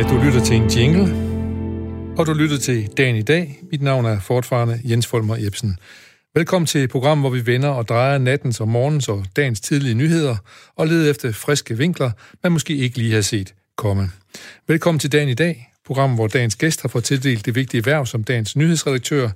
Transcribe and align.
Øh, 0.00 0.10
du 0.10 0.22
lytter 0.24 0.44
til 0.44 0.56
en 0.56 0.66
jingle, 0.68 1.02
og 2.18 2.26
du 2.26 2.32
lytter 2.32 2.58
til 2.58 2.88
Dagen 2.96 3.16
i 3.16 3.22
dag. 3.22 3.58
Mit 3.70 3.82
navn 3.82 4.04
er 4.04 4.20
fortfarande 4.20 4.80
Jens 4.84 5.06
Folmer 5.06 5.36
Jebsen. 5.36 5.78
Velkommen 6.34 6.66
til 6.66 6.84
et 6.84 6.90
program, 6.90 7.20
hvor 7.20 7.30
vi 7.30 7.46
vender 7.46 7.68
og 7.68 7.88
drejer 7.88 8.18
nattens 8.18 8.60
og 8.60 8.68
morgens 8.68 9.08
og 9.08 9.24
dagens 9.36 9.60
tidlige 9.60 9.94
nyheder 9.94 10.36
og 10.76 10.86
leder 10.86 11.10
efter 11.10 11.32
friske 11.32 11.76
vinkler, 11.76 12.10
man 12.42 12.52
måske 12.52 12.76
ikke 12.76 12.98
lige 12.98 13.14
har 13.14 13.20
set 13.20 13.54
komme. 13.76 14.10
Velkommen 14.68 14.98
til 14.98 15.12
Dagen 15.12 15.28
i 15.28 15.34
dag, 15.34 15.72
program, 15.86 16.14
hvor 16.14 16.26
dagens 16.26 16.56
gæst 16.56 16.82
har 16.82 16.88
fået 16.88 17.04
tildelt 17.04 17.46
det 17.46 17.54
vigtige 17.54 17.86
værv 17.86 18.06
som 18.06 18.24
dagens 18.24 18.56
nyhedsredaktør. 18.56 19.28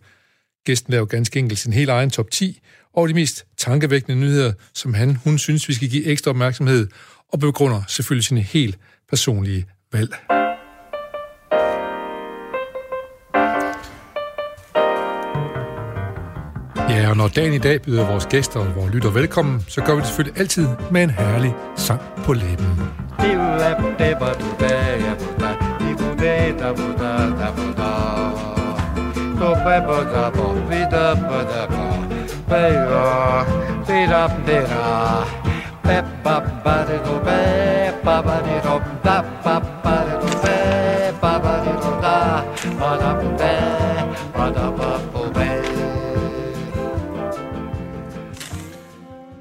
Gæsten 0.67 0.93
laver 0.93 1.07
ganske 1.07 1.39
enkelt 1.39 1.59
sin 1.59 1.73
helt 1.73 1.91
egen 1.91 2.11
top 2.11 2.31
10 2.31 2.61
over 2.95 3.07
de 3.07 3.15
mest 3.15 3.47
tankevækkende 3.57 4.21
nyheder, 4.21 4.53
som 4.75 4.95
han, 4.95 5.17
hun 5.17 5.39
synes, 5.39 5.69
vi 5.69 5.75
skal 5.75 5.89
give 5.89 6.05
ekstra 6.05 6.31
opmærksomhed, 6.31 6.89
og 7.33 7.39
begrunder 7.39 7.83
selvfølgelig 7.89 8.25
sine 8.25 8.41
helt 8.41 8.79
personlige 9.11 9.67
valg. 9.93 10.44
Og 17.15 17.19
når 17.19 17.29
dagen 17.29 17.53
i 17.53 17.59
dag 17.59 17.83
byder 17.83 18.07
vores 18.07 18.27
gæster 18.27 18.61
og 18.61 18.67
vores 18.77 18.95
lytter 18.95 19.11
velkommen, 19.11 19.65
så 19.69 19.81
gør 19.81 19.95
vi 19.95 20.01
det 20.01 20.07
selvfølgelig 20.07 20.41
altid 20.41 20.69
med 20.91 21.03
en 21.03 21.11
herlig 21.11 21.55
sang 21.77 22.01
på 22.25 22.33
læben. 22.33 22.67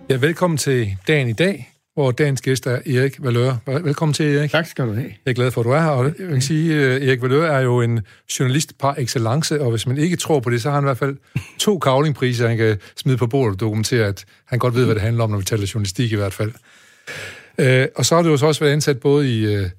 Ja, 0.10 0.16
velkommen 0.16 0.58
til 0.58 0.98
dagen 1.08 1.28
i 1.28 1.34
dag, 1.34 1.74
hvor 1.94 2.12
dagens 2.12 2.42
gæst 2.42 2.68
er 2.68 2.72
Erik 2.72 3.24
Valør. 3.24 3.80
Velkommen 3.84 4.14
til, 4.14 4.36
Erik. 4.36 4.52
Tak 4.52 4.66
skal 4.66 4.88
du 4.88 4.94
have. 4.94 5.12
Jeg 5.26 5.32
er 5.32 5.34
glad 5.34 5.52
for, 5.52 5.62
at 5.62 5.66
du 5.66 5.72
er 5.72 5.82
her, 5.82 5.90
og 5.90 6.06
jeg 6.06 6.28
kan 6.30 6.42
sige, 6.42 6.86
at 6.86 7.04
Erik 7.04 7.22
Valør 7.22 7.52
er 7.52 7.62
jo 7.62 7.82
en 7.82 8.00
journalist 8.40 8.78
par 8.78 8.96
excellence, 8.98 9.62
og 9.62 9.70
hvis 9.70 9.88
man 9.88 9.98
ikke 9.98 10.16
tror 10.16 10.40
på 10.40 10.50
det, 10.50 10.62
så 10.62 10.70
har 10.70 10.76
han 10.76 10.84
i 10.84 10.88
hvert 10.88 10.98
fald 10.98 11.18
to 11.60 11.80
kavlingpriser, 11.80 12.48
han 12.48 12.58
kan 12.58 12.78
smide 12.96 13.18
på 13.18 13.28
bordet 13.28 13.54
og 13.54 13.60
dokumentere, 13.60 14.06
at 14.08 14.26
han 14.46 14.60
godt 14.60 14.76
ved, 14.76 14.86
hvad 14.86 14.96
det 14.96 15.04
handler 15.04 15.24
om, 15.24 15.30
når 15.30 15.38
vi 15.38 15.44
taler 15.44 15.72
journalistik 15.74 16.12
i 16.12 16.16
hvert 16.16 16.34
fald. 16.34 16.52
Øh, 17.58 17.88
og 17.96 18.06
så 18.06 18.16
har 18.16 18.22
du 18.22 18.30
jo 18.30 18.38
så 18.38 18.46
også 18.46 18.60
været 18.62 18.74
ansat 18.74 19.00
både 19.00 19.40
i 19.40 19.56
øh, 19.56 19.70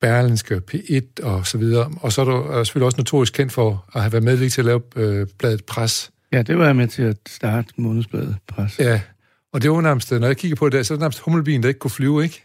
Berlinske, 0.00 0.60
P1 0.74 1.22
og 1.22 1.46
så 1.46 1.58
videre, 1.58 1.90
og 2.00 2.12
så 2.12 2.20
er 2.20 2.24
du 2.24 2.64
selvfølgelig 2.64 2.86
også 2.86 2.98
notorisk 2.98 3.32
kendt 3.32 3.52
for 3.52 3.84
at 3.94 4.00
have 4.00 4.12
været 4.12 4.24
medvirket 4.24 4.52
til 4.52 4.60
at 4.60 4.64
lave 4.64 4.82
øh, 4.96 5.26
bladet 5.38 5.64
Pres. 5.64 6.10
Ja, 6.32 6.42
det 6.42 6.58
var 6.58 6.66
jeg 6.66 6.76
med 6.76 6.88
til 6.88 7.02
at 7.02 7.16
starte 7.26 7.68
månedsbladet 7.76 8.36
Pres. 8.48 8.78
Ja, 8.78 9.00
og 9.56 9.62
det 9.62 9.70
var 9.70 9.80
nærmest, 9.80 10.12
når 10.12 10.26
jeg 10.26 10.36
kigger 10.36 10.56
på 10.56 10.68
det, 10.68 10.86
så 10.86 10.94
er 10.94 10.96
det 10.96 11.00
nærmest 11.00 11.20
hummelbien, 11.20 11.62
der 11.62 11.68
ikke 11.68 11.80
kunne 11.80 11.90
flyve, 11.90 12.24
ikke? 12.24 12.42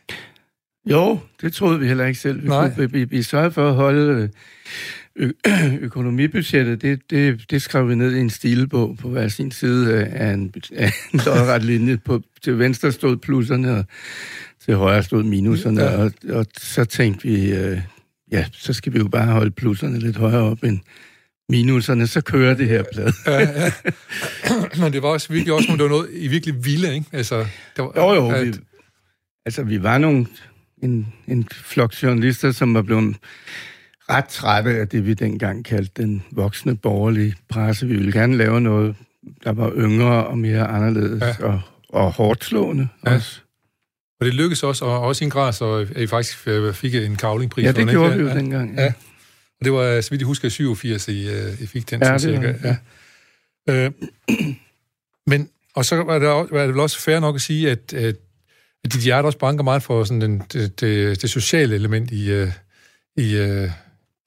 Jo, 0.89 1.19
det 1.41 1.53
troede 1.53 1.79
vi 1.79 1.87
heller 1.87 2.05
ikke 2.05 2.19
selv. 2.19 2.43
Vi, 2.43 2.47
Nej. 2.47 2.73
Kunne, 2.75 2.91
vi, 2.91 3.03
vi 3.03 3.23
sørgede 3.23 3.51
for 3.51 3.69
at 3.69 3.75
holde 3.75 4.29
ø- 5.15 5.31
økonomibudgettet. 5.81 6.81
Det, 6.81 7.01
det, 7.09 7.51
det 7.51 7.61
skrev 7.61 7.89
vi 7.89 7.95
ned 7.95 8.15
i 8.15 8.19
en 8.19 8.29
stilbog 8.29 8.97
på 8.97 9.09
hver 9.09 9.27
sin 9.27 9.51
side 9.51 10.05
af 10.05 10.33
en, 10.33 10.53
af 10.75 10.93
en 11.13 11.19
lodret 11.25 11.63
linje. 11.63 11.97
På, 11.97 12.21
til 12.43 12.59
venstre 12.59 12.91
stod 12.91 13.17
plusserne, 13.17 13.75
og 13.75 13.85
til 14.65 14.75
højre 14.75 15.03
stod 15.03 15.23
minuserne. 15.23 15.81
Ja. 15.81 15.97
Og, 15.97 16.11
og 16.29 16.45
så 16.57 16.85
tænkte 16.85 17.27
vi, 17.27 17.53
øh, 17.53 17.81
ja, 18.31 18.45
så 18.51 18.73
skal 18.73 18.93
vi 18.93 18.99
jo 18.99 19.07
bare 19.07 19.27
holde 19.27 19.51
plusserne 19.51 19.99
lidt 19.99 20.17
højere 20.17 20.41
op 20.41 20.63
end 20.63 20.79
minuserne, 21.51 22.07
så 22.07 22.21
kører 22.21 22.53
det 22.53 22.67
her 22.67 22.83
blad. 22.93 23.13
ja, 23.27 23.39
ja. 23.39 23.71
Men 24.79 24.93
det 24.93 25.01
var 25.03 25.09
også 25.09 25.33
virkelig 25.33 25.53
også, 25.53 25.67
det 25.71 25.81
var 25.83 25.89
noget 25.89 26.09
i 26.13 26.27
virkelig 26.27 26.65
vilde, 26.65 26.93
ikke? 26.93 27.05
Altså, 27.11 27.37
det 27.75 27.83
var, 27.83 27.91
Jo, 27.97 28.13
jo. 28.13 28.29
at- 28.31 28.47
Vi, 28.47 28.53
altså, 29.45 29.63
vi 29.63 29.83
var 29.83 29.97
nogle, 29.97 30.25
en, 30.83 31.07
en 31.27 31.47
flok 31.51 31.93
journalister, 32.03 32.51
som 32.51 32.73
var 32.73 32.81
blevet 32.81 33.15
ret 34.09 34.25
trætte 34.25 34.71
af 34.79 34.87
det, 34.87 35.05
vi 35.05 35.13
dengang 35.13 35.65
kaldte 35.65 36.01
den 36.01 36.23
voksne 36.31 36.77
borgerlige 36.77 37.35
presse. 37.49 37.87
Vi 37.87 37.95
ville 37.95 38.11
gerne 38.11 38.37
lave 38.37 38.61
noget, 38.61 38.95
der 39.43 39.51
var 39.51 39.71
yngre 39.77 40.27
og 40.27 40.37
mere 40.37 40.67
anderledes 40.67 41.21
Ja. 41.21 41.27
ja. 41.39 41.45
og, 41.45 41.61
og 41.89 42.11
hårdt 42.11 42.45
slående 42.45 42.87
Ja. 43.05 43.09
ja. 43.09 43.15
også. 43.15 43.39
Og 44.19 44.25
det 44.25 44.33
lykkedes 44.33 44.63
også, 44.63 44.85
og 44.85 44.99
også 45.01 45.23
i 45.23 45.25
en 45.25 45.31
grad, 45.31 45.53
så 45.53 45.87
I 45.97 46.07
faktisk 46.07 46.47
øh, 46.47 46.73
fik 46.73 46.95
en 46.95 47.15
kavlingpris. 47.15 47.63
Ja, 47.65 47.71
det 47.71 47.79
ikke? 47.79 47.91
gjorde 47.91 48.13
vi 48.15 48.21
jo 48.21 48.27
ja. 48.27 48.33
dengang. 48.35 48.75
Ja. 48.77 48.93
Og 49.61 49.65
det 49.65 49.73
var, 49.73 50.01
så 50.01 50.09
vidt 50.09 50.21
jeg 50.21 50.25
husker, 50.27 50.47
i 50.47 50.51
87, 50.51 51.07
I, 51.07 51.29
øh, 51.29 51.61
I 51.61 51.65
fik 51.65 51.89
den. 51.89 52.01
Ja, 52.03 52.11
var 52.11 52.17
cirka. 52.17 52.53
ja. 52.63 52.75
Øh, 53.69 53.91
men, 55.27 55.49
og 55.75 55.85
så 55.85 55.95
var 55.95 56.19
det, 56.19 56.27
var 56.27 56.61
det 56.61 56.69
vel 56.69 56.79
også 56.79 56.99
fair 56.99 57.19
nok 57.19 57.35
at 57.35 57.41
sige, 57.41 57.71
at, 57.71 57.93
at, 57.93 58.15
at 58.83 58.93
dit 58.93 59.01
hjerte 59.01 59.25
også 59.25 59.37
banker 59.37 59.63
meget 59.63 59.83
for 59.83 60.03
sådan 60.03 60.21
den, 60.21 60.43
det, 60.53 60.79
det, 60.81 61.21
det 61.21 61.29
sociale 61.29 61.75
element 61.75 62.11
i, 62.11 62.31
øh, 62.31 62.47
i 63.17 63.35
øh, 63.37 63.69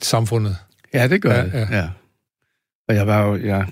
samfundet. 0.02 0.56
Ja, 0.94 1.08
det 1.08 1.22
gør 1.22 1.34
Ja, 1.34 1.44
det. 1.44 1.52
ja. 1.52 1.76
Ja. 1.76 1.88
Og 2.88 2.94
jeg 2.94 3.06
var 3.06 3.26
jo, 3.26 3.36
jeg, 3.36 3.66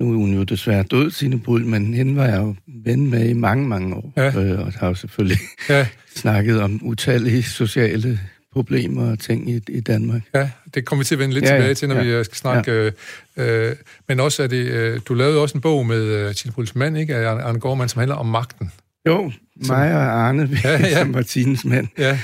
nu 0.00 0.12
er 0.12 0.16
hun 0.16 0.34
jo 0.34 0.42
desværre 0.42 0.82
død, 0.82 1.10
Signe 1.10 1.40
Bull, 1.40 1.66
men 1.66 1.94
hende 1.94 2.16
var 2.16 2.26
jeg 2.26 2.36
jo 2.40 2.54
ven 2.84 3.10
med 3.10 3.28
i 3.28 3.32
mange, 3.32 3.68
mange 3.68 3.96
år. 3.96 4.12
Ja. 4.16 4.40
Øh, 4.42 4.60
og 4.60 4.72
har 4.72 4.88
jo 4.88 4.94
selvfølgelig 4.94 5.38
Ja, 5.68 5.86
snakket 6.16 6.60
om 6.60 6.80
utallige 6.82 7.42
sociale 7.42 8.20
problemer 8.54 9.10
og 9.10 9.18
ting 9.18 9.50
i, 9.50 9.60
i 9.68 9.80
Danmark. 9.80 10.22
ja 10.34 10.50
det 10.74 10.84
kommer 10.84 11.00
vi 11.00 11.04
til 11.04 11.14
at 11.14 11.18
vende 11.18 11.34
lidt 11.34 11.44
ja, 11.44 11.50
Ja, 11.50 11.56
tilbage 11.56 11.74
til, 11.74 11.88
når 11.88 11.96
ja. 11.96 12.02
vi 12.02 12.08
øh, 12.08 12.24
skal 12.24 12.36
snakke. 12.36 12.72
Ja. 12.72 12.90
Øh, 13.36 13.70
øh, 13.70 13.76
men 14.08 14.20
også 14.20 14.42
er 14.42 14.46
det, 14.46 14.66
øh, 14.66 15.00
du 15.08 15.14
lavede 15.14 15.40
også 15.42 15.58
en 15.58 15.60
bog 15.60 15.86
med 15.86 16.02
øh, 16.02 16.34
Tine 16.34 17.00
ikke? 17.00 17.16
Af 17.16 17.46
Arne 17.48 17.60
Gårdmann, 17.60 17.88
som 17.88 17.98
handler 17.98 18.16
om 18.16 18.26
magten. 18.26 18.72
Jo, 19.08 19.32
mig 19.56 19.94
og 19.94 20.02
Arne, 20.02 20.48
ja. 20.64 20.70
ja. 20.70 20.98
som 20.98 21.14
var 21.14 21.22
Tines 21.22 21.64
mand, 21.64 21.88
Ja, 21.98 22.18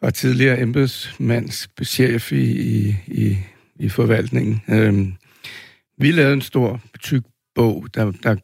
og 0.00 0.14
tidligere 0.14 0.60
embedsmandschef 0.60 2.32
i, 2.32 2.44
i, 2.44 2.96
i, 3.06 3.38
i 3.78 3.88
forvaltningen. 3.88 4.62
Øhm, 4.68 5.12
vi 5.98 6.10
lavede 6.10 6.32
en 6.34 6.42
stor, 6.42 6.80
tyk 7.00 7.22
bog, 7.54 7.86
der, 7.94 8.12
der 8.22 8.36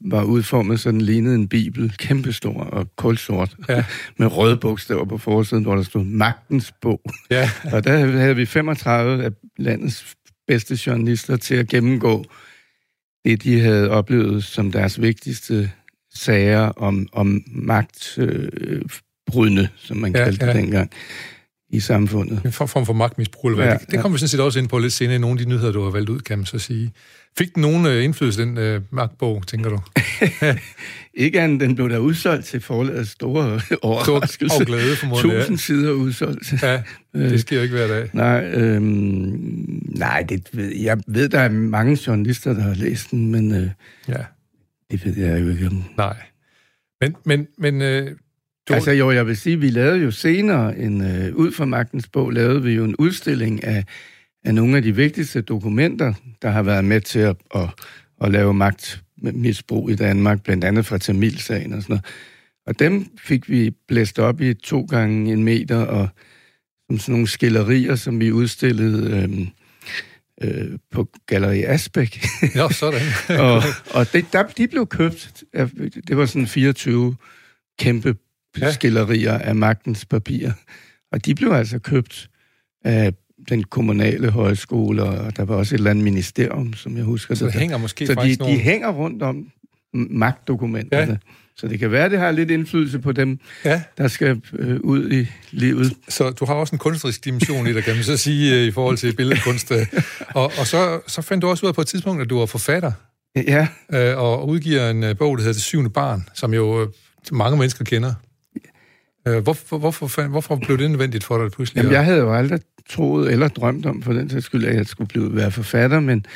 var 0.00 0.24
udformet 0.24 0.80
sådan 0.80 1.00
lignede 1.00 1.34
en 1.34 1.48
bibel, 1.48 1.92
kæmpestor 1.98 2.64
og 2.64 2.96
kulsort, 2.96 3.56
Ja. 3.68 3.84
med 4.18 4.36
røde 4.36 4.56
bogstaver 4.56 5.04
på 5.04 5.18
forsiden, 5.18 5.62
hvor 5.62 5.76
der 5.76 5.82
stod 5.82 6.04
Magtens 6.04 6.72
Bog. 6.82 7.00
ja, 7.30 7.50
Og 7.72 7.84
der 7.84 8.06
havde 8.06 8.36
vi 8.36 8.46
35 8.46 9.24
af 9.24 9.30
landets 9.58 10.14
bedste 10.46 10.78
journalister 10.86 11.36
til 11.36 11.54
at 11.54 11.68
gennemgå 11.68 12.24
det, 13.24 13.42
de 13.42 13.60
havde 13.60 13.90
oplevet 13.90 14.44
som 14.44 14.72
deres 14.72 15.00
vigtigste 15.00 15.70
sager 16.14 16.60
om, 16.60 17.08
om 17.12 17.42
magtbrydende, 17.46 19.68
som 19.76 19.96
man 19.96 20.16
ja, 20.16 20.24
kaldte 20.24 20.46
ja. 20.46 20.52
det 20.52 20.62
dengang, 20.62 20.90
i 21.72 21.80
samfundet. 21.80 22.40
en 22.44 22.52
form 22.52 22.86
for 22.86 22.92
magtmisbrug. 22.92 23.50
Eller 23.50 23.64
hvad. 23.64 23.72
Ja, 23.72 23.78
det, 23.78 23.86
det 23.86 23.96
ja. 23.96 24.02
kommer 24.02 24.16
vi 24.16 24.18
sådan 24.18 24.28
set 24.28 24.40
også 24.40 24.58
ind 24.58 24.68
på 24.68 24.78
lidt 24.78 24.92
senere 24.92 25.16
i 25.16 25.18
nogle 25.18 25.40
af 25.40 25.44
de 25.46 25.50
nyheder, 25.50 25.72
du 25.72 25.82
har 25.82 25.90
valgt 25.90 26.10
ud, 26.10 26.20
kan 26.20 26.38
man 26.38 26.46
så 26.46 26.58
sige. 26.58 26.92
Fik 27.38 27.54
den 27.54 27.60
nogen 27.62 27.86
øh, 27.86 28.04
indflydelse, 28.04 28.42
den 28.42 28.58
øh, 28.58 28.80
magtbog, 28.90 29.46
tænker 29.46 29.70
du? 29.70 29.80
Ikke 31.14 31.40
andet, 31.40 31.60
den 31.60 31.74
blev 31.74 31.88
der 31.88 31.98
udsolgt 31.98 32.46
til 32.46 32.60
forlagets 32.60 33.10
store 33.20 33.60
overraskelse. 33.82 34.56
og 34.60 34.66
glæde, 34.66 34.96
formodentlig, 34.96 35.32
ja. 35.32 35.40
Tusind 35.40 35.58
sider 35.58 35.92
udsolgt. 35.92 36.62
Ja, 36.62 36.82
det 37.30 37.40
sker 37.40 37.56
jo 37.56 37.62
ikke 37.62 37.74
hver 37.74 37.88
dag. 37.88 38.10
Nej, 38.12 38.44
øhm, 38.44 39.82
nej 39.88 40.24
det 40.28 40.48
jeg 40.82 40.98
ved, 41.06 41.28
der 41.28 41.40
er 41.40 41.48
mange 41.48 41.98
journalister, 42.06 42.52
der 42.52 42.62
har 42.62 42.74
læst 42.74 43.10
den, 43.10 43.30
men 43.30 43.54
øh, 43.54 43.68
Ja, 44.08 44.24
det 44.90 45.04
ved 45.04 45.16
jeg 45.16 45.40
jo 45.40 45.48
ikke 45.48 45.70
nej. 45.96 46.16
Men, 47.00 47.16
men, 47.24 47.46
men 47.58 47.82
øh, 47.82 48.16
du, 48.68 48.74
Altså 48.74 48.90
jo, 48.90 49.10
jeg 49.10 49.26
vil 49.26 49.36
sige, 49.36 49.60
vi 49.60 49.70
lavede 49.70 50.02
jo 50.02 50.10
senere, 50.10 50.78
en, 50.78 51.00
øh, 51.00 51.34
ud 51.34 51.52
fra 51.52 51.64
Magtens 51.64 52.08
bog, 52.08 52.30
lavede 52.30 52.62
vi 52.62 52.72
jo 52.72 52.84
en 52.84 52.96
udstilling 52.96 53.64
af, 53.64 53.84
af 54.44 54.54
nogle 54.54 54.76
af 54.76 54.82
de 54.82 54.96
vigtigste 54.96 55.40
dokumenter, 55.40 56.14
der 56.42 56.50
har 56.50 56.62
været 56.62 56.84
med 56.84 57.00
til 57.00 57.18
at, 57.18 57.36
at, 57.54 57.68
at 58.20 58.32
lave 58.32 58.54
magtmisbrug 58.54 59.90
i 59.90 59.94
Danmark, 59.94 60.42
blandt 60.42 60.64
andet 60.64 60.86
fra 60.86 60.98
Tamilsagen 60.98 61.72
og 61.72 61.82
sådan 61.82 61.92
noget. 61.92 62.04
Og 62.66 62.78
dem 62.78 63.06
fik 63.18 63.48
vi 63.48 63.70
blæst 63.88 64.18
op 64.18 64.40
i 64.40 64.54
to 64.54 64.82
gange 64.82 65.32
en 65.32 65.44
meter, 65.44 65.76
og 65.76 66.08
som 66.86 66.98
sådan 66.98 67.12
nogle 67.12 67.28
skillerier, 67.28 67.94
som 67.94 68.20
vi 68.20 68.32
udstillede 68.32 69.16
øh, 69.16 69.46
øh, 70.42 70.78
på 70.90 71.08
Galleri 71.26 71.62
Asbæk. 71.62 72.24
ja, 72.54 72.68
sådan. 72.70 73.00
og 73.44 73.62
og 73.90 74.12
det, 74.12 74.26
der, 74.32 74.42
de 74.42 74.68
blev 74.68 74.86
købt, 74.86 75.44
af, 75.52 75.70
det 76.08 76.16
var 76.16 76.26
sådan 76.26 76.46
24 76.46 77.16
kæmpe 77.78 78.14
Ja. 78.60 78.72
skillerier 78.72 79.38
af 79.38 79.54
magtens 79.54 80.04
papirer. 80.04 80.52
Og 81.12 81.24
de 81.24 81.34
blev 81.34 81.50
altså 81.50 81.78
købt 81.78 82.28
af 82.84 83.14
den 83.48 83.64
kommunale 83.64 84.30
højskole, 84.30 85.02
og 85.02 85.36
der 85.36 85.44
var 85.44 85.54
også 85.54 85.74
et 85.74 85.78
eller 85.78 85.90
andet 85.90 86.04
ministerium, 86.04 86.74
som 86.74 86.96
jeg 86.96 87.04
husker. 87.04 87.34
Så 87.34 87.44
det. 87.44 87.54
hænger 87.54 87.78
måske 87.78 88.06
så 88.06 88.12
de, 88.12 88.16
faktisk 88.16 88.38
de 88.38 88.44
nogle... 88.44 88.58
hænger 88.58 88.88
rundt 88.88 89.22
om 89.22 89.46
magtdokumenterne. 89.94 91.12
Ja. 91.12 91.16
Så 91.56 91.68
det 91.68 91.78
kan 91.78 91.90
være, 91.90 92.10
det 92.10 92.18
har 92.18 92.30
lidt 92.30 92.50
indflydelse 92.50 92.98
på 92.98 93.12
dem, 93.12 93.38
ja. 93.64 93.82
der 93.98 94.08
skal 94.08 94.42
øh, 94.52 94.80
ud 94.80 95.12
i 95.12 95.26
livet. 95.50 95.92
Så 96.08 96.30
du 96.30 96.44
har 96.44 96.54
også 96.54 96.74
en 96.74 96.78
kunstnerisk 96.78 97.24
dimension 97.24 97.66
i 97.66 97.72
dig, 97.72 97.84
kan 97.84 97.94
man 97.94 98.04
så 98.04 98.16
sige, 98.16 98.60
øh, 98.60 98.66
i 98.66 98.70
forhold 98.70 98.96
til 98.96 99.16
billedkunst. 99.16 99.72
Øh. 99.72 99.86
og, 100.34 100.52
og 100.58 100.66
så, 100.66 101.00
så 101.06 101.22
fandt 101.22 101.42
du 101.42 101.48
også 101.48 101.66
ud 101.66 101.68
af 101.68 101.74
på 101.74 101.80
et 101.80 101.86
tidspunkt, 101.86 102.22
at 102.22 102.30
du 102.30 102.38
var 102.38 102.46
forfatter. 102.46 102.92
Ja. 103.36 103.68
Øh, 103.92 104.18
og 104.18 104.48
udgiver 104.48 104.90
en 104.90 105.02
øh, 105.02 105.16
bog, 105.16 105.38
der 105.38 105.42
hedder 105.42 105.52
Det 105.52 105.62
syvende 105.62 105.90
barn, 105.90 106.28
som 106.34 106.54
jo 106.54 106.92
mange 107.32 107.58
mennesker 107.58 107.84
kender. 107.84 108.14
Hvorfor, 109.24 109.78
hvorfor, 109.78 110.28
hvorfor 110.28 110.56
blev 110.56 110.78
det 110.78 110.90
nødvendigt 110.90 111.24
for 111.24 111.42
dig 111.42 111.50
pludselig? 111.50 111.80
Jamen, 111.80 111.92
jeg 111.92 112.04
havde 112.04 112.18
jo 112.18 112.34
aldrig 112.34 112.60
troet 112.90 113.32
eller 113.32 113.48
drømt 113.48 113.86
om, 113.86 114.02
for 114.02 114.12
den 114.12 114.30
sags 114.30 114.44
skyld, 114.44 114.64
at 114.64 114.76
jeg 114.76 114.86
skulle 114.86 115.08
blive, 115.08 115.36
være 115.36 115.50
forfatter, 115.50 116.00
men 116.00 116.26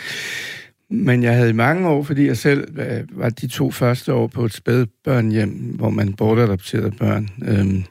men 0.90 1.22
jeg 1.22 1.34
havde 1.34 1.50
i 1.50 1.52
mange 1.52 1.88
år, 1.88 2.02
fordi 2.02 2.26
jeg 2.26 2.36
selv 2.36 2.78
var 3.10 3.28
de 3.28 3.48
to 3.48 3.70
første 3.70 4.12
år 4.12 4.26
på 4.26 4.44
et 4.44 4.54
spædbørnhjem, 4.54 5.50
hvor 5.50 5.90
man 5.90 6.12
bortadopterede 6.12 6.90
børn. 6.90 7.28
Øhm, 7.42 7.84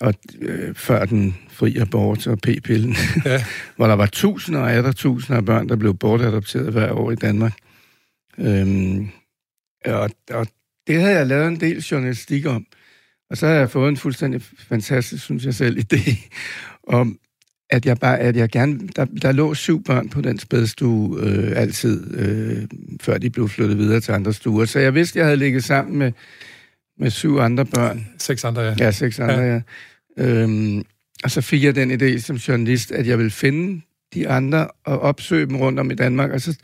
og 0.00 0.14
øh, 0.40 0.74
før 0.74 1.04
den 1.04 1.36
fri 1.50 1.76
abort 1.76 2.26
og 2.26 2.38
p-pillen, 2.38 2.96
ja. 3.24 3.44
hvor 3.76 3.86
der 3.86 3.94
var 3.94 4.06
tusinder 4.06 4.60
og 4.60 4.84
der 4.84 4.92
tusinder 4.92 5.38
af 5.38 5.44
børn, 5.44 5.68
der 5.68 5.76
blev 5.76 5.94
bortadopteret 5.94 6.72
hver 6.72 6.92
år 6.92 7.10
i 7.10 7.14
Danmark. 7.14 7.54
Øhm, 8.38 9.08
og, 9.84 10.10
og 10.30 10.46
det 10.86 11.00
havde 11.00 11.16
jeg 11.16 11.26
lavet 11.26 11.48
en 11.48 11.60
del 11.60 11.78
journalistik 11.78 12.46
om. 12.46 12.66
Og 13.30 13.36
så 13.36 13.46
har 13.46 13.54
jeg 13.54 13.70
fået 13.70 13.88
en 13.88 13.96
fuldstændig 13.96 14.42
fantastisk, 14.58 15.24
synes 15.24 15.44
jeg 15.44 15.54
selv, 15.54 15.78
idé 15.78 16.28
om, 16.88 17.18
at 17.70 17.86
jeg 17.86 17.98
bare, 17.98 18.18
at 18.18 18.36
jeg 18.36 18.48
gerne, 18.48 18.88
der, 18.96 19.04
der 19.04 19.32
lå 19.32 19.54
syv 19.54 19.84
børn 19.84 20.08
på 20.08 20.20
den 20.20 20.38
spædstue 20.38 21.20
øh, 21.20 21.52
altid, 21.56 22.16
øh, 22.18 22.68
før 23.00 23.18
de 23.18 23.30
blev 23.30 23.48
flyttet 23.48 23.78
videre 23.78 24.00
til 24.00 24.12
andre 24.12 24.32
stuer. 24.32 24.64
Så 24.64 24.78
jeg 24.78 24.94
vidste, 24.94 25.18
jeg 25.18 25.26
havde 25.26 25.36
ligget 25.36 25.64
sammen 25.64 25.96
med, 25.96 26.12
med 26.98 27.10
syv 27.10 27.36
andre 27.36 27.64
børn. 27.64 28.06
Seks 28.18 28.44
andre, 28.44 28.62
ja. 28.62 28.74
Ja, 28.78 28.90
seks 28.90 29.18
andre, 29.18 29.40
ja. 29.40 29.54
ja. 29.54 29.62
Øhm, 30.18 30.82
og 31.24 31.30
så 31.30 31.40
fik 31.40 31.64
jeg 31.64 31.74
den 31.74 32.02
idé 32.02 32.18
som 32.18 32.36
journalist, 32.36 32.92
at 32.92 33.06
jeg 33.06 33.18
ville 33.18 33.30
finde 33.30 33.82
de 34.14 34.28
andre 34.28 34.68
og 34.84 35.00
opsøge 35.00 35.46
dem 35.46 35.56
rundt 35.56 35.78
om 35.78 35.90
i 35.90 35.94
Danmark, 35.94 36.30
og 36.30 36.40
så 36.40 36.56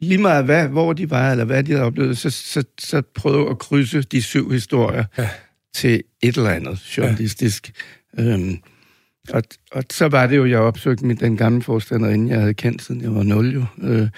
lige 0.00 0.18
meget 0.18 0.44
hvad, 0.44 0.68
hvor 0.68 0.92
de 0.92 1.10
var, 1.10 1.30
eller 1.30 1.44
hvad 1.44 1.64
de 1.64 1.72
havde 1.72 1.84
oplevet, 1.84 2.18
så, 2.18 2.30
så, 2.30 2.64
så 2.78 3.02
prøve 3.14 3.50
at 3.50 3.58
krydse 3.58 4.02
de 4.02 4.22
syv 4.22 4.50
historier 4.50 5.04
ja. 5.18 5.28
Til 5.74 6.02
et 6.22 6.36
eller 6.36 6.50
andet 6.50 6.96
journalistisk. 6.96 7.72
Ja. 8.18 8.22
Øhm, 8.22 8.56
og, 9.28 9.42
og 9.72 9.84
så 9.90 10.08
var 10.08 10.26
det 10.26 10.36
jo, 10.36 10.46
jeg 10.46 10.58
opsøgte 10.58 11.06
min, 11.06 11.16
den 11.16 11.36
gamle 11.36 11.62
forstander, 11.62 12.10
inden 12.10 12.28
jeg 12.28 12.40
havde 12.40 12.54
kendt, 12.54 12.82
siden 12.82 13.00
jeg 13.00 13.14
var 13.14 13.22
nul 13.22 13.54
jo. 13.54 13.64
Øh, 13.82 14.08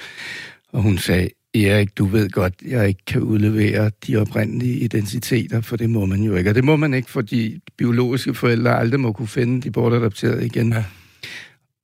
og 0.69 0.83
hun 0.83 0.99
sagde, 0.99 1.29
Erik, 1.55 1.99
du 1.99 2.05
ved 2.05 2.31
godt, 2.31 2.55
jeg 2.67 2.89
ikke 2.89 3.05
kan 3.07 3.23
udlevere 3.23 3.91
de 4.07 4.17
oprindelige 4.17 4.79
identiteter, 4.79 5.61
for 5.61 5.77
det 5.77 5.91
må 5.91 6.07
man 6.07 6.23
jo 6.23 6.37
ikke. 6.37 6.51
Og 6.51 6.55
det 6.55 6.65
må 6.65 6.77
man 6.77 6.95
ikke, 6.95 7.11
fordi 7.11 7.61
biologiske 7.77 8.35
forældre 8.35 8.79
aldrig 8.79 9.01
må 9.01 9.13
kunne 9.13 9.29
finde 9.29 9.63
de 9.63 9.71
bortadopterede 9.71 10.47
igen. 10.47 10.73
Ja. 10.73 10.85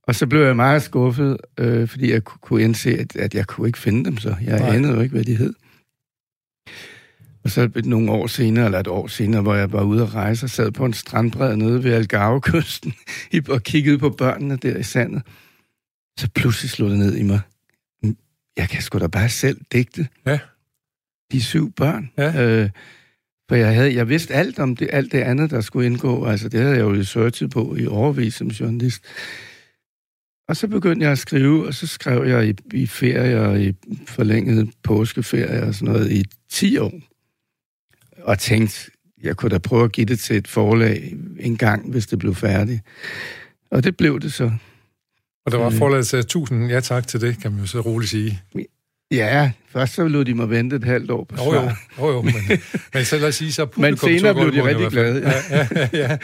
Og 0.03 0.15
så 0.15 0.27
blev 0.27 0.43
jeg 0.43 0.57
meget 0.57 0.83
skuffet, 0.83 1.37
øh, 1.59 1.89
fordi 1.89 2.13
jeg 2.13 2.25
kunne 2.25 2.63
indse, 2.63 2.99
at, 2.99 3.17
at 3.17 3.35
jeg 3.35 3.47
kunne 3.47 3.69
ikke 3.69 3.79
finde 3.79 4.05
dem 4.05 4.19
så. 4.19 4.35
Jeg 4.45 4.59
Nej. 4.59 4.77
anede 4.77 4.95
jo 4.95 5.01
ikke, 5.01 5.15
hvad 5.15 5.25
de 5.25 5.37
hed. 5.37 5.53
Og 7.45 7.51
så 7.51 7.71
nogle 7.85 8.13
år 8.13 8.27
senere, 8.27 8.65
eller 8.65 8.79
et 8.79 8.87
år 8.87 9.07
senere, 9.07 9.43
hvor 9.43 9.55
jeg 9.55 9.73
var 9.73 9.83
ude 9.83 10.03
at 10.03 10.15
rejse 10.15 10.47
og 10.47 10.51
sad 10.51 10.71
på 10.71 10.85
en 10.85 10.93
strandbred 10.93 11.57
nede 11.57 11.85
ved 11.85 11.93
Algarve-kysten 11.93 12.95
og 13.49 13.63
kiggede 13.63 13.99
på 13.99 14.11
børnene 14.11 14.57
der 14.57 14.77
i 14.77 14.83
sandet, 14.83 15.23
så 16.19 16.29
pludselig 16.35 16.71
slog 16.71 16.91
det 16.91 16.99
ned 16.99 17.17
i 17.17 17.23
mig. 17.23 17.41
Jeg 18.57 18.69
kan 18.69 18.83
sgu 18.83 18.99
da 18.99 19.07
bare 19.07 19.29
selv 19.29 19.61
digte. 19.73 20.09
Ja. 20.27 20.39
De 21.33 21.43
syv 21.43 21.73
børn. 21.73 22.11
Ja. 22.19 22.47
Øh, 22.47 22.71
for 23.49 23.55
jeg, 23.57 23.75
havde, 23.75 23.95
jeg 23.95 24.09
vidste 24.09 24.35
alt 24.35 24.59
om 24.59 24.77
det, 24.77 24.89
alt 24.93 25.13
det 25.13 25.19
andet, 25.19 25.51
der 25.51 25.61
skulle 25.61 25.87
indgå. 25.87 26.25
Altså, 26.25 26.49
det 26.49 26.61
havde 26.61 26.75
jeg 26.75 26.83
jo 26.83 26.95
researchet 26.95 27.51
på 27.51 27.77
i 27.77 27.87
overvis 27.87 28.35
som 28.35 28.49
journalist. 28.49 29.05
Og 30.49 30.57
så 30.57 30.69
begyndte 30.69 31.05
jeg 31.05 31.13
at 31.13 31.19
skrive, 31.19 31.67
og 31.67 31.75
så 31.75 31.87
skrev 31.87 32.25
jeg 32.27 32.49
i, 32.49 32.55
i 32.73 32.87
ferier, 32.87 33.55
i 33.55 33.75
forlænget 34.07 34.71
påskeferie 34.83 35.63
og 35.63 35.75
sådan 35.75 35.95
noget, 35.95 36.13
i 36.13 36.25
10 36.51 36.79
år 36.79 37.10
og 38.23 38.39
tænkte, 38.39 38.91
jeg 39.23 39.37
kunne 39.37 39.51
da 39.51 39.59
prøve 39.59 39.85
at 39.85 39.93
give 39.93 40.07
det 40.07 40.21
til 40.21 40.37
et 40.37 40.49
forlag 40.49 41.15
en 41.41 41.57
gang, 41.57 41.91
hvis 41.91 42.07
det 42.07 42.19
blev 42.19 42.35
færdigt. 42.35 42.81
Og 43.71 43.85
det 43.85 43.97
blev 43.97 44.21
det 44.21 44.33
så. 44.33 44.51
Og 45.47 45.53
der 45.53 45.59
var 45.59 45.67
øh. 45.67 45.73
forlaget 45.73 46.07
til 46.07 46.25
tusind 46.25 46.71
ja 46.71 46.81
tak 46.81 47.09
til 47.09 47.21
det, 47.21 47.39
kan 47.43 47.53
man 47.53 47.61
jo 47.61 47.67
så 47.67 47.81
roligt 47.81 48.11
sige. 48.11 48.43
Ja, 49.11 49.53
først 49.73 49.95
så 49.95 50.09
lod 50.09 50.25
de 50.25 50.35
mig 50.35 50.51
vente 50.51 50.77
et 50.77 50.85
halvt 50.85 51.11
år 51.11 51.25
på 51.25 51.37
svar. 51.37 51.45
Jo, 51.45 51.63
jo, 51.63 51.71
jo, 51.99 52.13
jo 52.13 52.23
men, 52.23 52.35
men 52.95 53.05
så 53.05 53.19
lad 53.19 53.29
os 53.29 53.35
sige, 53.35 53.53
så 53.53 53.67
Men 53.77 53.97
senere 53.97 54.35
blev 54.35 54.53
de 54.53 54.69
rigtig 54.69 54.89
glade. 54.89 55.21
Ja, 55.29 55.57
ja, 55.57 55.69
ja, 55.75 55.89
ja. 55.93 56.19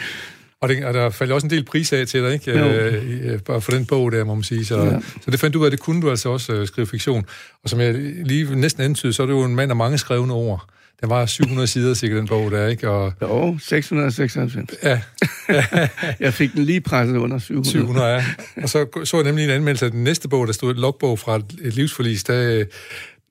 Og, 0.61 0.69
det, 0.69 0.85
og 0.85 0.93
der 0.93 1.09
faldt 1.09 1.31
også 1.31 1.47
en 1.47 1.51
del 1.51 1.65
pris 1.65 1.93
af 1.93 2.07
til 2.07 2.23
dig, 2.23 2.33
ikke? 2.33 2.51
Øh, 2.51 3.39
bare 3.39 3.61
for 3.61 3.71
den 3.71 3.85
bog 3.85 4.11
der, 4.11 4.23
må 4.23 4.33
man 4.35 4.43
sige. 4.43 4.65
Så, 4.65 4.83
ja. 4.83 4.99
så 5.21 5.31
det 5.31 5.39
fandt 5.39 5.53
du 5.53 5.59
ud 5.59 5.65
af, 5.65 5.71
det 5.71 5.79
kunne 5.79 6.01
du 6.01 6.09
altså 6.09 6.29
også 6.29 6.53
øh, 6.53 6.67
skrive 6.67 6.87
fiktion. 6.87 7.25
Og 7.63 7.69
som 7.69 7.79
jeg 7.79 7.93
lige 8.25 8.55
næsten 8.55 8.83
antydede, 8.83 9.13
så 9.13 9.23
er 9.23 9.27
du 9.27 9.39
jo 9.39 9.43
en 9.43 9.55
mand 9.55 9.71
af 9.71 9.75
mange 9.75 9.97
skrevne 9.97 10.33
ord. 10.33 10.69
Den 11.01 11.09
var 11.09 11.25
700 11.25 11.67
sider, 11.67 11.93
sikkert, 11.93 12.19
den 12.19 12.27
bog 12.27 12.51
der, 12.51 12.67
ikke? 12.67 12.89
Og... 12.89 13.13
Jo, 13.21 13.57
696. 13.59 14.73
Ja. 14.83 15.01
jeg 16.25 16.33
fik 16.33 16.53
den 16.53 16.63
lige 16.63 16.81
presset 16.81 17.17
under 17.17 17.39
700. 17.39 17.71
700, 17.71 18.07
ja. 18.07 18.25
Og 18.63 18.69
så 18.69 19.01
så 19.03 19.17
jeg 19.17 19.23
nemlig 19.23 19.45
en 19.45 19.49
anmeldelse 19.49 19.85
af 19.85 19.91
den 19.91 20.03
næste 20.03 20.29
bog, 20.29 20.47
der 20.47 20.53
stod 20.53 20.71
et 20.71 20.79
logbog 20.79 21.19
fra 21.19 21.35
et 21.35 21.75
livsforlis, 21.75 22.23
der, 22.23 22.65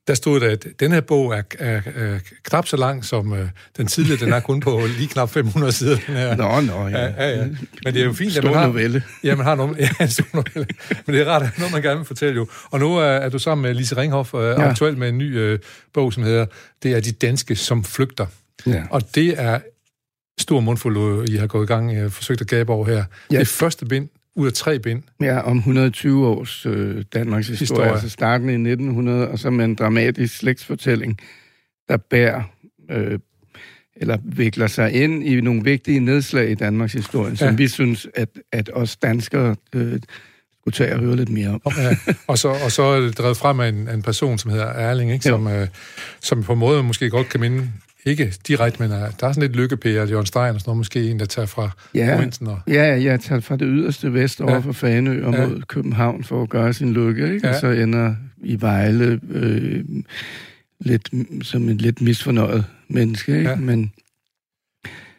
der 0.07 0.13
stod 0.13 0.39
der, 0.39 0.49
at 0.51 0.67
den 0.79 0.91
her 0.91 1.01
bog 1.01 1.33
er, 1.33 1.41
er, 1.59 1.81
er 1.95 2.19
knap 2.43 2.67
så 2.67 2.77
lang 2.77 3.05
som 3.05 3.31
uh, 3.31 3.39
den 3.77 3.87
tidligere. 3.87 4.25
Den 4.25 4.33
er 4.33 4.39
kun 4.39 4.59
på 4.59 4.81
lige 4.97 5.07
knap 5.07 5.29
500 5.29 5.71
sider. 5.71 5.97
Den 6.07 6.15
her. 6.15 6.35
Nå, 6.35 6.61
nå, 6.61 6.87
ja. 6.87 6.99
ja, 6.99 7.29
ja, 7.29 7.37
ja. 7.37 7.45
Men 7.83 7.93
det 7.93 7.97
er 8.01 8.05
jo 8.05 8.13
fint, 8.13 8.31
stor 8.31 8.41
at 8.41 8.45
man 8.45 8.53
har... 8.53 8.67
novelle. 8.67 9.03
Ja, 9.23 9.35
man 9.35 9.45
har 9.45 9.55
noget, 9.55 9.77
ja, 9.79 9.89
en 10.01 10.09
stor 10.09 10.25
novelle. 10.33 10.67
Men 11.05 11.15
det 11.15 11.21
er 11.21 11.25
rart, 11.25 11.43
at 11.43 11.57
noget, 11.57 11.73
man 11.73 11.81
gerne 11.81 11.97
vil 11.97 12.05
fortælle 12.05 12.35
jo. 12.35 12.47
Og 12.71 12.79
nu 12.79 12.97
er, 12.97 13.03
er 13.03 13.29
du 13.29 13.39
sammen 13.39 13.61
med 13.61 13.73
Lise 13.73 13.97
Ringhoff 13.97 14.33
uh, 14.33 14.41
ja. 14.41 14.69
aktuelt 14.69 14.97
med 14.97 15.09
en 15.09 15.17
ny 15.17 15.53
uh, 15.53 15.59
bog, 15.93 16.13
som 16.13 16.23
hedder 16.23 16.45
Det 16.83 16.91
er 16.91 16.99
de 16.99 17.11
danske, 17.11 17.55
som 17.55 17.83
flygter. 17.83 18.25
Ja. 18.65 18.83
Og 18.89 19.15
det 19.15 19.33
er 19.37 19.59
stor 20.39 20.59
mundfuld, 20.59 21.29
I 21.29 21.35
har 21.35 21.47
gået 21.47 21.63
i 21.63 21.67
gang, 21.67 21.93
I 21.93 21.95
har 21.95 22.09
forsøgt 22.09 22.41
at 22.41 22.47
gabe 22.47 22.71
over 22.71 22.85
her. 22.85 23.03
Ja. 23.31 23.39
Det 23.39 23.47
første 23.47 23.85
bind, 23.85 24.09
ud 24.37 24.47
af 24.47 24.53
tre 24.53 24.79
bind. 24.79 25.03
Ja, 25.21 25.39
om 25.39 25.57
120 25.57 26.27
års 26.27 26.65
øh, 26.65 27.03
Danmarks 27.13 27.47
historie, 27.47 27.59
historie, 27.59 27.91
altså 27.91 28.09
starten 28.09 28.49
i 28.49 28.53
1900, 28.53 29.27
og 29.27 29.39
så 29.39 29.49
med 29.49 29.65
en 29.65 29.75
dramatisk 29.75 30.37
slægtsfortælling, 30.37 31.19
der 31.87 31.97
bærer 31.97 32.43
øh, 32.91 33.19
eller 33.95 34.17
vikler 34.23 34.67
sig 34.67 34.93
ind 34.93 35.23
i 35.23 35.41
nogle 35.41 35.63
vigtige 35.63 35.99
nedslag 35.99 36.51
i 36.51 36.55
Danmarks 36.55 36.93
historie, 36.93 37.29
ja. 37.29 37.35
som 37.35 37.57
vi 37.57 37.67
synes, 37.67 38.07
at, 38.15 38.29
at 38.51 38.69
os 38.73 38.95
danskere 38.95 39.55
øh, 39.75 39.99
skulle 40.61 40.73
tage 40.73 40.93
og 40.93 40.99
høre 40.99 41.15
lidt 41.15 41.29
mere 41.29 41.59
om. 41.63 41.73
Ja. 41.77 41.95
Og, 42.27 42.37
så, 42.37 42.47
og 42.47 42.71
så 42.71 42.83
er 42.83 42.99
det 42.99 43.17
drevet 43.17 43.37
frem 43.37 43.59
af 43.59 43.69
en, 43.69 43.89
en 43.89 44.01
person, 44.01 44.37
som 44.37 44.51
hedder 44.51 44.65
Erling, 44.65 45.11
ikke? 45.11 45.23
Som, 45.23 45.47
øh, 45.47 45.67
som 46.21 46.43
på 46.43 46.53
en 46.53 46.59
måde 46.59 46.83
måske 46.83 47.09
godt 47.09 47.29
kan 47.29 47.39
minde 47.39 47.71
ikke 48.09 48.33
direkte, 48.47 48.81
men 48.81 48.91
uh, 48.91 48.97
der 48.97 49.03
er 49.03 49.31
sådan 49.31 49.41
lidt 49.41 49.55
lykkepære, 49.55 50.07
Jørgen 50.07 50.25
Stein 50.25 50.43
og 50.55 50.59
sådan 50.59 50.69
noget, 50.69 50.77
måske 50.77 51.09
en, 51.09 51.19
der 51.19 51.25
tager 51.25 51.45
fra 51.45 51.69
ja, 51.95 52.15
provinsen. 52.15 52.47
Og... 52.47 52.59
Ja, 52.67 53.01
jeg 53.03 53.19
tager 53.19 53.41
fra 53.41 53.55
det 53.55 53.67
yderste 53.71 54.13
vest 54.13 54.41
over 54.41 54.53
ja. 54.53 54.59
for 54.59 54.71
Fanø 54.71 55.25
og 55.25 55.33
ja. 55.33 55.47
mod 55.47 55.61
København 55.61 56.23
for 56.23 56.43
at 56.43 56.49
gøre 56.49 56.73
sin 56.73 56.93
lykke, 56.93 57.33
ikke? 57.33 57.47
Ja. 57.47 57.53
og 57.53 57.59
så 57.59 57.67
ender 57.67 58.15
i 58.43 58.61
Vejle 58.61 59.19
øh, 59.29 59.83
lidt, 60.79 61.09
som 61.41 61.69
en 61.69 61.77
lidt 61.77 62.01
misfornøjet 62.01 62.65
menneske, 62.87 63.37
ikke? 63.37 63.49
Ja. 63.49 63.55
men 63.55 63.91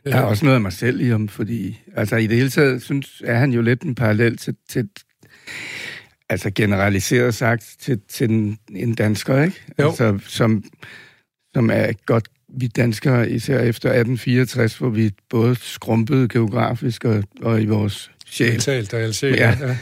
der 0.04 0.16
er 0.16 0.22
også 0.22 0.44
noget 0.44 0.54
af 0.54 0.60
mig 0.60 0.72
selv 0.72 1.00
i 1.00 1.08
ham, 1.08 1.28
fordi 1.28 1.80
altså, 1.96 2.16
i 2.16 2.26
det 2.26 2.36
hele 2.36 2.50
taget 2.50 2.82
synes, 2.82 3.22
er 3.24 3.38
han 3.38 3.52
jo 3.52 3.62
lidt 3.62 3.82
en 3.82 3.94
parallel 3.94 4.36
til, 4.36 4.56
til 4.68 4.88
altså 6.28 6.50
generaliseret 6.54 7.34
sagt, 7.34 7.76
til, 7.80 8.00
til 8.08 8.30
en, 8.30 8.58
en 8.70 8.94
dansker, 8.94 9.42
ikke? 9.42 9.60
Jo. 9.78 9.88
Altså, 9.88 10.18
som, 10.26 10.64
som 11.54 11.70
er 11.70 11.92
godt 12.06 12.28
vi 12.48 12.66
danskere, 12.66 13.30
især 13.30 13.58
efter 13.58 13.88
1864, 13.88 14.78
hvor 14.78 14.88
vi 14.88 15.10
både 15.30 15.56
skrumpede 15.60 16.28
geografisk 16.28 17.04
og, 17.04 17.24
og 17.42 17.62
i 17.62 17.66
vores 17.66 18.10
sjæl. 18.26 18.52
Mentalt 18.52 18.94
og 18.94 19.14
sjæl, 19.14 19.34
ja, 19.34 19.56
ja. 19.60 19.76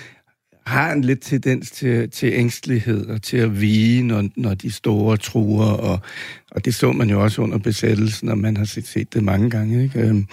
har 0.67 0.93
en 0.93 1.03
lidt 1.03 1.23
tendens 1.23 1.71
til, 1.71 2.11
til 2.11 2.33
ængstelighed 2.33 3.07
og 3.07 3.23
til 3.23 3.37
at 3.37 3.61
vige, 3.61 4.03
når, 4.03 4.29
når 4.37 4.55
de 4.55 4.71
store 4.71 5.17
truer, 5.17 5.67
og, 5.67 6.01
og 6.51 6.65
det 6.65 6.75
så 6.75 6.93
man 6.93 7.11
jo 7.11 7.23
også 7.23 7.43
under 7.43 7.59
besættelsen, 7.59 8.29
og 8.29 8.39
man 8.39 8.57
har 8.57 8.65
set, 8.65 8.87
set 8.87 9.15
det 9.15 9.25
mange 9.25 9.51
gange. 9.51 9.83
Ikke? 9.83 10.27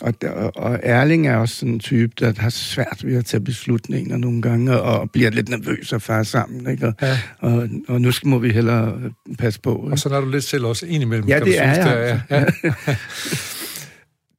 Og, 0.00 0.14
og 0.54 0.80
Erling 0.82 1.28
er 1.28 1.36
også 1.36 1.54
sådan 1.54 1.72
en 1.72 1.80
type, 1.80 2.12
der 2.20 2.32
har 2.38 2.50
svært 2.50 3.00
ved 3.04 3.16
at 3.16 3.24
tage 3.24 3.40
beslutninger 3.40 4.16
nogle 4.16 4.42
gange, 4.42 4.80
og 4.80 5.10
bliver 5.10 5.30
lidt 5.30 5.48
nervøs 5.48 5.92
og 5.92 6.02
far 6.02 6.22
sammen. 6.22 6.70
Ikke? 6.70 6.86
Og, 6.86 6.94
ja. 7.02 7.18
og, 7.38 7.68
og 7.88 8.00
nu 8.00 8.12
skal, 8.12 8.28
må 8.28 8.38
vi 8.38 8.50
hellere 8.50 9.00
passe 9.38 9.60
på. 9.60 9.76
Ikke? 9.76 9.92
Og 9.92 9.98
så 9.98 10.08
er 10.08 10.20
du 10.20 10.30
lidt 10.30 10.44
selv 10.44 10.64
også 10.64 10.86
indimellem. 10.86 11.28
Ja, 11.28 11.40
det 11.40 11.58
er 11.58 11.64
jeg. 11.64 11.76
Altså. 11.76 12.20
Ja. 12.30 12.44
ja. 12.86 12.96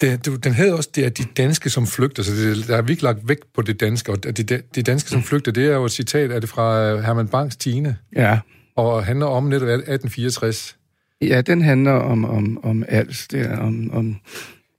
Det, 0.02 0.26
du, 0.26 0.36
den 0.36 0.54
hedder 0.54 0.74
også, 0.74 0.90
det 0.96 1.06
er 1.06 1.10
de 1.10 1.24
danske, 1.38 1.70
som 1.70 1.88
flygter, 1.88 2.24
så 2.24 2.32
det, 2.32 2.68
der 2.68 2.78
er 2.78 2.82
virkelig 2.82 3.04
lagt 3.04 3.28
vægt 3.28 3.54
på 3.56 3.62
det 3.62 3.80
danske, 3.80 4.12
og 4.12 4.24
de, 4.24 4.62
de 4.76 4.84
danske, 4.84 5.10
som 5.10 5.24
flygter, 5.24 5.52
det 5.52 5.66
er 5.66 5.76
jo 5.76 5.86
et 5.86 5.92
citat, 5.92 6.32
er 6.32 6.40
det 6.40 6.50
fra 6.50 6.96
Herman 7.02 7.28
Banks 7.28 7.56
Tine? 7.56 7.98
Ja. 8.16 8.40
Og 8.76 9.06
handler 9.06 9.26
om 9.26 9.44
netop 9.44 9.68
1864. 9.68 10.78
Ja, 11.22 11.42
den 11.42 11.62
handler 11.62 11.92
om, 11.92 12.26
om, 12.26 12.60
om 12.64 12.84
Als 12.88 13.28
der, 13.28 13.58
om... 13.58 13.92
om 13.94 14.16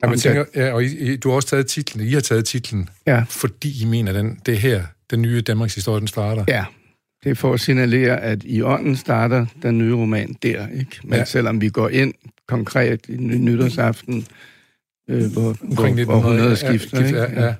ja, 0.02 0.08
man 0.08 0.18
tænker, 0.18 0.44
ja, 0.54 0.72
og 0.72 0.84
I, 0.84 1.12
I, 1.12 1.16
du 1.16 1.28
har 1.28 1.36
også 1.36 1.48
taget 1.48 1.66
titlen, 1.66 2.06
I 2.06 2.12
har 2.12 2.20
taget 2.20 2.44
titlen, 2.44 2.88
ja. 3.06 3.24
fordi 3.28 3.82
I 3.82 3.84
mener, 3.84 4.12
den, 4.12 4.40
det 4.46 4.58
her, 4.58 4.84
den 5.10 5.22
nye 5.22 5.40
Danmarks 5.40 5.74
historie, 5.74 6.00
den 6.00 6.08
starter. 6.08 6.44
Ja, 6.48 6.64
det 7.24 7.30
er 7.30 7.34
for 7.34 7.54
at 7.54 7.60
signalere, 7.60 8.20
at 8.20 8.44
i 8.44 8.62
ånden 8.62 8.96
starter 8.96 9.46
den 9.62 9.78
nye 9.78 9.94
roman 9.94 10.36
der, 10.42 10.68
ikke? 10.68 10.98
Men 11.04 11.18
ja. 11.18 11.24
selvom 11.24 11.60
vi 11.60 11.68
går 11.68 11.88
ind 11.88 12.14
konkret 12.48 13.00
i 13.08 13.16
nytårsaften, 13.16 14.26
øh, 15.10 15.32
hvor, 15.32 15.56
Omkring 15.62 16.04
hvor, 16.04 16.20
hvor 16.20 16.30
100 16.30 16.56
skifter, 16.56 17.00
ja, 17.00 17.06
ikke? 17.06 17.18
Ja, 17.18 17.46
ja. 17.46 17.54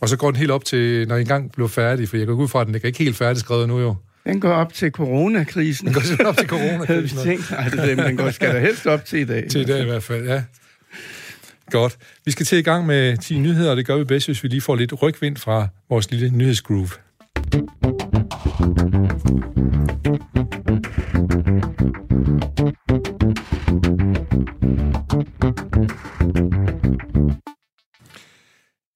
Og 0.00 0.08
så 0.08 0.16
går 0.16 0.30
den 0.30 0.36
helt 0.36 0.50
op 0.50 0.64
til, 0.64 1.08
når 1.08 1.16
I 1.16 1.20
engang 1.20 1.52
blev 1.52 1.68
færdig, 1.68 2.08
for 2.08 2.16
jeg 2.16 2.26
går 2.26 2.34
ud 2.34 2.48
fra, 2.48 2.60
at 2.60 2.66
den 2.66 2.74
er 2.74 2.84
ikke 2.84 2.98
helt 2.98 3.16
færdigskrevet 3.16 3.68
nu 3.68 3.80
jo. 3.80 3.94
Den 4.26 4.40
går 4.40 4.52
op 4.52 4.72
til 4.72 4.90
coronakrisen. 4.90 5.86
Den 5.86 5.94
går 5.94 6.26
op 6.26 6.36
til 6.36 6.48
coronakrisen. 6.48 7.18
Havde 7.24 7.30
tænkt, 7.30 7.50
nej, 7.50 7.68
det, 7.68 7.96
men 7.96 8.06
den 8.06 8.16
går, 8.16 8.30
skal 8.30 8.54
da 8.54 8.60
helst 8.60 8.86
op 8.86 9.04
til 9.04 9.18
i 9.18 9.24
dag. 9.24 9.48
Til 9.50 9.60
i 9.60 9.64
dag 9.64 9.82
i 9.82 9.84
hvert 9.84 10.02
fald, 10.02 10.26
ja. 10.28 10.42
Godt. 11.70 11.96
Vi 12.24 12.30
skal 12.30 12.46
til 12.46 12.58
i 12.58 12.62
gang 12.62 12.86
med 12.86 13.16
10 13.16 13.38
nyheder, 13.38 13.70
og 13.70 13.76
det 13.76 13.86
gør 13.86 13.96
vi 13.96 14.04
bedst, 14.04 14.26
hvis 14.26 14.42
vi 14.42 14.48
lige 14.48 14.60
får 14.60 14.76
lidt 14.76 15.02
rygvind 15.02 15.36
fra 15.36 15.68
vores 15.88 16.10
lille 16.10 16.30
nyhedsgroove. 16.30 16.88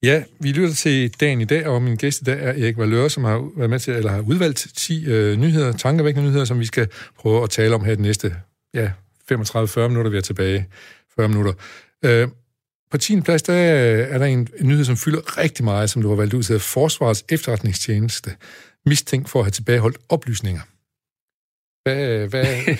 Ja, 0.03 0.23
vi 0.41 0.53
lytter 0.53 0.75
til 0.75 1.21
dagen 1.21 1.41
i 1.41 1.45
dag, 1.45 1.67
og 1.67 1.83
min 1.83 1.97
gæst 1.97 2.21
i 2.21 2.25
dag 2.25 2.39
er 2.43 2.65
Erik 2.65 2.79
Valøre, 2.79 3.11
som 3.11 3.25
har 3.25 3.51
været 3.57 3.71
med 3.71 3.79
til, 3.79 3.95
eller 3.95 4.11
har 4.11 4.21
udvalgt 4.21 4.67
10 4.75 5.07
øh, 5.07 5.37
nyheder, 5.37 5.73
tankevækkende 5.73 6.29
nyheder, 6.29 6.45
som 6.45 6.61
vi 6.61 6.67
skal 6.67 6.89
prøve 7.19 7.43
at 7.43 7.51
tale 7.51 7.75
om 7.75 7.85
her 7.85 7.95
de 7.95 8.03
næste 8.03 8.37
ja, 8.75 8.91
35-40 9.33 9.89
minutter, 9.89 10.11
vi 10.11 10.17
er 10.17 10.21
tilbage. 10.21 10.67
40 11.17 11.29
minutter. 11.29 11.53
Øh, 12.05 12.29
på 12.95 12.99
10. 12.99 13.21
plads, 13.21 13.43
der 13.43 13.55
er 13.55 14.19
der 14.19 14.27
en, 14.27 14.49
nyhed, 14.61 14.85
som 14.85 14.97
fylder 14.97 15.39
rigtig 15.39 15.65
meget, 15.65 15.91
som 15.91 16.03
du 16.03 16.09
har 16.09 16.17
valgt 16.17 16.35
ud 16.35 16.43
til 16.43 16.59
Forsvarets 16.59 17.25
efterretningstjeneste, 17.29 18.31
mistænkt 18.87 19.29
for 19.29 19.39
at 19.39 19.45
have 19.45 19.51
tilbageholdt 19.51 19.99
oplysninger. 20.09 20.61
Hvad, 21.83 22.29
hvad, 22.29 22.45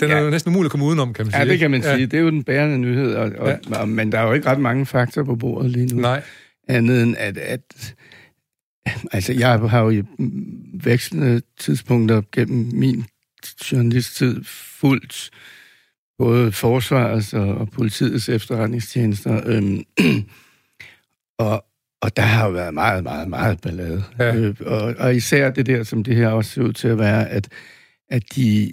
den 0.00 0.10
er 0.10 0.16
ja. 0.16 0.22
jo 0.22 0.30
næsten 0.30 0.50
umulig 0.50 0.66
at 0.66 0.70
komme 0.70 0.86
udenom, 0.86 1.14
kan 1.14 1.26
man 1.26 1.32
sige. 1.32 1.42
Ja, 1.42 1.48
det 1.48 1.58
kan 1.58 1.70
man 1.70 1.82
sige. 1.82 1.94
Ja. 1.94 2.04
Det 2.04 2.14
er 2.14 2.20
jo 2.20 2.30
den 2.30 2.44
bærende 2.44 2.78
nyhed, 2.78 3.14
og, 3.14 3.32
og, 3.38 3.58
ja. 3.70 3.84
men 3.84 4.12
der 4.12 4.18
er 4.18 4.26
jo 4.26 4.32
ikke 4.32 4.46
ret 4.46 4.60
mange 4.60 4.86
fakta 4.86 5.22
på 5.22 5.36
bordet 5.36 5.70
lige 5.70 5.86
nu. 5.86 6.00
Nej 6.00 6.22
andet 6.68 7.02
end 7.02 7.16
at, 7.18 7.38
at 7.38 7.94
altså 9.12 9.32
jeg 9.32 9.58
har 9.58 9.80
jo 9.80 9.90
i 9.90 10.02
vekslende 10.74 11.42
tidspunkter 11.58 12.22
gennem 12.32 12.70
min 12.72 13.04
journalisttid 13.72 14.44
fuldt 14.78 15.30
både 16.22 16.52
forsvarets 16.52 17.34
og, 17.34 17.68
politiets 17.70 18.28
efterretningstjenester, 18.28 19.40
øhm, 19.46 19.82
og, 21.38 21.64
og 22.02 22.16
der 22.16 22.22
har 22.22 22.46
jo 22.46 22.52
været 22.52 22.74
meget, 22.74 23.04
meget, 23.04 23.28
meget 23.28 23.60
ballade. 23.60 24.04
Ja. 24.18 24.34
Øh, 24.34 24.54
og, 24.60 24.94
og 24.98 25.14
især 25.14 25.50
det 25.50 25.66
der, 25.66 25.82
som 25.82 26.04
det 26.04 26.16
her 26.16 26.28
også 26.28 26.50
ser 26.50 26.62
ud 26.62 26.72
til 26.72 26.88
at 26.88 26.98
være, 26.98 27.28
at, 27.28 27.48
at 28.10 28.22
de, 28.34 28.72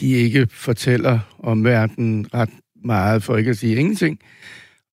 de 0.00 0.10
ikke 0.12 0.46
fortæller 0.50 1.18
om 1.38 1.64
verden 1.64 2.26
ret 2.34 2.50
meget, 2.84 3.22
for 3.22 3.36
ikke 3.36 3.50
at 3.50 3.58
sige 3.58 3.76
ingenting. 3.76 4.18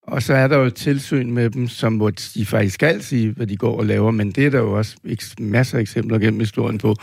Og 0.04 0.24
så 0.24 0.34
er 0.34 0.48
der 0.48 0.58
jo 0.58 0.64
et 0.64 0.76
tilsyn 0.76 1.32
med 1.32 1.50
dem, 1.50 1.68
som 1.68 1.98
hvor 1.98 2.10
de 2.10 2.46
faktisk 2.46 2.74
skal 2.74 3.04
sige, 3.04 3.32
hvad 3.32 3.48
de 3.48 3.58
går 3.58 3.78
og 3.78 3.86
laver, 3.86 4.12
men 4.12 4.32
det 4.32 4.46
er 4.46 4.50
der 4.50 4.60
jo 4.60 4.78
også 4.78 4.98
masser 5.40 5.78
af 5.78 5.82
eksempler 5.82 6.20
gennem 6.20 6.40
historien 6.40 6.78
på, 6.78 6.96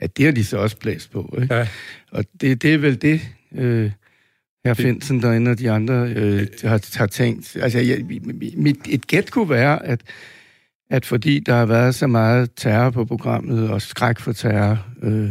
at 0.00 0.16
det 0.16 0.24
har 0.24 0.32
de 0.32 0.44
så 0.44 0.58
også 0.58 0.76
blæst 0.76 1.10
på. 1.10 1.38
Ikke? 1.42 1.54
Ja. 1.54 1.68
Og 2.10 2.24
det, 2.40 2.62
det 2.62 2.74
er 2.74 2.78
vel 2.78 3.02
det, 3.02 3.20
øh, 3.52 3.90
her 4.66 4.74
Finsen 4.74 5.22
derinde 5.22 5.50
og 5.50 5.58
de 5.58 5.70
andre 5.70 6.12
øh, 6.16 6.46
har, 6.64 6.98
har 6.98 7.06
tænkt. 7.06 7.56
Altså, 7.60 7.78
jeg, 7.78 8.04
mit, 8.56 8.76
et 8.88 9.06
gæt 9.06 9.30
kunne 9.30 9.50
være, 9.50 9.86
at, 9.86 10.00
at 10.90 11.06
fordi 11.06 11.38
der 11.38 11.54
har 11.54 11.66
været 11.66 11.94
så 11.94 12.06
meget 12.06 12.50
terror 12.56 12.90
på 12.90 13.04
programmet, 13.04 13.70
og 13.70 13.82
skræk 13.82 14.18
for 14.18 14.32
terror, 14.32 14.86
øh, 15.02 15.30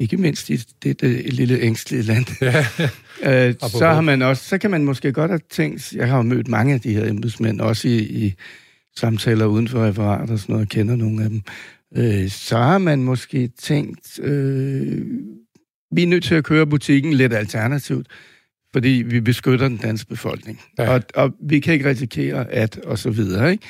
ikke 0.00 0.16
mindst 0.16 0.50
i 0.50 0.56
det, 0.56 1.00
det 1.00 1.32
lille 1.32 1.60
ængstlige 1.60 2.02
land, 2.02 2.26
ja. 2.42 2.64
øh, 3.48 3.54
så, 3.60 3.86
har 3.86 4.00
man 4.00 4.22
også, 4.22 4.44
så 4.44 4.58
kan 4.58 4.70
man 4.70 4.84
måske 4.84 5.12
godt 5.12 5.30
have 5.30 5.40
tænkt, 5.50 5.92
jeg 5.92 6.08
har 6.08 6.16
jo 6.16 6.22
mødt 6.22 6.48
mange 6.48 6.74
af 6.74 6.80
de 6.80 6.92
her 6.94 7.08
embedsmænd, 7.08 7.60
også 7.60 7.88
i, 7.88 7.98
i 7.98 8.34
samtaler 8.96 9.46
uden 9.46 9.68
for 9.68 9.86
referat 9.86 10.30
og 10.30 10.38
sådan 10.38 10.52
noget, 10.52 10.66
og 10.66 10.68
kender 10.68 10.96
nogle 10.96 11.24
af 11.24 11.30
dem, 11.30 11.42
øh, 11.96 12.28
så 12.28 12.56
har 12.56 12.78
man 12.78 13.02
måske 13.02 13.48
tænkt, 13.48 14.20
øh, 14.22 15.06
vi 15.92 16.02
er 16.02 16.06
nødt 16.06 16.24
til 16.24 16.34
at 16.34 16.44
køre 16.44 16.66
butikken 16.66 17.12
lidt 17.12 17.32
alternativt, 17.32 18.06
fordi 18.72 19.04
vi 19.06 19.20
beskytter 19.20 19.68
den 19.68 19.76
danske 19.76 20.08
befolkning. 20.08 20.60
Ja. 20.78 20.94
Og, 20.94 21.02
og 21.14 21.34
vi 21.40 21.60
kan 21.60 21.74
ikke 21.74 21.88
risikere 21.88 22.50
at, 22.50 22.78
og 22.78 22.98
så 22.98 23.10
videre, 23.10 23.52
ikke? 23.52 23.64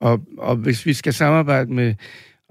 Og, 0.00 0.20
og 0.38 0.56
hvis 0.56 0.86
vi 0.86 0.92
skal 0.92 1.12
samarbejde 1.12 1.72
med 1.72 1.94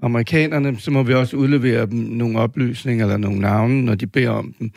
amerikanerne, 0.02 0.80
så 0.80 0.90
må 0.90 1.02
vi 1.02 1.14
også 1.14 1.36
udlevere 1.36 1.86
dem 1.86 1.98
nogle 1.98 2.38
oplysninger 2.38 3.04
eller 3.04 3.16
nogle 3.16 3.40
navne, 3.40 3.82
når 3.82 3.94
de 3.94 4.06
beder 4.06 4.30
om 4.30 4.54
dem. 4.58 4.70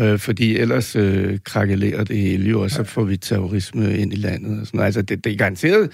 Øh, 0.00 0.18
fordi 0.18 0.56
ellers 0.56 0.96
øh, 0.96 1.38
krakelerer 1.44 2.04
det 2.04 2.16
hele 2.16 2.50
jo, 2.50 2.60
og 2.60 2.70
så 2.70 2.84
får 2.84 3.04
vi 3.04 3.16
terrorisme 3.16 3.98
ind 3.98 4.12
i 4.12 4.16
landet. 4.16 4.60
Og 4.60 4.66
sådan 4.66 4.78
noget. 4.78 4.86
Altså, 4.86 5.02
det, 5.02 5.24
det 5.24 5.32
er 5.32 5.36
garanteret... 5.36 5.90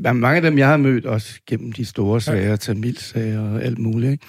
Mange 0.00 0.36
af 0.36 0.42
dem, 0.42 0.58
jeg 0.58 0.68
har 0.68 0.76
mødt, 0.76 1.06
også 1.06 1.40
gennem 1.46 1.72
de 1.72 1.84
store 1.84 2.20
sager, 2.20 2.56
Tamil-sager 2.56 3.40
og 3.40 3.62
alt 3.62 3.78
muligt, 3.78 4.12
ikke? 4.12 4.26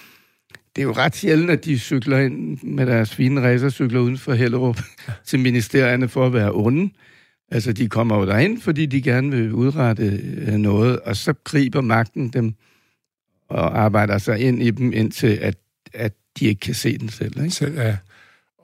Det 0.75 0.81
er 0.81 0.85
jo 0.85 0.91
ret 0.91 1.15
sjældent, 1.15 1.49
at 1.49 1.65
de 1.65 1.79
cykler 1.79 2.17
ind 2.17 2.57
med 2.63 2.85
deres 2.85 3.15
fine 3.15 3.41
racercykler 3.41 3.99
uden 3.99 4.17
for 4.17 4.33
Hellerup 4.33 4.79
til 5.27 5.39
ministerierne 5.39 6.07
for 6.07 6.25
at 6.25 6.33
være 6.33 6.51
onde. 6.53 6.89
Altså, 7.51 7.73
de 7.73 7.89
kommer 7.89 8.17
jo 8.17 8.25
derind, 8.25 8.61
fordi 8.61 8.85
de 8.85 9.01
gerne 9.01 9.31
vil 9.31 9.53
udrette 9.53 10.21
øh, 10.23 10.53
noget, 10.53 10.99
og 10.99 11.15
så 11.15 11.33
griber 11.43 11.81
magten 11.81 12.29
dem 12.29 12.53
og 13.49 13.79
arbejder 13.79 14.17
sig 14.17 14.39
ind 14.39 14.63
i 14.63 14.69
dem, 14.69 14.93
indtil 14.93 15.27
at, 15.27 15.57
at 15.93 16.13
de 16.39 16.45
ikke 16.45 16.59
kan 16.59 16.73
se 16.73 16.97
den 16.97 17.09
selv. 17.09 17.43
Ikke? 17.43 17.55
Selv, 17.55 17.79
ja. 17.79 17.97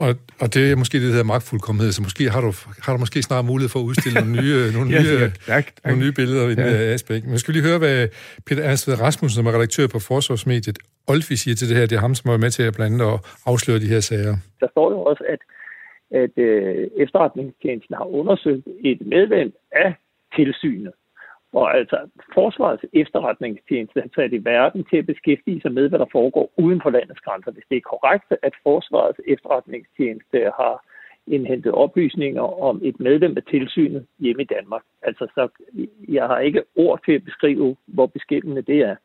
Og, 0.04 0.10
og 0.42 0.48
det 0.54 0.64
er 0.72 0.76
måske 0.82 0.96
det, 0.98 1.08
der 1.08 1.16
hedder 1.18 1.34
magtfuldkommenhed, 1.34 1.92
så 1.92 2.02
måske 2.08 2.24
har 2.36 2.42
du, 2.48 2.52
har 2.86 2.92
du 2.96 3.00
måske 3.04 3.20
snart 3.30 3.46
mulighed 3.52 3.70
for 3.74 3.80
at 3.80 3.88
udstille 3.90 4.16
nogle 4.20 4.34
nye, 4.42 4.58
nogle 4.78 4.90
ja, 4.96 5.00
nye, 5.02 5.18
ja, 5.24 5.30
tak, 5.54 5.66
tak. 5.66 5.86
Nogle 5.86 6.00
nye 6.04 6.14
billeder 6.20 6.44
i 6.44 6.56
ja. 6.58 6.64
den 6.64 6.94
aspekt. 6.98 7.24
Men 7.30 7.38
skal 7.40 7.54
lige 7.54 7.68
høre, 7.70 7.80
hvad 7.84 7.98
Peter 8.48 8.64
Ernstved 8.70 8.96
Rasmussen, 9.06 9.36
som 9.38 9.46
er 9.50 9.54
redaktør 9.58 9.88
på 9.96 10.00
Forsvarsmediet, 10.10 10.78
Olfi 11.12 11.36
siger 11.44 11.56
til 11.56 11.68
det 11.70 11.76
her. 11.78 11.86
Det 11.90 11.96
er 11.96 12.06
ham, 12.08 12.16
som 12.16 12.28
er 12.32 12.38
med 12.46 12.52
til 12.58 12.64
at 12.70 12.74
blande 12.78 13.02
og 13.12 13.18
afsløre 13.52 13.80
de 13.84 13.94
her 13.94 14.02
sager. 14.10 14.36
Der 14.62 14.70
står 14.74 14.88
jo 14.96 15.00
også, 15.10 15.24
at, 15.34 15.42
at 16.24 16.34
øh, 16.48 16.88
efterretningstjenesten 17.04 17.96
har 18.00 18.08
undersøgt 18.20 18.68
et 18.92 19.00
medlem 19.14 19.50
af 19.72 19.90
tilsynet, 20.36 20.94
og 21.54 21.78
altså, 21.78 21.98
Forsvarets 22.34 22.86
efterretningstjeneste 22.94 24.00
er 24.00 24.08
sat 24.16 24.34
i 24.34 24.46
verden 24.46 24.86
til 24.90 24.98
at 24.98 25.06
beskæftige 25.06 25.62
sig 25.62 25.72
med, 25.72 25.90
hvad 25.90 26.00
der 26.00 26.06
foregår 26.12 26.54
uden 26.58 26.82
for 26.82 26.90
landets 26.90 27.20
grænser. 27.20 27.52
Hvis 27.52 27.70
det 27.70 27.78
er 27.78 27.90
korrekt, 27.94 28.30
at 28.44 28.54
Forsvarets 28.64 29.20
efterretningstjeneste 29.28 30.38
har 30.60 30.76
indhentet 31.28 31.72
oplysninger 31.72 32.62
om 32.70 32.82
et 32.84 33.00
medlem 33.00 33.38
af 33.38 33.44
tilsynet 33.44 34.06
hjemme 34.20 34.42
i 34.44 34.46
Danmark. 34.46 34.84
Altså, 35.02 35.28
så 35.36 35.44
jeg 36.08 36.26
har 36.28 36.40
ikke 36.40 36.64
ord 36.76 37.00
til 37.06 37.12
at 37.12 37.24
beskrive, 37.24 37.76
hvor 37.86 38.06
beskæmmende 38.06 38.62
det 38.62 38.80
er. 38.80 38.96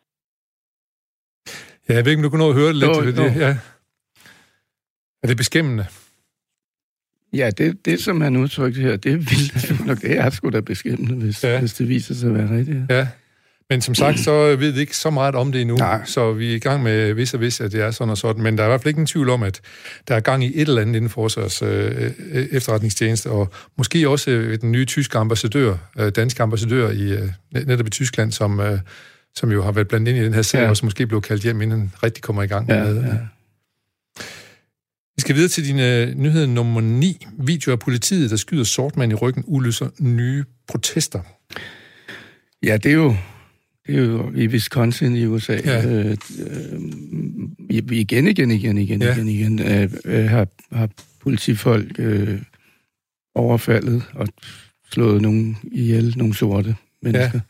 Ja, 1.89 1.95
jeg 1.95 2.05
ved 2.05 2.13
ikke, 2.13 2.21
om 2.21 2.23
du 2.23 2.31
kunne 2.31 2.45
nå 2.45 2.51
at 2.51 2.61
høre 2.61 2.73
det 2.73 2.77
lidt. 2.77 2.91
No, 2.91 3.01
no. 3.01 3.29
Det, 3.29 3.41
ja. 3.47 3.53
Er 5.23 5.27
det 5.27 5.37
beskæmmende? 5.37 5.85
Ja, 7.33 7.51
det, 7.51 7.85
det 7.85 8.03
som 8.03 8.21
han 8.21 8.37
udtrykte 8.37 8.81
her, 8.81 8.97
det 8.97 9.13
er 9.13 9.17
vildt 9.17 9.87
nok. 9.87 10.03
Det 10.03 10.19
er 10.19 10.31
sgu 10.31 10.51
da 10.51 10.61
beskæmmende, 10.61 11.15
hvis, 11.15 11.45
ja. 11.45 11.59
hvis 11.59 11.75
det 11.75 11.89
viser 11.89 12.15
sig 12.15 12.29
at 12.29 12.35
være 12.35 12.59
rigtigt. 12.59 12.79
Ja. 12.91 13.07
Men 13.71 13.81
som 13.81 13.95
sagt, 13.95 14.21
så 14.21 14.57
ved 14.57 14.71
vi 14.71 14.81
ikke 14.81 14.97
så 14.97 15.11
meget 15.11 15.35
om 15.35 15.53
det 15.53 15.61
endnu, 15.61 15.77
Nej. 15.77 16.05
så 16.05 16.33
vi 16.33 16.51
er 16.53 16.57
i 16.57 16.59
gang 16.59 16.83
med 16.83 17.13
vis 17.13 17.35
og 17.35 17.41
vis, 17.41 17.61
at 17.61 17.73
det 17.73 17.81
er 17.81 17.91
sådan 17.91 18.11
og 18.11 18.19
sådan. 18.19 18.43
Men 18.43 18.59
der 18.59 18.65
er 18.65 18.69
i 18.69 18.71
hvert 18.71 18.83
fald 18.83 18.89
ikke 18.89 19.01
en 19.01 19.07
tvivl 19.07 19.29
om, 19.29 19.43
at 19.43 19.61
der 20.09 20.15
er 20.15 20.21
gang 20.21 20.45
i 20.45 20.53
et 20.55 20.69
eller 20.69 20.83
andet 20.83 20.97
inden 20.97 21.11
for 21.11 21.21
vores 21.21 21.63
øh, 21.63 22.11
efterretningstjeneste, 22.51 23.31
og 23.31 23.53
måske 23.79 24.09
også 24.09 24.31
øh, 24.31 24.61
den 24.61 24.73
nye 24.73 24.85
tyske 24.85 25.19
ambassadør, 25.19 25.77
øh, 25.99 26.13
danske 26.17 26.43
ambassadør 26.43 26.91
i 26.91 27.13
øh, 27.13 27.29
netop 27.67 27.87
i 27.87 27.91
Tyskland, 27.91 28.33
som, 28.33 28.61
øh, 28.61 28.79
som 29.35 29.53
jo 29.53 29.63
har 29.63 29.73
været 29.73 29.89
blandt 29.89 30.09
ind 30.09 30.19
i 30.19 30.25
den 30.25 30.35
her 30.35 30.43
sag, 30.43 30.63
ja. 30.63 30.69
og 30.69 30.77
som 30.77 30.87
måske 30.87 31.07
blev 31.07 31.23
kaldt 31.23 31.43
hjem, 31.43 31.63
inden 31.63 31.81
den 31.81 31.93
rigtig 32.03 32.23
kommer 32.23 32.43
i 32.43 32.47
gang 32.47 32.69
ja, 32.69 32.85
med. 32.85 33.03
Ja. 33.03 33.13
Vi 35.17 35.21
skal 35.21 35.35
videre 35.35 35.49
til 35.49 35.65
din 35.65 35.77
uh, 35.77 36.23
nyhed 36.23 36.47
nummer 36.47 36.81
9. 36.81 37.27
Video 37.39 37.73
af 37.73 37.79
politiet, 37.79 38.31
der 38.31 38.37
skyder 38.37 38.65
sortmand 38.65 39.13
i 39.13 39.15
ryggen, 39.15 39.45
udløser 39.47 39.89
nye 40.01 40.45
protester. 40.69 41.21
Ja, 42.63 42.77
det 42.77 42.91
er 42.91 42.95
jo, 42.95 43.17
det 43.87 43.95
er 43.95 44.03
jo 44.03 44.33
i 44.35 44.47
Wisconsin 44.47 45.17
i 45.17 45.27
USA. 45.27 45.61
Ja. 45.65 45.87
Øh, 45.87 46.17
øh, 46.47 46.81
igen, 47.71 48.29
igen, 48.29 48.51
igen, 48.51 48.79
igen, 48.79 49.03
ja. 49.03 49.15
igen, 49.15 49.29
igen 49.29 49.61
øh, 49.61 49.91
øh, 50.05 50.31
har, 50.31 50.49
har 50.73 50.89
politifolk 51.21 51.99
øh, 51.99 52.43
overfaldet 53.35 54.03
og 54.15 54.29
slået 54.93 55.23
nogen 55.23 55.57
ihjel, 55.73 56.15
nogle 56.17 56.35
sorte 56.35 56.77
mennesker. 57.03 57.41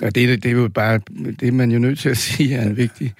Ja. 0.00 0.06
Og 0.06 0.14
det, 0.14 0.42
det 0.42 0.48
er 0.48 0.52
jo 0.52 0.68
bare, 0.68 1.00
det 1.40 1.48
er 1.48 1.52
man 1.52 1.70
jo 1.70 1.78
nødt 1.78 1.98
til 1.98 2.08
at 2.08 2.16
sige 2.18 2.54
er 2.54 2.62
en 2.62 2.76
vigtig 2.76 3.14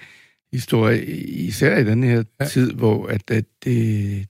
historie, 0.53 1.05
især 1.25 1.77
i 1.77 1.83
den 1.83 2.03
her 2.03 2.23
ja. 2.41 2.45
tid, 2.45 2.71
hvor 2.73 3.07
at, 3.07 3.21
at 3.31 3.45
det, 3.63 4.25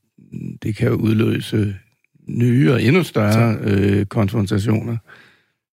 det 0.64 0.76
kan 0.76 0.92
udløse 0.92 1.76
nye 2.28 2.72
og 2.74 2.84
endnu 2.84 3.04
større 3.04 3.58
øh, 3.62 4.06
konfrontationer. 4.06 4.98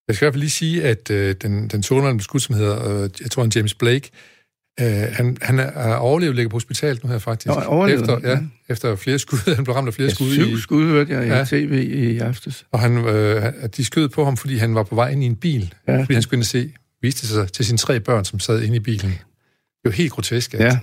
Jeg 0.09 0.17
skal 0.17 0.25
i 0.25 0.27
hvert 0.27 0.35
fald 0.35 0.41
lige 0.41 0.51
sige, 0.51 0.85
at 0.85 1.11
øh, 1.11 1.35
den, 1.43 1.69
den 1.69 1.83
solmand 1.83 2.21
skud, 2.21 2.41
som 2.41 2.55
hedder, 2.55 3.03
øh, 3.05 3.11
jeg 3.21 3.31
tror 3.31 3.43
han 3.43 3.53
James 3.57 3.75
Blake, 3.75 4.11
øh, 4.81 4.87
han, 4.87 5.37
han 5.43 5.59
er 5.59 5.95
overlevet, 5.95 6.35
ligger 6.37 6.51
på 6.51 6.57
hospitalet 6.57 7.05
nu 7.05 7.11
her 7.11 7.19
faktisk. 7.19 7.47
Nå, 7.47 7.87
efter, 7.87 8.19
ja, 8.23 8.31
ja. 8.31 8.39
efter 8.69 8.97
flere 8.97 9.19
skud. 9.19 9.39
Han 9.55 9.65
blev 9.65 9.75
ramt 9.75 9.89
af 9.89 9.95
flere 9.95 10.09
Ja, 10.09 10.15
skud. 10.15 10.33
syv 10.33 10.47
i, 10.47 10.61
skud 10.61 10.87
hørte 10.87 11.13
jeg 11.13 11.27
i 11.27 11.29
Ja. 11.29 11.45
tv 11.45 11.89
i 11.95 12.19
aftes. 12.19 12.67
og 12.73 12.81
han, 12.81 12.97
øh, 13.09 13.53
de 13.77 13.85
skød 13.85 14.09
på 14.09 14.25
ham, 14.25 14.37
fordi 14.37 14.57
han 14.57 14.75
var 14.75 14.83
på 14.83 14.95
vej 14.95 15.11
ind 15.11 15.23
i 15.23 15.27
en 15.27 15.37
bil. 15.37 15.75
Ja. 15.89 16.01
Fordi 16.01 16.13
han 16.13 16.23
skulle 16.23 16.37
ind 16.39 16.43
og 16.43 16.47
se, 16.47 16.73
viste 17.03 17.27
sig 17.27 17.53
til 17.53 17.65
sine 17.65 17.79
tre 17.79 18.01
børn, 18.01 18.25
som 18.25 18.41
sad 18.41 18.63
inde 18.63 18.77
i 18.77 18.81
bilen. 18.81 19.13
Er 19.87 19.91
jo 19.91 19.97
helt 19.97 20.13
grotesk, 20.13 20.55
at, 20.55 20.61
Ja. 20.61 20.79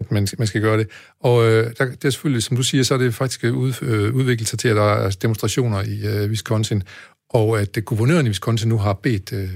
at 0.00 0.10
man, 0.10 0.28
man 0.38 0.46
skal 0.46 0.60
gøre 0.60 0.78
det. 0.78 0.88
Og 1.20 1.44
øh, 1.44 1.72
der, 1.78 1.84
det 1.84 2.04
er 2.04 2.10
selvfølgelig, 2.10 2.42
som 2.42 2.56
du 2.56 2.62
siger, 2.62 2.82
så 2.84 2.94
er 2.94 2.98
det 2.98 3.14
faktisk 3.14 3.44
ud, 3.44 3.72
øh, 3.82 4.14
udviklet 4.14 4.48
sig 4.48 4.58
til, 4.58 4.68
at 4.68 4.76
der 4.76 4.82
er 4.92 5.10
demonstrationer 5.22 5.82
i 5.82 6.06
øh, 6.06 6.30
Wisconsin, 6.30 6.82
og 7.30 7.60
at 7.60 7.74
det, 7.74 7.84
guvernøren 7.84 8.26
i 8.26 8.28
Wisconsin 8.28 8.68
nu 8.68 8.78
har 8.78 8.92
bedt 8.92 9.32
øh, 9.32 9.50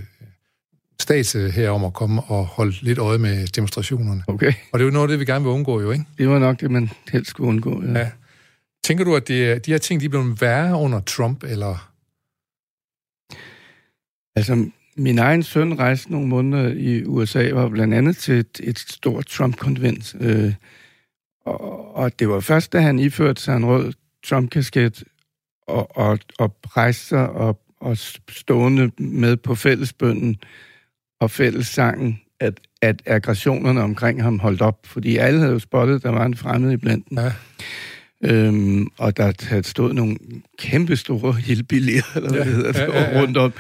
stats 1.01 1.35
øh, 1.35 1.51
her 1.51 1.71
om 1.71 1.85
at 1.85 1.93
komme 1.93 2.23
og 2.23 2.47
holde 2.47 2.73
lidt 2.83 2.99
øje 2.99 3.19
med 3.19 3.47
demonstrationerne. 3.47 4.23
Okay, 4.27 4.53
Og 4.73 4.79
det 4.79 4.85
er 4.85 4.87
jo 4.89 4.93
noget 4.93 5.05
af 5.05 5.09
det, 5.09 5.21
vi 5.21 5.25
gerne 5.25 5.45
vil 5.45 5.53
undgå, 5.53 5.81
jo, 5.81 5.91
ikke? 5.91 6.05
det 6.19 6.29
var 6.29 6.39
nok 6.39 6.61
det, 6.61 6.71
man 6.71 6.91
helst 7.13 7.31
skulle 7.31 7.49
undgå. 7.49 7.83
Ja. 7.83 7.99
Ja. 7.99 8.11
Tænker 8.85 9.05
du, 9.05 9.17
at 9.17 9.29
det, 9.29 9.67
de 9.67 9.71
her 9.71 9.79
ting, 9.79 10.01
de 10.01 10.05
er 10.05 10.11
blevet 10.11 10.41
værre 10.41 10.77
under 10.77 11.01
Trump, 11.01 11.45
eller... 11.45 11.93
Altså, 14.37 14.67
min 14.97 15.19
egen 15.19 15.43
søn 15.43 15.79
rejste 15.79 16.13
nogle 16.13 16.29
måneder 16.29 16.69
i 16.69 17.05
USA, 17.05 17.53
var 17.53 17.69
blandt 17.69 17.95
andet 17.95 18.17
til 18.17 18.35
et, 18.35 18.61
et 18.63 18.79
stort 18.79 19.27
Trump-konvent. 19.27 20.15
Øh, 20.21 20.55
og, 21.47 21.97
og 21.97 22.19
det 22.19 22.29
var 22.29 22.41
først, 22.41 22.73
da 22.73 22.81
han 22.81 22.99
iførte 22.99 23.43
sig 23.43 23.57
en 23.57 23.67
rød 23.67 23.93
Trump-kasket 24.27 25.05
og, 25.67 25.97
og, 25.97 26.19
og 26.39 26.57
rejste 26.77 27.07
sig 27.07 27.31
og, 27.31 27.61
og 27.81 27.97
stående 28.29 28.91
med 28.99 29.37
på 29.37 29.55
fællesbønden 29.55 30.37
og 31.21 31.31
fællessangen, 31.31 32.21
at, 32.41 32.61
at 32.83 33.03
aggressionerne 33.07 33.83
omkring 33.83 34.23
ham 34.23 34.39
holdt 34.39 34.63
op. 34.63 34.87
Fordi 34.87 35.17
alle 35.17 35.41
havde 35.41 35.53
jo 35.53 35.59
spottet, 35.59 35.95
at 35.95 36.03
der 36.03 36.11
var 36.11 36.25
en 36.25 36.37
fremmed 36.37 36.73
i 36.73 36.77
blandt 36.77 37.07
Ja. 37.17 37.33
Øhm, 38.25 38.87
og 38.99 39.17
der 39.17 39.33
havde 39.49 39.63
stået 39.63 39.95
nogle 39.95 40.17
kæmpe 40.59 40.97
store 40.97 41.33
hillbillier, 41.33 42.03
eller 42.17 42.31
hvad 42.31 42.39
Ja, 42.39 42.47
det 42.47 42.55
hedder, 42.57 42.81
ja, 42.81 42.93
ja, 43.01 43.11
ja. 43.11 43.23
rundt 43.23 43.37
om. 43.37 43.53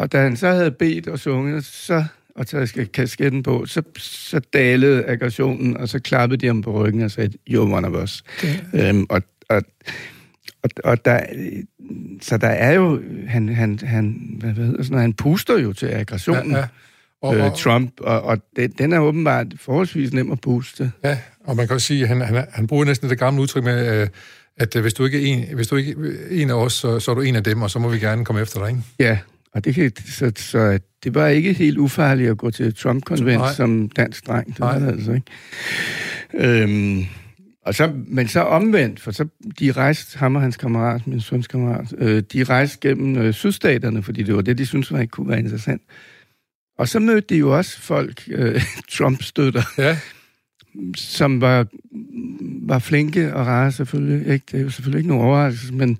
Og 0.00 0.12
da 0.12 0.22
han 0.22 0.36
så 0.36 0.48
havde 0.48 0.70
bedt 0.70 1.08
og 1.08 1.18
sunget, 1.18 1.64
så, 1.64 2.04
og 2.34 2.46
taget 2.46 2.92
kasketten 2.92 3.42
på, 3.42 3.66
så, 3.66 3.82
så 3.98 4.40
dalede 4.52 5.04
aggressionen, 5.04 5.76
og 5.76 5.88
så 5.88 5.98
klappede 5.98 6.40
de 6.40 6.46
ham 6.46 6.62
på 6.62 6.84
ryggen 6.84 7.02
og 7.02 7.10
sagde, 7.10 7.32
you're 7.50 7.58
one 7.58 7.88
of 7.88 8.02
us. 8.02 8.24
Øhm, 8.74 9.06
og, 9.08 9.22
og, 9.48 9.62
og, 10.62 10.70
og 10.84 11.04
der, 11.04 11.20
så 12.22 12.36
der 12.36 12.48
er 12.48 12.72
jo, 12.72 13.02
han, 13.28 13.48
han, 13.48 13.78
han, 13.82 14.36
hvad 14.38 14.50
hedder 14.50 14.82
sådan 14.82 14.90
noget, 14.90 15.02
han 15.02 15.12
puster 15.12 15.58
jo 15.58 15.72
til 15.72 15.86
aggressionen, 15.86 16.50
Ja, 16.50 16.58
ja. 16.58 16.66
Og, 17.22 17.36
øh, 17.36 17.50
Trump, 17.56 17.92
og, 18.00 18.22
og 18.22 18.38
det, 18.56 18.78
den 18.78 18.92
er 18.92 18.98
åbenbart 18.98 19.46
forholdsvis 19.56 20.12
nem 20.12 20.32
at 20.32 20.40
puste. 20.40 20.92
ja, 21.04 21.18
og 21.44 21.56
man 21.56 21.66
kan 21.66 21.74
også 21.74 21.86
sige, 21.86 22.02
at 22.02 22.08
han, 22.08 22.20
han, 22.20 22.46
han 22.50 22.66
bruger 22.66 22.84
næsten 22.84 23.10
det 23.10 23.18
gamle 23.18 23.42
udtryk 23.42 23.64
med, 23.64 24.02
øh, 24.02 24.08
at 24.56 24.76
øh, 24.76 24.82
hvis 24.82 24.94
du 24.94 25.04
ikke 25.04 25.18
er 25.22 25.34
en, 25.34 25.54
hvis 25.54 25.68
du 25.68 25.76
ikke 25.76 25.96
en 26.30 26.50
af 26.50 26.54
os, 26.54 26.72
så, 26.72 27.00
så 27.00 27.10
er 27.10 27.14
du 27.14 27.20
en 27.20 27.36
af 27.36 27.44
dem, 27.44 27.62
og 27.62 27.70
så 27.70 27.78
må 27.78 27.88
vi 27.88 27.98
gerne 27.98 28.24
komme 28.24 28.42
efter 28.42 28.60
dig, 28.60 28.68
ikke? 28.68 28.82
Ja, 28.98 29.18
og 29.54 29.64
det, 29.64 29.74
kan, 29.74 29.92
så, 29.96 30.32
så 30.36 30.78
det 31.04 31.14
var 31.14 31.26
ikke 31.26 31.52
helt 31.52 31.78
ufarligt 31.78 32.30
at 32.30 32.38
gå 32.38 32.50
til 32.50 32.74
Trump-konvent 32.74 33.54
som 33.56 33.88
dansk 33.88 34.26
dreng. 34.26 34.46
Det 34.46 34.60
var 34.60 34.78
det 34.78 34.88
altså 34.88 35.12
ikke. 35.12 35.26
Øhm, 36.34 37.04
og 37.66 37.74
så, 37.74 37.92
men 38.06 38.28
så 38.28 38.40
omvendt, 38.40 39.00
for 39.00 39.10
så 39.10 39.26
de 39.60 39.72
rejste, 39.72 40.18
ham 40.18 40.36
og 40.36 40.42
hans 40.42 40.56
kammerat, 40.56 41.06
min 41.06 41.20
søns 41.20 41.46
kammerat, 41.46 41.94
øh, 41.98 42.22
de 42.32 42.44
rejste 42.44 42.78
gennem 42.88 43.16
øh, 43.16 43.34
sydstaterne, 43.34 44.02
fordi 44.02 44.22
det 44.22 44.36
var 44.36 44.42
det, 44.42 44.58
de 44.58 44.66
syntes 44.66 44.92
var 44.92 45.00
ikke 45.00 45.10
kunne 45.10 45.28
være 45.28 45.38
interessant. 45.38 45.82
Og 46.78 46.88
så 46.88 46.98
mødte 46.98 47.34
de 47.34 47.38
jo 47.38 47.56
også 47.56 47.80
folk, 47.80 48.22
øh, 48.30 48.62
Trump-støtter, 48.96 49.62
Ja, 49.78 49.98
som 50.96 51.40
var, 51.40 51.66
var 52.66 52.78
flinke 52.78 53.34
og 53.34 53.46
rare 53.46 53.72
selvfølgelig. 53.72 54.32
Ikke? 54.32 54.44
Det 54.52 54.60
er 54.60 54.62
jo 54.62 54.70
selvfølgelig 54.70 54.98
ikke 54.98 55.08
nogen 55.08 55.24
overraskelse, 55.24 55.74
men, 55.74 55.98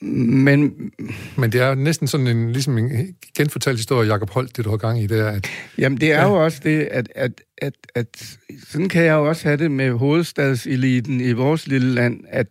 men 0.00 0.90
men 1.36 1.52
det 1.52 1.60
er 1.60 1.74
næsten 1.74 2.06
sådan 2.08 2.26
en, 2.26 2.52
ligesom 2.52 2.78
en 2.78 3.16
genfortalt 3.36 3.76
historie, 3.78 4.12
Jacob 4.12 4.30
Holt, 4.30 4.56
det 4.56 4.64
du 4.64 4.70
har 4.70 4.76
gang 4.76 5.02
i, 5.02 5.06
det 5.06 5.18
er, 5.20 5.28
at 5.28 5.46
Jamen, 5.78 6.00
det 6.00 6.12
er 6.12 6.20
ja. 6.20 6.28
jo 6.28 6.44
også 6.44 6.60
det, 6.64 6.80
at, 6.80 7.08
at, 7.14 7.40
at, 7.58 7.74
at 7.94 8.38
sådan 8.68 8.88
kan 8.88 9.04
jeg 9.04 9.12
jo 9.12 9.28
også 9.28 9.44
have 9.48 9.56
det 9.56 9.70
med 9.70 9.90
hovedstadseliten 9.92 11.20
i 11.20 11.32
vores 11.32 11.66
lille 11.66 11.94
land, 11.94 12.20
at 12.28 12.46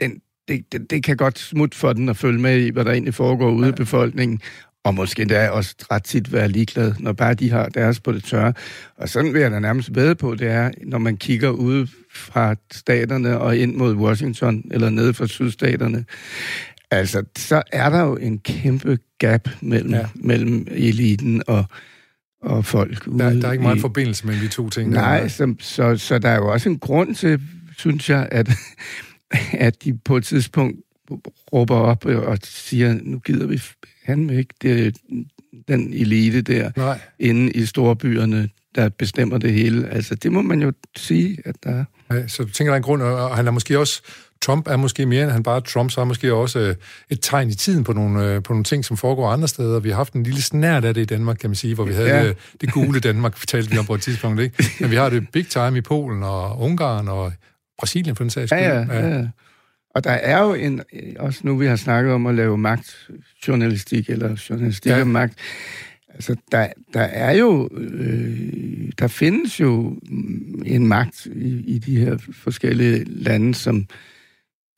den, 0.00 0.20
det, 0.48 0.72
det, 0.72 0.90
det 0.90 1.04
kan 1.04 1.16
godt 1.16 1.38
smutte 1.38 1.76
for 1.78 1.92
den 1.92 2.08
at 2.08 2.16
følge 2.16 2.40
med 2.40 2.60
i, 2.60 2.70
hvad 2.70 2.84
der 2.84 2.92
egentlig 2.92 3.14
foregår 3.14 3.50
ude 3.50 3.66
Ja. 3.66 3.72
i 3.72 3.76
befolkningen, 3.76 4.40
og 4.86 4.94
måske 4.94 5.22
endda 5.22 5.50
også 5.50 5.74
ret 5.90 6.04
tit 6.04 6.32
være 6.32 6.48
ligeglad, 6.48 6.94
når 6.98 7.12
bare 7.12 7.34
de 7.34 7.50
har 7.50 7.68
deres 7.68 8.00
på 8.00 8.12
det 8.12 8.24
tørre. 8.24 8.52
Og 8.96 9.08
sådan 9.08 9.32
vil 9.34 9.40
jeg 9.40 9.50
da 9.50 9.58
nærmest 9.58 9.94
ved 9.94 10.14
på, 10.14 10.34
det 10.34 10.48
er, 10.48 10.70
når 10.86 10.98
man 10.98 11.16
kigger 11.16 11.48
ud 11.50 11.86
fra 12.14 12.54
staterne 12.72 13.38
og 13.38 13.56
ind 13.56 13.74
mod 13.76 13.94
Washington, 13.94 14.64
eller 14.70 14.90
ned 14.90 15.12
fra 15.12 15.26
sydstaterne, 15.26 16.04
altså, 16.90 17.22
så 17.38 17.62
er 17.72 17.90
der 17.90 18.00
jo 18.00 18.16
en 18.16 18.38
kæmpe 18.38 18.98
gap 19.18 19.48
mellem, 19.60 19.94
Ja. 19.94 20.06
mellem 20.14 20.66
eliten 20.70 21.42
og, 21.46 21.64
og 22.42 22.64
folk 22.64 23.06
ude 23.06 23.18
der, 23.18 23.32
der 23.32 23.48
er 23.48 23.52
ikke 23.52 23.62
meget 23.62 23.76
i, 23.76 23.80
forbindelse 23.80 24.26
mellem 24.26 24.42
de 24.42 24.48
to 24.48 24.68
ting. 24.70 24.90
Nej, 24.90 25.28
så, 25.28 25.54
så, 25.60 25.96
så 25.96 26.18
der 26.18 26.28
er 26.28 26.36
jo 26.36 26.52
også 26.52 26.68
en 26.68 26.78
grund 26.78 27.14
til, 27.14 27.40
synes 27.76 28.10
jeg, 28.10 28.28
at, 28.32 28.48
at 29.66 29.84
de 29.84 29.98
på 30.04 30.16
et 30.16 30.24
tidspunkt 30.24 30.80
råber 31.52 31.76
op 31.76 32.04
og 32.04 32.38
siger, 32.42 32.98
nu 33.02 33.18
gider 33.18 33.46
vi 33.46 33.60
han 34.06 34.30
ikke 34.30 34.54
det, 34.62 34.96
den 35.68 35.92
elite 35.92 36.42
der 36.42 36.70
Nej, 36.76 37.00
inde 37.18 37.52
i 37.52 37.66
storbyerne, 37.66 38.48
der 38.74 38.88
bestemmer 38.88 39.38
det 39.38 39.52
hele. 39.52 39.88
Altså, 39.88 40.14
det 40.14 40.32
må 40.32 40.42
man 40.42 40.62
jo 40.62 40.72
sige, 40.96 41.38
at 41.44 41.54
der 41.64 41.84
er. 42.10 42.26
så 42.26 42.44
tænker, 42.44 42.64
der 42.64 42.72
er 42.72 42.76
en 42.76 42.82
grund, 42.82 43.02
og 43.02 43.36
han 43.36 43.46
er 43.46 43.50
måske 43.50 43.78
også, 43.78 44.02
Trump 44.42 44.68
er 44.68 44.76
måske 44.76 45.06
mere 45.06 45.22
end 45.22 45.30
han 45.30 45.42
bare 45.42 45.60
Trump, 45.60 45.90
så 45.90 46.00
er 46.00 46.04
måske 46.04 46.34
også 46.34 46.58
øh, 46.58 46.74
et 47.10 47.18
tegn 47.22 47.48
i 47.48 47.54
tiden 47.54 47.84
på 47.84 47.92
nogle, 47.92 48.24
øh, 48.24 48.42
på 48.42 48.52
nogle 48.52 48.64
ting, 48.64 48.84
som 48.84 48.96
foregår 48.96 49.28
andre 49.28 49.48
steder. 49.48 49.80
Vi 49.80 49.88
har 49.88 49.96
haft 49.96 50.12
en 50.12 50.22
lille 50.22 50.42
snært 50.42 50.84
af 50.84 50.94
det 50.94 51.00
i 51.00 51.04
Danmark, 51.04 51.36
kan 51.36 51.50
man 51.50 51.54
sige, 51.54 51.74
hvor 51.74 51.84
vi 51.84 51.92
havde 51.94 52.08
Ja. 52.08 52.22
ja. 52.22 52.28
det, 52.28 52.36
det 52.60 52.72
gule 52.72 53.00
Danmark, 53.00 53.36
talte 53.48 53.70
vi 53.70 53.78
om 53.78 53.86
på 53.86 53.94
et 53.94 54.02
tidspunkt, 54.02 54.40
ikke? 54.40 54.64
Men 54.80 54.90
vi 54.90 54.96
har 54.96 55.08
det 55.08 55.26
big 55.32 55.48
time 55.48 55.78
i 55.78 55.80
Polen 55.80 56.22
og 56.22 56.60
Ungarn 56.60 57.08
og 57.08 57.32
Brasilien 57.78 58.16
for 58.16 58.24
den 58.24 58.30
sags 58.30 58.50
skyld. 58.50 58.58
Ja, 58.58 58.80
ja, 58.80 59.08
ja. 59.08 59.26
Og 59.96 60.04
der 60.04 60.10
er 60.10 60.42
jo 60.42 60.54
en, 60.54 60.80
også 61.18 61.40
nu 61.42 61.56
vi 61.56 61.66
har 61.66 61.76
snakket 61.76 62.12
om 62.12 62.26
at 62.26 62.34
lave 62.34 62.58
magtjournalistik, 62.58 64.10
eller 64.10 64.46
journalistik 64.50 64.90
Ja. 64.92 65.00
om 65.00 65.06
magt, 65.08 65.38
altså 66.14 66.36
der, 66.52 66.68
der 66.94 67.00
er 67.00 67.36
jo, 67.36 67.68
øh, 67.76 68.38
der 68.98 69.08
findes 69.08 69.60
jo 69.60 69.98
en 70.66 70.86
magt 70.86 71.26
i, 71.26 71.64
i 71.66 71.78
de 71.78 71.98
her 71.98 72.18
forskellige 72.32 73.04
lande, 73.04 73.54
som, 73.54 73.86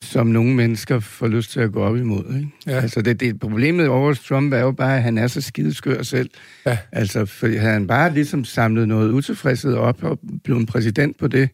som 0.03 0.27
nogle 0.27 0.55
mennesker 0.55 0.99
får 0.99 1.27
lyst 1.27 1.51
til 1.51 1.59
at 1.59 1.71
gå 1.71 1.81
op 1.81 1.97
imod. 1.97 2.35
Ikke? 2.35 2.49
Ja. 2.67 2.79
Altså 2.81 3.01
det, 3.01 3.19
det, 3.19 3.39
problemet 3.39 3.87
over 3.87 4.13
Trump 4.13 4.53
er 4.53 4.59
jo 4.59 4.71
bare, 4.71 4.97
at 4.97 5.03
han 5.03 5.17
er 5.17 5.27
så 5.27 5.41
skideskør 5.41 6.01
selv. 6.03 6.29
Ja. 6.65 6.77
Altså, 6.91 7.25
for 7.25 7.47
havde 7.47 7.73
han 7.73 7.87
bare 7.87 8.13
ligesom 8.13 8.45
samlet 8.45 8.87
noget 8.87 9.11
utilfredshed 9.11 9.73
op 9.73 10.03
og 10.03 10.19
blevet 10.43 10.67
præsident 10.67 11.17
på 11.17 11.27
det, 11.27 11.49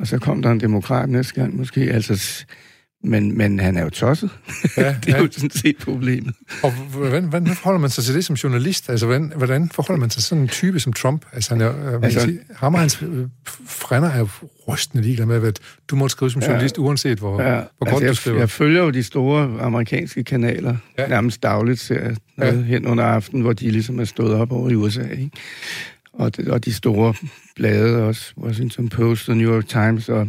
og 0.00 0.06
så 0.06 0.18
kom 0.18 0.42
der 0.42 0.50
en 0.50 0.60
demokrat 0.60 1.08
næste 1.08 1.34
gang 1.34 1.56
måske. 1.56 1.80
Altså, 1.80 2.44
men, 3.04 3.38
men 3.38 3.60
han 3.60 3.76
er 3.76 3.82
jo 3.82 3.90
tosset. 3.90 4.30
Ja, 4.76 4.82
det 5.04 5.12
er 5.14 5.16
ja. 5.16 5.22
jo 5.22 5.28
sådan 5.32 5.50
set 5.50 5.76
problemet. 5.84 6.34
Og 6.62 6.72
hvordan, 6.72 7.24
hvordan 7.24 7.48
forholder 7.54 7.80
man 7.80 7.90
sig 7.90 8.04
til 8.04 8.14
det 8.14 8.24
som 8.24 8.36
journalist? 8.36 8.90
Altså, 8.90 9.06
hvordan, 9.06 9.32
hvordan 9.36 9.68
forholder 9.68 10.00
man 10.00 10.10
sig 10.10 10.20
til 10.22 10.28
sådan 10.28 10.42
en 10.42 10.48
type 10.48 10.80
som 10.80 10.92
Trump? 10.92 11.24
Altså, 11.32 11.54
han 11.54 11.60
er, 11.60 11.68
øh, 11.68 11.92
Altså- 11.92 12.04
altså, 12.04 12.20
sige, 12.20 12.38
ham 12.56 12.74
og 12.74 12.80
hans 12.80 13.02
øh, 13.02 13.26
frænder 13.66 14.08
er 14.10 14.18
jo 14.18 14.28
rystende 14.68 15.04
ligeglade 15.04 15.28
med, 15.28 15.48
at 15.48 15.58
du 15.88 15.96
må 15.96 16.08
skrive 16.08 16.30
som 16.30 16.42
Ja. 16.42 16.48
journalist, 16.48 16.78
uanset 16.78 17.18
hvor, 17.18 17.42
Ja, 17.42 17.54
hvor 17.78 17.90
godt 17.90 17.90
altså, 17.90 17.98
du 18.00 18.04
jeg, 18.06 18.16
skriver. 18.16 18.38
jeg 18.38 18.50
følger 18.50 18.82
jo 18.82 18.90
de 18.90 19.02
store 19.02 19.60
amerikanske 19.60 20.24
kanaler 20.24 20.76
Ja. 20.98 21.02
ja. 21.02 21.08
nærmest 21.08 21.42
dagligt, 21.42 21.80
ser 21.80 21.94
jeg 22.02 22.16
noget 22.36 22.52
Ja. 22.52 22.58
ja. 22.58 22.62
hen 22.64 22.86
under 22.86 23.04
aftenen, 23.04 23.42
hvor 23.42 23.52
de 23.52 23.70
ligesom 23.70 24.00
er 24.00 24.04
stået 24.04 24.34
op 24.34 24.52
over 24.52 24.70
i 24.70 24.74
USA. 24.74 25.02
Ikke? 25.02 25.30
Og, 26.18 26.32
og 26.46 26.64
de 26.64 26.72
store 26.72 27.14
blade 27.56 28.02
også, 28.02 28.32
Washington 28.38 28.88
Post 28.88 29.28
og 29.28 29.36
New 29.36 29.52
York 29.54 29.66
Times. 29.68 30.08
Og, 30.08 30.28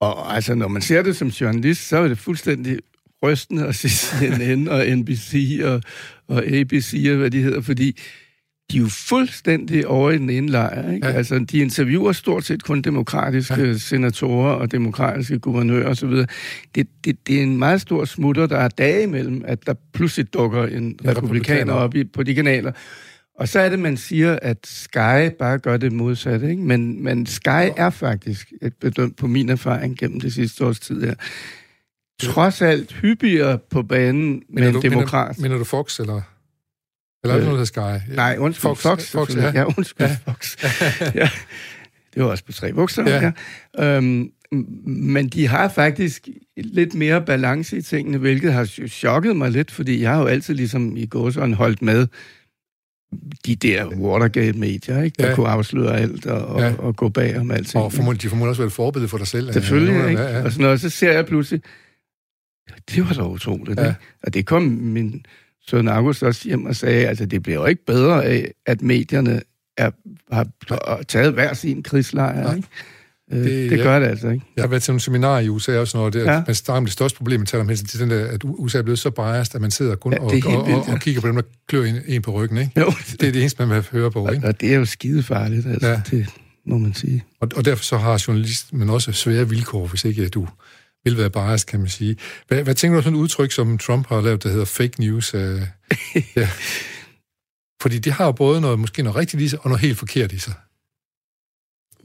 og 0.00 0.34
altså, 0.34 0.54
når 0.54 0.68
man 0.68 0.82
ser 0.82 1.02
det 1.02 1.16
som 1.16 1.28
journalist, 1.28 1.88
så 1.88 1.96
er 1.96 2.08
det 2.08 2.18
fuldstændig 2.18 2.78
rystende 3.24 3.66
at 3.66 3.74
se 3.74 3.88
CNN 4.18 4.68
og 4.68 4.84
NBC 4.96 5.60
og, 5.64 5.82
og 6.28 6.46
ABC 6.46 7.06
og 7.10 7.16
hvad 7.16 7.30
de 7.30 7.42
hedder, 7.42 7.60
fordi 7.60 8.00
de 8.70 8.76
er 8.76 8.80
jo 8.80 8.88
fuldstændig 8.88 9.86
over 9.86 10.10
i 10.10 10.18
den 10.18 10.30
ene 10.30 10.48
lejr. 10.48 10.92
Ikke? 10.92 11.06
Ja. 11.06 11.12
Altså, 11.12 11.38
de 11.38 11.58
interviewer 11.58 12.12
stort 12.12 12.44
set 12.44 12.62
kun 12.62 12.82
demokratiske 12.82 13.60
Ja. 13.62 13.76
senatorer 13.78 14.52
og 14.52 14.72
demokratiske 14.72 15.38
guvernører 15.38 15.88
osv. 15.88 16.08
Det, 16.10 16.26
det, 17.04 17.16
det 17.26 17.38
er 17.38 17.42
en 17.42 17.58
meget 17.58 17.80
stor 17.80 18.04
smutter, 18.04 18.46
der 18.46 18.56
er 18.58 18.68
dage 18.68 19.02
imellem, 19.02 19.42
at 19.46 19.66
der 19.66 19.74
pludselig 19.92 20.34
dukker 20.34 20.66
en 20.66 20.70
Ja, 21.04 21.10
republikaner 21.10 21.12
republikaner. 21.16 21.72
op 21.72 21.94
i, 21.94 22.04
på 22.04 22.22
de 22.22 22.34
kanaler. 22.34 22.72
Og 23.38 23.48
så 23.48 23.60
er 23.60 23.68
det, 23.68 23.78
man 23.78 23.96
siger, 23.96 24.38
at 24.42 24.66
Sky 24.66 25.36
bare 25.38 25.58
gør 25.58 25.76
det 25.76 25.92
modsatte. 25.92 26.50
Ikke? 26.50 26.62
Men, 26.62 27.02
men 27.04 27.26
Sky 27.26 27.70
er 27.76 27.90
faktisk, 27.90 28.52
et 28.62 28.74
bedømt 28.80 29.16
på 29.16 29.26
min 29.26 29.48
erfaring 29.48 29.98
gennem 29.98 30.20
det 30.20 30.32
sidste 30.32 30.66
års 30.66 30.80
tid 30.80 31.02
her, 31.02 31.14
trods 32.22 32.62
alt 32.62 32.92
hyppigere 32.92 33.58
på 33.70 33.82
banen 33.82 34.42
med 34.48 34.68
en 34.68 34.82
demokrat. 34.82 35.38
Mener, 35.38 35.48
mener 35.48 35.58
du 35.58 35.64
Fox, 35.64 36.00
eller? 36.00 36.22
Eller 37.24 37.34
er 37.34 37.38
det 37.38 37.48
noget, 37.48 37.58
der 37.58 37.64
Sky? 37.98 38.14
Nej, 38.14 38.36
undskyld, 38.38 38.62
Fox. 38.62 38.82
Fox, 38.82 39.10
Fox 39.10 39.36
ja. 39.36 39.52
ja, 39.54 39.64
undskyld, 39.64 40.06
ja. 40.06 40.16
Fox. 40.26 40.56
ja. 41.14 41.30
Det 42.14 42.22
var 42.22 42.28
også 42.28 42.44
på 42.44 42.52
tre 42.52 42.72
bogstaver, 42.72 43.32
ja. 43.78 43.96
Øhm, 43.96 44.30
men 44.86 45.28
de 45.28 45.48
har 45.48 45.68
faktisk 45.68 46.28
lidt 46.56 46.94
mere 46.94 47.22
balance 47.22 47.76
i 47.76 47.82
tingene, 47.82 48.18
hvilket 48.18 48.52
har 48.52 48.64
chokket 48.88 49.36
mig 49.36 49.50
lidt, 49.50 49.70
fordi 49.70 50.02
jeg 50.02 50.10
har 50.10 50.20
jo 50.20 50.26
altid 50.26 50.54
ligesom 50.54 50.96
i 50.96 51.06
gåsøjne 51.06 51.54
holdt 51.54 51.82
med 51.82 52.06
de 53.46 53.56
der 53.56 53.86
Watergate-medier, 53.86 55.02
ikke? 55.02 55.22
der 55.22 55.28
ja. 55.28 55.34
kunne 55.34 55.48
afsløre 55.48 55.98
alt 55.98 56.26
og, 56.26 56.60
ja. 56.60 56.72
og, 56.72 56.84
og 56.84 56.96
gå 56.96 57.08
bag 57.08 57.38
om 57.38 57.50
alt. 57.50 57.76
Og 57.76 57.92
formodentlig, 57.92 58.22
de 58.22 58.28
formodentlig 58.28 58.50
også 58.50 58.62
være 58.62 58.66
et 58.66 58.72
forbillede 58.72 59.08
for 59.08 59.18
dig 59.18 59.26
selv. 59.26 59.52
Selvfølgelig, 59.52 59.94
ja, 59.94 60.06
ikke? 60.06 60.22
Ja, 60.22 60.38
ja. 60.38 60.44
Og 60.44 60.52
sådan 60.52 60.64
noget, 60.64 60.80
så 60.80 60.90
ser 60.90 61.12
jeg 61.12 61.26
pludselig, 61.26 61.62
det 62.90 63.08
var 63.08 63.14
da 63.14 63.22
utroligt. 63.22 63.80
Ja. 63.80 63.86
Ikke? 63.86 64.00
Og 64.22 64.34
det 64.34 64.46
kom 64.46 64.62
min 64.62 65.26
søn 65.68 65.88
August 65.88 66.22
også 66.22 66.48
hjem 66.48 66.66
og 66.66 66.76
sagde, 66.76 67.06
altså 67.08 67.26
det 67.26 67.42
bliver 67.42 67.58
jo 67.58 67.66
ikke 67.66 67.84
bedre 67.84 68.24
af, 68.24 68.52
at 68.66 68.82
medierne 68.82 69.42
er, 69.76 69.90
har, 70.32 70.46
taget 71.08 71.32
hver 71.32 71.54
sin 71.54 71.82
krigslejr. 71.82 72.54
Ikke? 72.54 72.68
Øh, 73.32 73.38
det, 73.38 73.70
det 73.70 73.78
gør 73.78 73.94
ja. 73.94 74.00
det 74.00 74.06
altså 74.06 74.28
ikke. 74.28 74.46
Jeg 74.56 74.62
har 74.62 74.68
været 74.68 74.82
til 74.82 74.92
nogle 74.92 75.00
seminarer 75.00 75.40
i 75.40 75.48
USA 75.48 75.78
og 75.78 75.88
sådan 75.88 75.98
noget, 75.98 76.12
det, 76.12 76.24
ja. 76.24 76.42
man 76.46 76.54
snakker 76.54 76.78
om 76.78 76.84
det 76.84 76.92
største 76.92 77.16
problem, 77.16 77.40
man 77.40 77.46
taler 77.46 77.62
om 77.62 77.68
helst, 77.68 77.84
det 77.84 77.94
er 77.94 77.98
den 77.98 78.10
der, 78.10 78.26
at 78.26 78.40
USA 78.44 78.78
er 78.78 78.82
blevet 78.82 78.98
så 78.98 79.10
biased, 79.10 79.54
at 79.54 79.60
man 79.60 79.70
sidder 79.70 79.96
kun 79.96 80.12
ja, 80.12 80.18
og, 80.18 80.32
vildt, 80.32 80.46
og, 80.46 80.62
og, 80.62 80.88
og, 80.88 81.00
kigger 81.00 81.20
på 81.20 81.28
dem, 81.28 81.34
der 81.34 81.42
klør 81.68 81.84
en, 81.84 81.96
en 82.06 82.22
på 82.22 82.30
ryggen. 82.30 82.58
Ikke? 82.58 82.80
Jo. 82.80 82.92
Det 83.20 83.28
er 83.28 83.32
det 83.32 83.40
eneste, 83.40 83.66
man 83.66 83.76
vil 83.76 83.86
høre 83.92 84.10
på. 84.10 84.30
Ikke? 84.30 84.46
Og 84.46 84.60
det 84.60 84.72
er 84.72 84.76
jo 84.76 84.84
skidefarligt, 84.84 85.66
altså, 85.66 85.88
ja. 85.88 86.00
det 86.10 86.26
må 86.66 86.78
man 86.78 86.94
sige. 86.94 87.24
Og, 87.40 87.48
og 87.56 87.64
derfor 87.64 87.84
så 87.84 87.96
har 87.96 88.24
journalist, 88.28 88.72
men 88.72 88.90
også 88.90 89.12
svære 89.12 89.48
vilkår, 89.48 89.86
hvis 89.86 90.04
ikke 90.04 90.28
du 90.28 90.48
vil 91.04 91.18
være 91.18 91.30
biased, 91.30 91.66
kan 91.66 91.80
man 91.80 91.88
sige. 91.88 92.16
Hvad, 92.48 92.62
hvad 92.62 92.74
tænker 92.74 92.94
du 92.94 92.98
om 92.98 93.02
sådan 93.02 93.18
et 93.18 93.22
udtryk, 93.22 93.52
som 93.52 93.78
Trump 93.78 94.08
har 94.08 94.20
lavet, 94.20 94.42
der 94.42 94.48
hedder 94.48 94.64
fake 94.64 95.00
news? 95.00 95.34
Uh, 95.34 95.40
ja. 96.36 96.48
Fordi 97.82 97.98
det 97.98 98.12
har 98.12 98.24
jo 98.24 98.32
både 98.32 98.60
noget, 98.60 98.78
måske 98.78 99.02
noget 99.02 99.16
rigtigt 99.16 99.42
i 99.42 99.48
sig, 99.48 99.58
og 99.62 99.68
noget 99.68 99.80
helt 99.80 99.98
forkert 99.98 100.32
i 100.32 100.38
sig. 100.38 100.54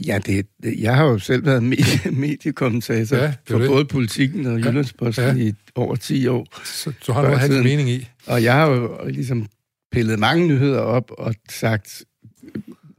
Ja, 0.06 0.20
det, 0.26 0.46
jeg 0.64 0.96
har 0.96 1.06
jo 1.06 1.20
selv 1.20 1.46
været 1.46 1.64
medie, 1.64 2.12
mediekommentator 2.28 3.18
ja, 3.18 3.34
for 3.50 3.58
det. 3.58 3.68
både 3.68 3.86
politikken 3.86 4.46
og 4.46 4.60
Jyllandsposten 4.60 5.38
ja, 5.38 5.44
i 5.44 5.54
over 5.76 5.96
10 5.96 6.28
år. 6.28 6.48
Så 6.64 6.94
du 7.08 7.12
har 7.12 7.22
noget 7.22 7.40
have 7.40 7.64
mening 7.64 7.90
i. 7.90 8.10
Og 8.26 8.44
jeg 8.44 8.54
har 8.54 8.68
jo 8.68 9.08
ligesom 9.08 9.48
pillet 9.92 10.20
mange 10.20 10.48
nyheder 10.48 10.80
op 10.80 11.12
og 11.18 11.36
sagt, 11.50 12.04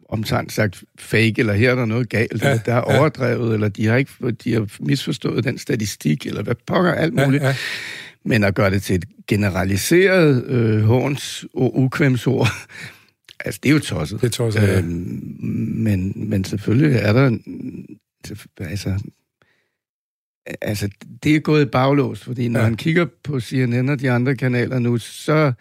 omtrent 0.09 0.53
sagt 0.53 0.83
fake, 0.99 1.35
eller 1.39 1.53
her 1.53 1.71
er 1.71 1.75
der 1.75 1.85
noget 1.85 2.09
galt, 2.09 2.43
ja, 2.43 2.49
eller 2.51 2.63
der 2.63 2.75
er 2.75 2.93
ja. 2.93 2.99
overdrevet, 2.99 3.55
eller 3.55 3.69
de 3.69 3.87
har 3.87 3.97
ikke 3.97 4.13
de 4.45 4.55
har 4.55 4.67
misforstået 4.81 5.45
den 5.45 5.59
statistik, 5.59 6.27
eller 6.27 6.43
hvad 6.43 6.55
pokker, 6.67 6.93
alt 6.93 7.15
muligt. 7.15 7.43
Ja, 7.43 7.49
ja. 7.49 7.55
Men 8.25 8.45
at 8.45 8.55
gøre 8.55 8.71
det 8.71 8.83
til 8.83 8.97
et 8.97 9.05
generaliseret 9.27 10.45
øh, 10.45 10.83
håns 10.83 11.45
og 11.55 11.79
ukvemsord, 11.79 12.49
altså 13.45 13.61
det 13.63 13.69
er 13.69 13.73
jo 13.73 13.79
tosset. 13.79 14.21
Det 14.21 14.27
er 14.27 14.31
tosset, 14.31 14.63
ja. 14.63 14.79
Øhm, 14.79 15.37
men, 15.75 16.13
men 16.17 16.45
selvfølgelig 16.45 16.97
er 16.97 17.13
der... 17.13 17.39
Altså, 18.61 19.01
altså, 20.61 20.89
det 21.23 21.37
er 21.37 21.41
gået 21.41 21.63
i 21.63 21.69
baglås, 21.69 22.21
fordi 22.21 22.49
når 22.49 22.61
ja. 22.61 22.65
han 22.65 22.77
kigger 22.77 23.07
på 23.25 23.41
CNN 23.41 23.89
og 23.89 24.01
de 24.01 24.11
andre 24.11 24.37
kanaler 24.37 24.79
nu, 24.79 24.99
så 24.99 25.53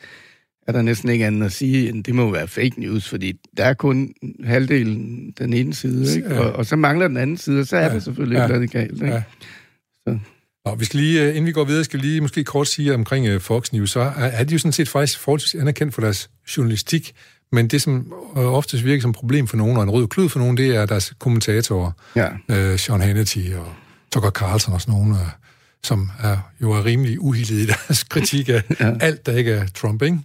er 0.68 0.72
der 0.72 0.82
næsten 0.82 1.10
ikke 1.10 1.26
andet 1.26 1.46
at 1.46 1.52
sige, 1.52 1.90
end 1.90 2.04
det 2.04 2.16
må 2.16 2.32
være 2.32 2.48
fake 2.48 2.80
news, 2.80 3.10
fordi 3.10 3.40
der 3.58 3.66
er 3.66 3.74
kun 3.74 4.14
halvdelen 4.44 5.32
den 5.38 5.54
ene 5.54 5.74
side, 5.74 6.16
ikke? 6.16 6.34
Ja. 6.34 6.40
Og, 6.40 6.52
og 6.52 6.66
så 6.66 6.76
mangler 6.76 7.08
den 7.08 7.18
anden 7.18 7.38
side, 7.38 7.60
og 7.60 7.68
så 7.68 7.78
er 7.78 7.86
ja. 7.86 7.94
det 7.94 8.04
selvfølgelig 8.04 8.38
ja. 8.38 8.62
ikke 8.62 8.68
galt. 8.68 8.92
Ikke? 8.92 9.06
Ja. 9.08 9.24
Så. 10.08 10.20
Nå, 10.66 10.76
vi 10.76 10.86
skal 10.86 11.00
lige, 11.00 11.24
øh, 11.24 11.30
inden 11.30 11.46
vi 11.46 11.52
går 11.52 11.64
videre, 11.64 11.84
skal 11.84 12.00
vi 12.02 12.06
lige 12.06 12.22
måske 12.22 12.44
kort 12.44 12.68
sige 12.68 12.94
omkring 12.94 13.28
øh, 13.28 13.42
Fox 13.42 13.72
News, 13.74 13.92
så 13.92 14.00
er, 14.00 14.10
er 14.10 14.44
de 14.44 14.54
jo 14.54 14.60
sådan 14.60 14.72
set 14.72 14.90
faktisk 14.90 15.20
forholdsvis 15.20 15.62
anerkendt 15.62 15.94
for 15.94 16.02
deres 16.02 16.30
journalistik, 16.58 17.14
men 17.52 17.68
det, 17.68 17.82
som 17.82 18.14
øh, 18.38 18.44
oftest 18.44 18.86
virker 18.86 19.02
som 19.02 19.14
problem 19.14 19.48
for 19.48 19.58
nogen, 19.58 19.78
og 19.78 19.84
en 19.84 19.90
rød 19.90 20.08
klud 20.08 20.30
for 20.30 20.40
nogen, 20.40 20.58
det 20.58 20.76
er 20.76 20.86
deres 20.86 21.14
kommentatorer. 21.20 21.92
Ja. 22.16 22.30
Øh, 22.50 22.80
Sean 22.80 23.02
Hannity 23.02 23.54
og 23.58 23.74
Tucker 24.14 24.32
Carlson 24.32 24.74
og 24.74 24.82
sådan 24.82 24.94
nogen, 24.94 25.12
øh, 25.12 25.28
som 25.84 26.12
er, 26.20 26.38
jo 26.62 26.72
er 26.72 26.86
rimelig 26.86 27.22
uhildet 27.22 27.56
i 27.56 27.66
deres 27.66 28.04
kritik 28.14 28.50
af 28.50 28.64
ja. 28.80 28.98
alt, 29.00 29.26
der 29.26 29.38
ikke 29.38 29.52
er 29.52 29.68
Trump, 29.68 30.02
ikke? 30.02 30.20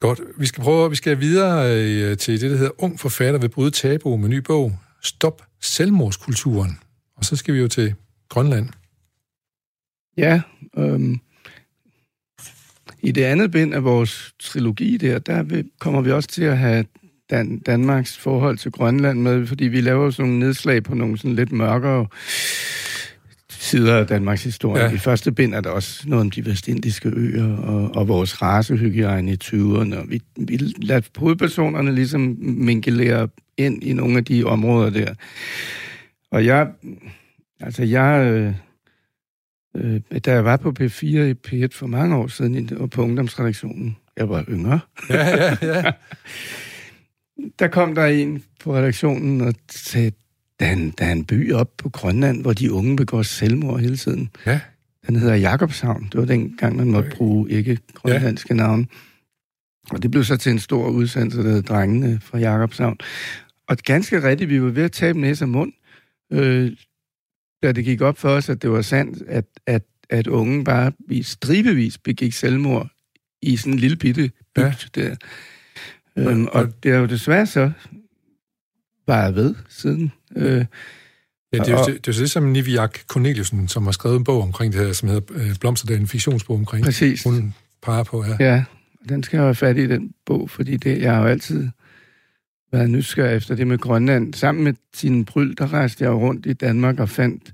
Godt. 0.00 0.20
Vi 0.38 0.46
skal 0.46 0.62
prøve, 0.62 0.90
vi 0.90 0.96
skal 0.96 1.20
videre 1.20 1.76
øh, 1.76 2.16
til 2.16 2.40
det, 2.40 2.50
der 2.50 2.56
hedder 2.56 2.82
Ung 2.82 3.00
forfatter 3.00 3.40
ved 3.40 3.48
bryde 3.48 3.70
tabu 3.70 4.16
med 4.16 4.28
ny 4.28 4.36
bog. 4.36 4.78
Stop 5.02 5.42
selvmordskulturen. 5.60 6.78
Og 7.16 7.24
så 7.24 7.36
skal 7.36 7.54
vi 7.54 7.60
jo 7.60 7.68
til 7.68 7.94
Grønland. 8.28 8.68
Ja, 10.16 10.40
øhm, 10.76 11.20
i 13.02 13.12
det 13.12 13.22
andet 13.22 13.50
bind 13.50 13.74
af 13.74 13.84
vores 13.84 14.34
trilogi 14.38 14.96
der, 14.96 15.18
der 15.18 15.62
kommer 15.78 16.00
vi 16.00 16.10
også 16.10 16.28
til 16.28 16.44
at 16.44 16.58
have 16.58 16.84
Dan- 17.30 17.58
Danmarks 17.58 18.18
forhold 18.18 18.58
til 18.58 18.70
Grønland 18.70 19.20
med, 19.20 19.46
fordi 19.46 19.64
vi 19.64 19.80
laver 19.80 20.10
sådan 20.10 20.30
nogle 20.30 20.46
nedslag 20.46 20.82
på 20.82 20.94
nogle 20.94 21.18
sådan 21.18 21.34
lidt 21.34 21.52
mørkere 21.52 22.06
sider 23.50 23.96
af 23.96 24.06
Danmarks 24.06 24.44
historie. 24.44 24.84
Ja. 24.84 24.92
I 24.92 24.98
første 24.98 25.32
bind 25.32 25.54
er 25.54 25.60
der 25.60 25.70
også 25.70 26.08
noget 26.08 26.20
om 26.20 26.30
de 26.30 26.46
vestindiske 26.46 27.08
øer 27.16 27.56
og, 27.56 27.96
og 27.96 28.08
vores 28.08 28.42
racehygiejne 28.42 29.32
i 29.32 29.36
20'erne. 29.44 29.96
Og 29.96 30.04
vi, 30.08 30.22
vi 30.36 30.56
lader 30.82 31.00
hovedpersonerne 31.16 31.94
ligesom 31.94 32.36
minkelere 32.40 33.28
ind 33.56 33.84
i 33.84 33.92
nogle 33.92 34.16
af 34.18 34.24
de 34.24 34.44
områder 34.44 34.90
der. 34.90 35.14
Og 36.32 36.44
jeg, 36.44 36.68
altså 37.60 37.82
jeg, 37.82 38.54
øh, 39.76 40.00
da 40.24 40.32
jeg 40.32 40.44
var 40.44 40.56
på 40.56 40.74
P4 40.80 41.06
i 41.06 41.34
P1 41.48 41.68
for 41.72 41.86
mange 41.86 42.16
år 42.16 42.26
siden, 42.26 42.76
og 42.76 42.90
på 42.90 43.02
ungdomsredaktionen, 43.02 43.96
jeg 44.16 44.28
var 44.28 44.44
yngre, 44.48 44.80
ja, 45.10 45.28
ja, 45.28 45.56
ja. 45.62 45.92
der 47.58 47.68
kom 47.68 47.94
der 47.94 48.06
en 48.06 48.42
på 48.60 48.76
redaktionen 48.76 49.40
og 49.40 49.54
sagde, 49.70 50.12
der 50.60 50.66
er, 50.66 50.72
en, 50.72 50.94
der 50.98 51.04
er 51.04 51.12
en 51.12 51.24
by 51.24 51.52
op 51.52 51.70
på 51.78 51.88
Grønland, 51.88 52.42
hvor 52.42 52.52
de 52.52 52.72
unge 52.72 52.96
begår 52.96 53.22
selvmord 53.22 53.80
hele 53.80 53.96
tiden. 53.96 54.30
Ja. 54.46 54.60
Den 55.06 55.16
hedder 55.16 55.34
Jakobshavn. 55.34 56.08
Det 56.12 56.20
var 56.20 56.26
den 56.26 56.56
gang, 56.58 56.76
man 56.76 56.90
måtte 56.90 57.10
bruge 57.16 57.50
ikke 57.50 57.78
grønlandske 57.94 58.54
ja. 58.54 58.56
navne. 58.56 58.86
Og 59.90 60.02
det 60.02 60.10
blev 60.10 60.24
så 60.24 60.36
til 60.36 60.52
en 60.52 60.58
stor 60.58 60.88
udsendelse, 60.88 61.42
der 61.42 61.50
hed 61.50 61.62
Drengene 61.62 62.20
fra 62.22 62.38
Jakobshavn. 62.38 62.98
Og 63.68 63.76
ganske 63.76 64.28
rigtigt, 64.28 64.50
vi 64.50 64.62
var 64.62 64.70
ved 64.70 64.82
at 64.82 64.92
tabe 64.92 65.20
næse 65.20 65.44
og 65.44 65.48
mund. 65.48 65.72
Øh, 66.32 66.72
da 67.62 67.72
det 67.72 67.84
gik 67.84 68.00
op 68.00 68.18
for 68.18 68.28
os, 68.28 68.48
at 68.48 68.62
det 68.62 68.70
var 68.70 68.82
sandt, 68.82 69.22
at, 69.26 69.44
at, 69.66 69.82
at 70.10 70.26
unge 70.26 70.64
bare 70.64 70.92
i 71.08 71.22
stribevis 71.22 71.98
begik 71.98 72.32
selvmord 72.32 72.88
i 73.42 73.56
sådan 73.56 73.72
en 73.72 73.78
lille 73.78 73.96
bitte 73.96 74.30
bygd 74.54 74.96
ja. 74.96 75.02
der. 75.02 75.16
Øhm, 76.16 76.46
og 76.46 76.82
det 76.82 76.92
er 76.92 76.98
jo 76.98 77.06
desværre 77.06 77.46
så 77.46 77.72
bare 79.06 79.34
ved 79.34 79.54
siden. 79.68 80.12
Øh, 80.36 80.64
Ja, 81.52 81.58
det 81.58 81.68
er 81.68 81.78
jo 81.78 81.84
det, 81.84 82.06
det, 82.06 82.16
er 82.16 82.20
det 82.20 82.30
som 82.30 82.42
Niviak 82.42 82.98
Corneliusen, 83.06 83.68
som 83.68 83.84
har 83.84 83.92
skrevet 83.92 84.16
en 84.16 84.24
bog 84.24 84.42
omkring 84.42 84.72
det 84.72 84.86
her, 84.86 84.92
som 84.92 85.08
hedder 85.08 85.22
øh, 85.30 85.54
Blomster, 85.60 85.96
en 85.96 86.06
fiktionsbog 86.06 86.56
omkring. 86.56 86.84
Præcis. 86.84 87.22
Hun 87.24 87.54
peger 87.82 88.02
på, 88.02 88.24
ja. 88.24 88.36
Ja, 88.40 88.64
den 89.08 89.22
skal 89.22 89.36
jeg 89.36 89.44
have 89.44 89.54
fat 89.54 89.76
i, 89.76 89.86
den 89.86 90.12
bog, 90.26 90.50
fordi 90.50 90.76
det, 90.76 91.02
jeg 91.02 91.14
har 91.14 91.22
jo 91.22 91.26
altid 91.26 91.68
været 92.72 92.90
nysgerrig 92.90 93.36
efter 93.36 93.54
det 93.54 93.66
med 93.66 93.78
Grønland. 93.78 94.34
Sammen 94.34 94.64
med 94.64 94.74
sin 94.94 95.24
Bryl, 95.24 95.54
der 95.58 95.72
rejste 95.72 96.04
jeg 96.04 96.12
rundt 96.12 96.46
i 96.46 96.52
Danmark 96.52 97.00
og 97.00 97.08
fandt 97.08 97.52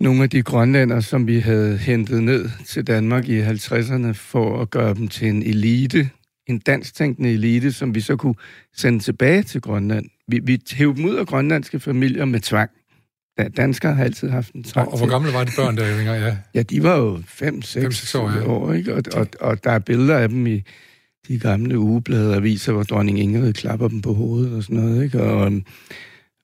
nogle 0.00 0.22
af 0.22 0.30
de 0.30 0.42
grønlænder, 0.42 1.00
som 1.00 1.26
vi 1.26 1.38
havde 1.38 1.78
hentet 1.78 2.22
ned 2.22 2.50
til 2.66 2.86
Danmark 2.86 3.28
i 3.28 3.42
50'erne 3.42 4.12
for 4.12 4.60
at 4.60 4.70
gøre 4.70 4.94
dem 4.94 5.08
til 5.08 5.28
en 5.28 5.42
elite, 5.42 6.10
en 6.46 6.58
dansktænkende 6.58 7.32
elite, 7.32 7.72
som 7.72 7.94
vi 7.94 8.00
så 8.00 8.16
kunne 8.16 8.34
sende 8.76 8.98
tilbage 8.98 9.42
til 9.42 9.60
Grønland. 9.60 10.06
Vi, 10.28 10.40
vi 10.42 10.60
hævde 10.72 10.96
dem 10.96 11.04
ud 11.04 11.14
af 11.14 11.26
grønlandske 11.26 11.80
familier 11.80 12.24
med 12.24 12.40
tvang. 12.40 12.70
Danskere 13.56 13.94
har 13.94 14.04
altid 14.04 14.28
haft 14.28 14.52
en 14.52 14.64
tvang 14.64 14.88
Og, 14.88 14.92
og 14.92 14.98
hvor 14.98 15.08
gamle 15.08 15.32
var 15.32 15.44
de 15.44 15.50
børn 15.56 15.76
der 15.76 15.88
jo 15.88 16.12
Ja. 16.12 16.36
ja, 16.54 16.62
de 16.62 16.82
var 16.82 16.96
jo 16.96 17.16
5-6 17.16 18.18
år, 18.18 18.30
ja. 18.30 18.46
år 18.46 18.72
ikke? 18.72 18.94
Og, 18.94 19.02
og, 19.14 19.26
og 19.40 19.64
der 19.64 19.70
er 19.70 19.78
billeder 19.78 20.18
af 20.18 20.28
dem 20.28 20.46
i 20.46 20.62
de 21.28 21.38
gamle 21.38 21.78
ugeblade 21.78 22.36
aviser, 22.36 22.72
hvor 22.72 22.82
dronning 22.82 23.20
Ingrid 23.20 23.52
klapper 23.52 23.88
dem 23.88 24.00
på 24.00 24.14
hovedet 24.14 24.56
og 24.56 24.62
sådan 24.62 24.76
noget, 24.76 25.04
ikke? 25.04 25.22
Og, 25.22 25.46
øhm, 25.46 25.64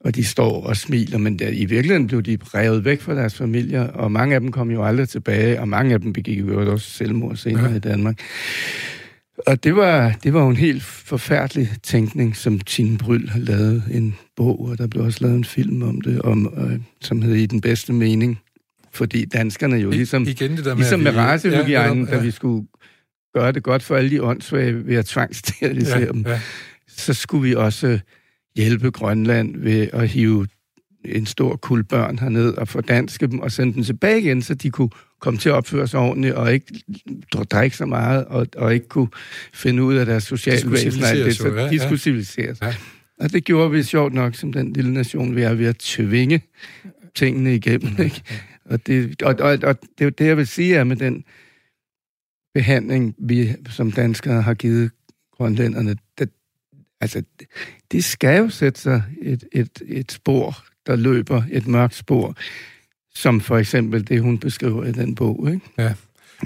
og 0.01 0.14
de 0.14 0.25
står 0.25 0.67
og 0.67 0.77
smiler, 0.77 1.19
men 1.19 1.38
der, 1.38 1.49
i 1.49 1.64
virkeligheden 1.64 2.07
blev 2.07 2.23
de 2.23 2.38
revet 2.43 2.85
væk 2.85 3.01
fra 3.01 3.14
deres 3.14 3.35
familier, 3.35 3.87
og 3.88 4.12
mange 4.12 4.35
af 4.35 4.41
dem 4.41 4.53
kom 4.53 4.71
jo 4.71 4.85
aldrig 4.85 5.09
tilbage, 5.09 5.61
og 5.61 5.69
mange 5.69 5.95
af 5.95 6.01
dem 6.01 6.12
begik 6.12 6.38
jo 6.38 6.73
også 6.73 6.91
selvmord 6.91 7.37
senere 7.37 7.71
ja. 7.71 7.77
i 7.77 7.79
Danmark. 7.79 8.21
Og 9.47 9.64
det 9.64 9.77
var, 9.77 10.14
det 10.23 10.35
var 10.35 10.43
jo 10.43 10.49
en 10.49 10.57
helt 10.57 10.83
forfærdelig 10.83 11.71
tænkning, 11.83 12.37
som 12.37 12.61
Tine 12.61 12.99
Bryl 12.99 13.29
har 13.29 13.38
lavet 13.38 13.83
en 13.91 14.17
bog, 14.37 14.61
og 14.61 14.79
der 14.79 14.87
blev 14.87 15.05
også 15.05 15.19
lavet 15.21 15.37
en 15.37 15.45
film 15.45 15.83
om 15.83 16.01
det, 16.01 16.23
om, 16.23 16.55
øh, 16.57 16.81
som 17.01 17.23
hedder 17.23 17.37
I 17.37 17.47
den 17.47 17.61
bedste 17.61 17.93
mening. 17.93 18.38
Fordi 18.93 19.25
danskerne 19.25 19.77
jo 19.77 19.91
ligesom, 19.91 20.23
Igen 20.23 20.57
det 20.57 20.64
der 20.64 20.71
med, 20.71 20.77
ligesom 20.77 21.01
med 21.01 21.17
racehygiejnen, 21.17 22.05
ja, 22.05 22.11
ja, 22.11 22.14
ja. 22.14 22.19
da 22.19 22.25
vi 22.25 22.31
skulle 22.31 22.67
gøre 23.35 23.53
det 23.53 23.62
godt 23.62 23.83
for 23.83 23.97
alle 23.97 24.11
de 24.11 24.23
åndssvage 24.23 24.87
ved 24.87 24.97
at 24.97 25.07
tvangssterilisere 25.07 25.99
ja, 25.99 26.07
dem, 26.07 26.25
ja. 26.27 26.41
så 26.88 27.14
skulle 27.14 27.49
vi 27.49 27.55
også 27.55 27.99
hjælpe 28.57 28.91
Grønland 28.91 29.57
ved 29.57 29.88
at 29.93 30.09
hive 30.09 30.47
en 31.05 31.27
stor 31.27 31.57
kul 31.57 31.85
børn 31.85 32.19
herned 32.19 32.55
og 32.55 32.69
fordanske 32.69 33.27
dem 33.27 33.38
og 33.38 33.53
sende 33.53 33.75
dem 33.75 33.83
tilbage 33.83 34.21
igen, 34.21 34.43
så 34.43 34.55
de 34.55 34.71
kunne 34.71 34.91
komme 35.21 35.38
til 35.38 35.49
at 35.49 35.53
opføre 35.53 35.88
sig 35.88 36.01
ordentligt 36.01 36.35
og 36.35 36.53
ikke 36.53 36.67
drikke 37.51 37.77
så 37.77 37.87
meget 37.87 38.25
og, 38.25 38.47
og 38.57 38.75
ikke 38.75 38.88
kunne 38.88 39.09
finde 39.55 39.83
ud 39.83 39.95
af 39.95 40.07
deres 40.07 40.25
sociale 40.25 40.73
væsen. 40.73 41.03
Det, 41.03 41.37
så 41.37 41.49
ja, 41.49 41.69
de 41.69 41.79
skulle 41.79 41.99
civiliseres. 41.99 42.61
Ja. 42.62 42.75
Og 43.21 43.33
det 43.33 43.45
gjorde 43.45 43.71
vi 43.71 43.83
sjovt 43.83 44.14
nok, 44.14 44.35
som 44.35 44.53
den 44.53 44.73
lille 44.73 44.93
nation, 44.93 45.37
vi 45.37 45.43
er 45.43 45.55
ved 45.55 45.67
at 45.67 45.79
tvinge 45.79 46.43
tingene 47.14 47.55
igennem. 47.55 47.93
Ikke? 48.05 48.23
Og, 48.64 48.87
det, 48.87 49.23
og, 49.23 49.35
og, 49.41 49.59
og 49.62 49.79
det 49.99 50.19
det, 50.19 50.27
jeg 50.27 50.37
vil 50.37 50.47
sige, 50.47 50.77
er 50.77 50.85
med 50.85 50.97
den 50.97 51.25
behandling, 52.59 53.14
vi 53.18 53.55
som 53.71 53.92
danskere 53.92 54.42
har 54.42 54.55
givet 54.55 54.90
grønlænderne, 55.37 55.97
det, 56.18 56.31
altså, 57.01 57.23
det 57.92 58.05
skal 58.05 58.38
jo 58.38 58.49
sætte 58.49 58.81
sig 58.81 59.03
et, 59.23 59.44
et, 59.53 59.83
et 59.87 60.12
spor, 60.12 60.57
der 60.87 60.97
løber, 60.97 61.42
et 61.51 61.66
mørkt 61.66 61.94
spor, 61.94 62.35
som 63.14 63.40
for 63.40 63.59
eksempel 63.59 64.09
det, 64.09 64.21
hun 64.21 64.38
beskriver 64.38 64.85
i 64.85 64.92
den 64.92 65.14
bog. 65.14 65.49
Ikke? 65.53 65.66
Ja. 65.79 65.94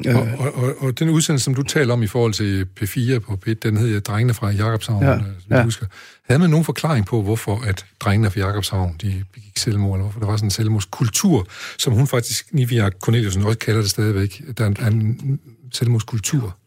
Ja. 0.04 0.16
Og, 0.16 0.28
og, 0.38 0.54
og, 0.54 0.74
og 0.78 0.98
den 0.98 1.08
udsendelse, 1.08 1.44
som 1.44 1.54
du 1.54 1.62
taler 1.62 1.92
om 1.92 2.02
i 2.02 2.06
forhold 2.06 2.32
til 2.32 2.68
P4 2.80 3.18
på 3.18 3.38
P1, 3.46 3.54
den 3.62 3.76
hedder 3.76 4.00
Drengene 4.00 4.34
fra 4.34 4.50
Jakobshavn, 4.50 5.04
ja. 5.04 5.18
som 5.18 5.26
ja. 5.50 5.64
husker. 5.64 5.86
Havde 6.32 6.40
man 6.40 6.50
nogen 6.50 6.64
forklaring 6.64 7.06
på, 7.06 7.22
hvorfor 7.22 7.56
at 7.60 7.86
drengene 8.00 8.30
fra 8.30 8.40
Jakobshavn, 8.40 8.96
de 9.02 9.24
begik 9.32 9.58
selvmord, 9.58 9.96
eller 9.96 10.02
hvorfor 10.04 10.20
der 10.20 10.26
var 10.26 10.36
sådan 10.36 10.46
en 10.46 10.50
selvmordskultur, 10.50 11.46
som 11.78 11.92
hun 11.92 12.06
faktisk, 12.06 12.54
Nivia 12.54 12.90
Corneliusen 12.90 13.42
også 13.42 13.58
kalder 13.58 13.80
det 13.80 13.90
stadigvæk, 13.90 14.42
der 14.58 14.64
er 14.64 14.86
en 14.86 15.40
selvmordskultur? 15.72 16.58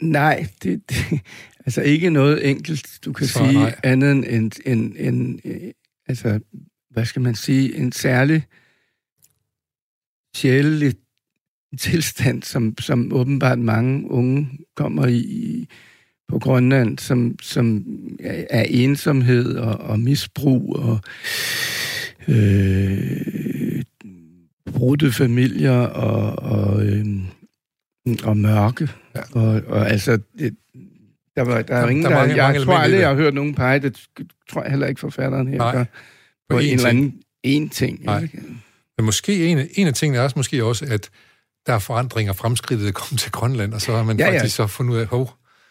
Nej, 0.00 0.46
det, 0.62 0.90
det, 0.90 1.20
altså 1.66 1.82
ikke 1.82 2.10
noget 2.10 2.50
enkelt, 2.50 2.98
du 3.04 3.12
kan 3.12 3.26
Så, 3.26 3.38
sige, 3.38 3.52
nej. 3.52 3.74
andet 3.82 4.10
end 4.10 4.52
en, 4.64 4.96
en, 4.96 4.96
en, 5.14 5.40
altså, 6.06 6.40
hvad 6.90 7.04
skal 7.04 7.22
man 7.22 7.34
sige, 7.34 7.76
en 7.76 7.92
særlig 7.92 8.46
sjælelig 10.36 10.94
tilstand, 11.78 12.42
som, 12.42 12.78
som 12.78 13.12
åbenbart 13.12 13.58
mange 13.58 14.10
unge 14.10 14.58
kommer 14.76 15.06
i 15.06 15.68
på 16.28 16.38
Grønland, 16.38 16.98
som, 16.98 17.36
som 17.42 17.84
er 18.50 18.62
ensomhed 18.62 19.56
og, 19.56 19.76
og 19.76 20.00
misbrug 20.00 20.76
og 20.76 21.00
øh, 22.28 23.82
brudte 24.72 25.12
familier 25.12 25.80
og, 25.86 26.50
og, 26.50 26.86
øh, 26.86 27.06
og 28.24 28.36
mørke. 28.36 28.88
Ja. 29.14 29.20
Og, 29.32 29.62
og 29.66 29.90
altså, 29.90 30.18
det, 30.38 30.56
der, 31.36 31.42
var, 31.42 31.62
der 31.62 31.74
er 31.74 31.80
der, 31.80 31.88
ingen, 31.88 32.04
der, 32.04 32.10
der 32.10 32.18
mange, 32.18 32.36
jeg 32.36 32.52
mange 32.52 32.64
tror 32.64 32.74
aldrig, 32.74 33.00
jeg 33.00 33.08
har 33.08 33.14
hørt 33.14 33.34
nogen 33.34 33.54
pege, 33.54 33.78
det 33.78 34.00
tror 34.50 34.62
jeg 34.62 34.70
heller 34.70 34.86
ikke 34.86 35.00
forfatteren 35.00 35.48
her, 35.48 35.58
Nej, 35.58 35.84
på, 35.84 35.84
på 36.48 36.58
en, 36.58 36.66
en 36.66 36.74
eller 36.74 36.88
anden 36.88 37.22
en 37.42 37.68
ting. 37.68 38.04
Nej. 38.04 38.28
Men 38.96 39.06
måske 39.06 39.46
en, 39.46 39.68
en 39.74 39.86
af 39.86 39.94
tingene 39.94 40.18
er 40.18 40.22
også 40.22 40.38
måske 40.38 40.64
også, 40.64 40.86
at 40.90 41.10
der 41.66 41.72
er 41.72 41.78
forandringer 41.78 42.32
fremskridtet 42.32 42.88
at 42.88 42.94
komme 42.94 43.18
til 43.18 43.32
Grønland, 43.32 43.74
og 43.74 43.80
så 43.80 43.92
har 43.92 44.02
man 44.02 44.18
ja, 44.18 44.26
faktisk 44.26 44.58
ja. 44.58 44.64
så 44.64 44.66
fundet 44.66 44.94
ud 44.94 44.98
af, 44.98 45.06
hov, 45.06 45.30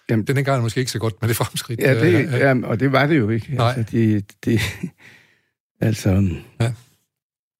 Jamen, 0.10 0.28
denne 0.28 0.44
gang 0.44 0.58
er 0.58 0.62
måske 0.62 0.80
ikke 0.80 0.92
så 0.92 1.00
godt 1.00 1.22
med 1.22 1.30
det 1.30 1.38
fremskridt. 1.38 1.80
Ja, 1.80 2.00
det, 2.00 2.32
ja, 2.32 2.56
og 2.64 2.80
det 2.80 2.92
var 2.92 3.06
det 3.06 3.18
jo 3.18 3.30
ikke. 3.30 3.56
Nej. 3.56 3.74
Altså, 3.78 3.92
det, 3.92 4.26
det, 4.46 4.62
altså... 5.82 6.30
Ja. 6.60 6.74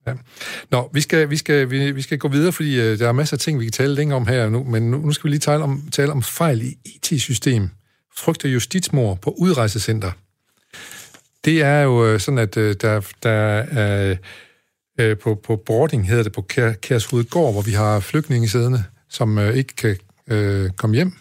Ja. 0.08 0.14
Nå, 0.72 0.90
vi 0.94 1.02
skal, 1.02 1.30
vi, 1.30 1.38
skal, 1.38 1.70
vi, 1.70 1.92
vi 1.92 2.02
skal 2.02 2.18
gå 2.18 2.28
videre, 2.28 2.52
fordi 2.52 2.80
uh, 2.80 3.00
der 3.00 3.08
er 3.08 3.12
masser 3.12 3.36
af 3.36 3.40
ting, 3.40 3.60
vi 3.60 3.66
kan 3.66 3.72
tale 3.72 3.96
længere 3.96 4.16
om 4.16 4.28
her 4.28 4.50
nu, 4.50 4.64
men 4.64 4.92
nu, 4.92 4.98
nu 4.98 5.12
skal 5.12 5.24
vi 5.24 5.30
lige 5.30 5.40
tale 5.40 5.64
om, 5.64 5.90
tale 5.92 6.12
om 6.12 6.24
fejl 6.24 6.62
i 6.62 6.78
IT-system. 6.86 7.70
Frygter 8.18 8.50
justitsmor 8.50 9.16
på 9.16 9.36
udrejsecenter. 9.38 10.12
Det 11.46 11.62
er 11.62 11.82
jo 11.82 12.14
uh, 12.14 12.20
sådan, 12.20 12.38
at 12.38 12.58
uh, 12.58 12.64
der, 12.64 13.02
der 13.24 13.30
er... 13.30 14.12
Uh, 14.12 14.18
øh, 15.00 15.18
på, 15.18 15.36
på 15.36 15.56
boarding, 15.56 16.08
hedder 16.08 16.24
det, 16.24 16.32
på 16.32 16.42
Kær, 16.42 17.30
Gård, 17.30 17.54
hvor 17.54 17.62
vi 17.62 17.72
har 17.72 18.00
flygtninge 18.00 18.50
siddende, 18.50 18.84
som 19.10 19.38
øh, 19.38 19.56
ikke 19.56 19.76
kan 19.76 19.98
øh, 20.28 20.70
komme 20.70 20.96
hjem, 20.96 21.14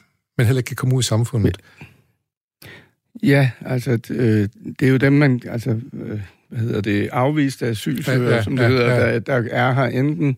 men 0.42 0.46
heller 0.46 0.60
ikke 0.60 0.68
kan 0.68 0.76
komme 0.76 0.94
ud 0.94 1.02
i 1.02 1.06
samfundet. 1.06 1.58
Ja, 3.22 3.50
altså, 3.60 3.98
øh, 4.10 4.48
det 4.78 4.86
er 4.86 4.90
jo 4.90 4.96
dem, 4.96 5.12
man, 5.12 5.40
altså, 5.48 5.80
øh, 5.92 6.20
hvad 6.48 6.58
hedder 6.58 6.80
det, 6.80 7.08
afviste 7.12 7.66
asylsøgere, 7.66 8.30
ja, 8.30 8.36
ja, 8.36 8.42
som 8.42 8.56
det 8.56 8.62
ja, 8.62 8.68
hedder, 8.68 8.94
ja. 8.94 9.12
Der, 9.12 9.18
der 9.18 9.48
er 9.50 9.72
her 9.72 9.84
enten 9.84 10.36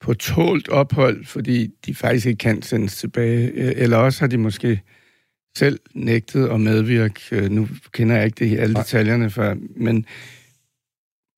på 0.00 0.14
tålt 0.14 0.68
ophold, 0.68 1.24
fordi 1.24 1.70
de 1.86 1.94
faktisk 1.94 2.26
ikke 2.26 2.38
kan 2.38 2.62
sendes 2.62 2.96
tilbage, 2.96 3.48
øh, 3.48 3.72
eller 3.76 3.96
også 3.96 4.20
har 4.20 4.26
de 4.26 4.38
måske 4.38 4.80
selv 5.56 5.80
nægtet 5.94 6.48
at 6.48 6.60
medvirke. 6.60 7.20
Øh, 7.32 7.50
nu 7.50 7.68
kender 7.92 8.16
jeg 8.16 8.24
ikke 8.24 8.44
det, 8.44 8.58
alle 8.58 8.74
detaljerne 8.74 9.30
for, 9.30 9.56
men 9.76 10.06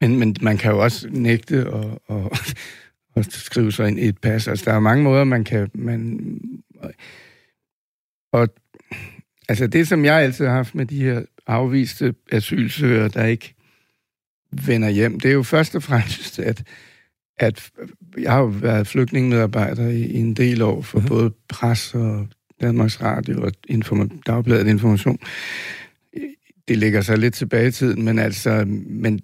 men, 0.00 0.18
men 0.18 0.36
man 0.40 0.58
kan 0.58 0.70
jo 0.70 0.82
også 0.82 1.08
nægte 1.10 1.56
at, 1.56 2.16
at, 2.16 2.56
at 3.16 3.32
skrive 3.32 3.72
sig 3.72 3.88
ind 3.88 3.98
i 3.98 4.08
et 4.08 4.18
pas. 4.18 4.48
Altså, 4.48 4.64
der 4.64 4.72
er 4.72 4.80
mange 4.80 5.04
måder, 5.04 5.24
man 5.24 5.44
kan... 5.44 5.70
Man, 5.74 6.20
og 8.40 8.48
altså, 9.48 9.66
det, 9.66 9.88
som 9.88 10.04
jeg 10.04 10.22
altid 10.22 10.46
har 10.46 10.52
haft 10.52 10.74
med 10.74 10.86
de 10.86 11.02
her 11.02 11.22
afviste 11.46 12.14
asylsøgere, 12.32 13.08
der 13.08 13.24
ikke 13.24 13.54
vender 14.66 14.88
hjem, 14.88 15.20
det 15.20 15.28
er 15.28 15.32
jo 15.32 15.42
først 15.42 15.74
og 15.74 15.82
fremmest, 15.82 16.38
at, 16.38 16.64
at 17.36 17.70
jeg 18.18 18.32
har 18.32 18.40
jo 18.40 18.46
været 18.46 18.86
flygtningemedarbejder 18.86 19.88
i, 19.88 20.00
i 20.00 20.18
en 20.18 20.34
del 20.34 20.62
år 20.62 20.82
for 20.82 20.98
mm-hmm. 20.98 21.08
både 21.08 21.32
pres 21.48 21.94
og 21.94 22.28
Danmarks 22.60 23.02
Radio 23.02 23.42
og 23.42 23.52
Inform- 23.70 24.20
Dagbladet 24.26 24.66
Information. 24.66 25.18
Det 26.68 26.78
ligger 26.78 27.00
så 27.00 27.16
lidt 27.16 27.34
tilbage 27.34 27.68
i 27.68 27.70
tiden, 27.70 28.04
men 28.04 28.18
altså, 28.18 28.64
men 28.86 29.20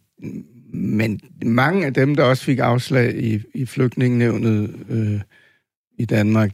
men 0.74 1.20
mange 1.44 1.86
af 1.86 1.94
dem, 1.94 2.14
der 2.16 2.24
også 2.24 2.44
fik 2.44 2.58
afslag 2.58 3.22
i, 3.24 3.42
i 3.54 3.66
flygtningenevnet 3.66 4.74
øh, 4.88 5.20
i 5.98 6.04
Danmark, 6.04 6.50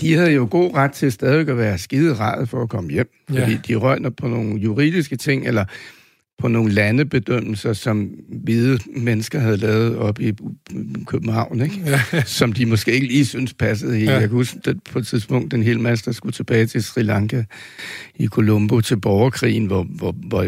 de 0.00 0.14
havde 0.14 0.32
jo 0.32 0.48
god 0.50 0.74
ret 0.74 0.92
til 0.92 1.12
stadig 1.12 1.48
at 1.48 1.58
være 1.58 1.78
skide 1.78 2.16
for 2.46 2.62
at 2.62 2.68
komme 2.68 2.90
hjem. 2.90 3.10
Fordi 3.28 3.52
ja. 3.52 3.58
de 3.68 3.74
røgner 3.74 4.10
på 4.10 4.28
nogle 4.28 4.60
juridiske 4.60 5.16
ting, 5.16 5.46
eller 5.46 5.64
på 6.38 6.48
nogle 6.48 6.72
landebedømmelser, 6.72 7.72
som 7.72 8.10
hvide 8.28 8.78
mennesker 8.96 9.38
havde 9.38 9.56
lavet 9.56 9.96
op 9.96 10.20
i 10.20 10.32
København, 11.06 11.60
ikke? 11.60 11.82
Ja. 12.12 12.22
som 12.40 12.52
de 12.52 12.66
måske 12.66 12.92
ikke 12.92 13.06
lige 13.06 13.26
synes 13.26 13.54
passede 13.54 13.96
helt. 13.96 14.08
Ja. 14.08 14.12
Jeg 14.12 14.20
kan 14.20 14.30
huske 14.30 14.60
at 14.66 14.76
på 14.92 14.98
et 14.98 15.06
tidspunkt, 15.06 15.52
den 15.52 15.62
hele 15.62 15.80
masse, 15.80 16.04
der 16.04 16.12
skulle 16.12 16.32
tilbage 16.32 16.66
til 16.66 16.82
Sri 16.82 17.02
Lanka 17.02 17.44
i 18.14 18.26
Colombo 18.26 18.80
til 18.80 19.00
borgerkrigen, 19.00 19.66
hvor, 19.66 19.82
hvor, 19.82 20.12
hvor 20.12 20.46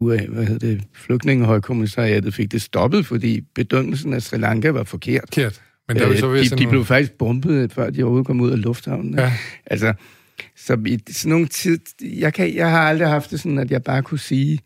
UA, 0.00 0.26
hvad 0.28 0.44
hedder 0.44 0.66
det, 0.68 0.82
flygtningehøjkommissariatet 0.94 2.34
fik 2.34 2.52
det 2.52 2.62
stoppet, 2.62 3.06
fordi 3.06 3.40
bedømmelsen 3.54 4.12
af 4.12 4.22
Sri 4.22 4.38
Lanka 4.38 4.70
var 4.70 4.84
forkert. 4.84 5.24
Forkert. 5.34 5.62
Men 5.88 5.96
der 5.96 6.06
var 6.06 6.16
så 6.16 6.56
de, 6.56 6.62
de 6.62 6.68
blev 6.68 6.84
faktisk 6.84 7.12
bombet, 7.12 7.72
før 7.72 7.90
de 7.90 8.02
overhovedet 8.02 8.26
kom 8.26 8.40
ud 8.40 8.50
af 8.50 8.62
lufthavnen. 8.62 9.18
Ja. 9.18 9.32
Altså, 9.66 9.94
så 10.56 10.78
i 10.86 10.98
sådan 11.12 11.30
nogle 11.30 11.46
tid... 11.46 11.78
Jeg, 12.00 12.34
kan, 12.34 12.54
jeg 12.54 12.70
har 12.70 12.88
aldrig 12.88 13.08
haft 13.08 13.30
det 13.30 13.40
sådan, 13.40 13.58
at 13.58 13.70
jeg 13.70 13.82
bare 13.82 14.02
kunne 14.02 14.18
sige, 14.18 14.58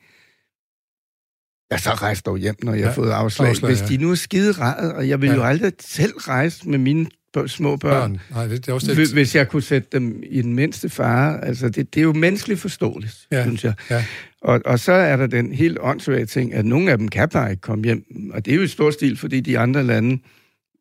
jeg 1.70 1.81
så 1.81 1.90
rejste 1.90 2.26
dog 2.26 2.38
hjem, 2.38 2.54
når 2.62 2.72
jeg 2.72 2.81
ja, 2.81 2.87
har 2.87 2.94
fået 2.94 3.11
afslag. 3.11 3.48
afslag 3.48 3.70
Hvis 3.70 3.81
ja. 3.81 3.87
de 3.87 3.96
nu 3.96 4.11
er 4.11 4.14
skide 4.14 4.52
ræd, 4.52 4.90
og 4.90 5.09
jeg 5.09 5.20
vil 5.20 5.28
ja. 5.28 5.35
jo 5.35 5.42
aldrig 5.42 5.72
selv 5.81 6.12
rejse 6.16 6.68
med 6.68 6.78
mine 6.78 7.07
små 7.46 7.76
børn, 7.76 7.92
børn. 7.92 8.20
Nej, 8.31 8.46
det, 8.46 8.66
det 8.66 8.68
er 8.68 8.72
også 8.72 8.94
det. 8.94 9.12
hvis 9.12 9.35
jeg 9.35 9.48
kunne 9.48 9.62
sætte 9.62 9.88
dem 9.92 10.22
i 10.31 10.42
den 10.42 10.54
mindste 10.54 10.88
fare. 10.88 11.44
Altså, 11.44 11.68
det, 11.68 11.94
det 11.94 12.00
er 12.00 12.04
jo 12.04 12.12
menneskeligt 12.12 12.61
forståeligt, 12.61 13.26
ja. 13.33 13.42
synes 13.42 13.64
jeg. 13.64 13.74
Ja. 13.90 14.04
Og, 14.42 14.61
og 14.64 14.78
så 14.78 14.92
er 14.92 15.16
der 15.16 15.26
den 15.26 15.52
helt 15.52 15.78
åndssvage 15.81 16.26
ting, 16.26 16.54
at 16.54 16.64
nogle 16.64 16.90
af 16.90 16.98
dem 16.98 17.09
kan 17.09 17.28
bare 17.28 17.50
ikke 17.50 17.61
komme 17.61 17.85
hjem. 17.85 18.31
Og 18.33 18.44
det 18.44 18.52
er 18.52 18.57
jo 18.57 18.62
i 18.62 18.66
stor 18.66 18.90
stil, 18.90 19.16
fordi 19.16 19.40
de 19.40 19.59
andre 19.59 19.83
lande 19.85 20.18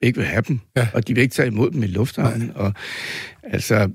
ikke 0.01 0.17
vil 0.17 0.27
have 0.27 0.43
dem, 0.47 0.59
ja. 0.75 0.87
og 0.93 1.07
de 1.07 1.13
vil 1.13 1.21
ikke 1.21 1.33
tage 1.33 1.47
imod 1.47 1.71
dem 1.71 1.83
i 1.83 1.87
lufthavnen. 1.87 2.51
Og, 2.55 2.73
altså, 3.43 3.89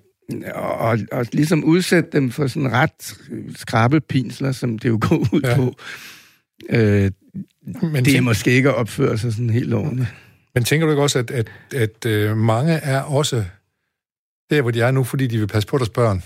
og, 0.55 0.99
og 1.13 1.27
ligesom 1.33 1.65
udsætte 1.65 2.11
dem 2.13 2.31
for 2.31 2.47
sådan 2.47 2.73
ret 2.73 3.19
skrabe 3.57 4.01
pinsler, 4.01 4.53
som 4.53 4.79
det 4.79 4.89
jo 4.89 4.99
går 5.01 5.17
ud 5.35 5.41
ja. 5.45 5.57
på. 5.57 5.75
Øh, 6.71 7.11
Men 7.83 8.05
det 8.05 8.17
er 8.17 8.21
måske 8.21 8.51
ikke 8.51 8.69
at 8.69 8.75
opføre 8.75 9.19
sig 9.19 9.33
sådan 9.33 9.51
helt 9.51 9.75
ordentligt. 9.75 10.09
Men 10.55 10.65
tænker 10.65 10.87
du 10.87 10.93
ikke 10.93 11.03
også, 11.03 11.19
at, 11.19 11.31
at, 11.31 11.51
at, 11.75 11.81
at 11.83 12.07
øh, 12.07 12.37
mange 12.37 12.73
er 12.73 13.01
også 13.01 13.45
der, 14.51 14.63
hvor 14.63 14.71
de 14.71 14.81
er 14.81 14.91
nu, 14.91 15.05
fordi 15.05 15.27
de 15.27 15.39
vil 15.39 15.47
passe 15.47 15.69
på 15.69 15.79
deres 15.79 15.89
børn? 15.89 16.23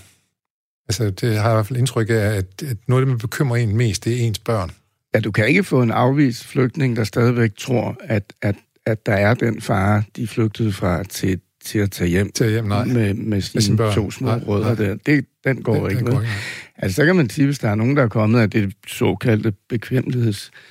Altså, 0.89 1.11
det 1.11 1.37
har 1.37 1.45
jeg 1.45 1.53
i 1.53 1.57
hvert 1.57 1.67
fald 1.67 1.79
indtryk 1.79 2.11
af, 2.11 2.15
at, 2.15 2.63
at 2.63 2.77
noget 2.89 3.03
af 3.03 3.07
det, 3.07 3.09
man 3.09 3.19
bekymrer 3.19 3.57
en 3.57 3.77
mest, 3.77 4.05
det 4.05 4.13
er 4.13 4.27
ens 4.27 4.39
børn. 4.39 4.71
Ja, 5.15 5.21
du 5.21 5.31
kan 5.31 5.49
ikke 5.49 5.65
få 5.65 5.83
en 5.83 5.91
afvist 5.91 6.45
flygtning, 6.47 6.97
der 6.97 7.05
stadigvæk 7.05 7.51
tror, 7.59 7.97
at, 8.01 8.33
at, 8.43 8.57
at 8.87 9.07
der 9.07 9.13
er 9.13 9.35
den 9.35 9.61
fare, 9.61 10.03
de 10.17 10.27
flygtede 10.27 10.73
fra, 10.73 11.03
til, 11.03 11.41
til 11.65 11.79
at 11.79 11.91
tage 11.91 12.11
hjem, 12.11 12.33
til 12.33 12.51
hjem 12.51 12.65
nej. 12.65 12.85
Med, 12.85 13.15
med 13.15 13.41
sine, 13.41 13.55
med 13.55 13.63
sine 13.63 13.77
børn. 13.77 13.95
to 13.95 14.11
små 14.11 14.27
nej, 14.29 14.41
rødder 14.47 14.75
nej. 14.75 14.87
der. 14.87 14.97
Det, 15.07 15.25
den 15.45 15.63
går 15.63 15.75
den, 15.75 15.91
ikke. 15.91 16.05
Den 16.05 16.13
går 16.13 16.21
ikke 16.21 16.33
altså, 16.77 16.97
så 16.97 17.05
kan 17.05 17.17
man 17.17 17.31
sige, 17.31 17.45
hvis 17.45 17.59
der 17.59 17.69
er 17.69 17.75
nogen, 17.75 17.97
der 17.97 18.03
er 18.03 18.09
kommet 18.09 18.41
af 18.41 18.51
det 18.51 18.73
såkaldte 18.87 19.53
bekvemmelighedsdirektiv, 19.69 20.63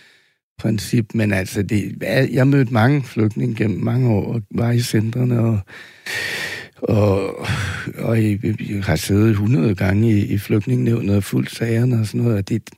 princip, 0.59 1.05
men 1.13 1.33
altså, 1.33 1.61
det, 1.63 2.03
jeg 2.31 2.47
mødte 2.47 2.73
mange 2.73 3.03
flygtninge 3.03 3.55
gennem 3.55 3.83
mange 3.83 4.09
år, 4.09 4.33
og 4.33 4.41
var 4.51 4.71
i 4.71 4.79
centrene, 4.79 5.39
og, 5.39 5.59
og, 6.75 7.39
og 7.97 8.23
jeg, 8.23 8.39
jeg 8.43 8.83
har 8.83 8.95
siddet 8.95 9.29
100 9.29 9.75
gange 9.75 10.11
i, 10.11 10.25
i 10.25 10.37
flygtningenævnet 10.37 11.15
og 11.15 11.23
fuldt 11.23 11.51
sagerne 11.51 11.99
og 11.99 12.05
sådan 12.07 12.21
noget, 12.21 12.37
og 12.37 12.49
det, 12.49 12.69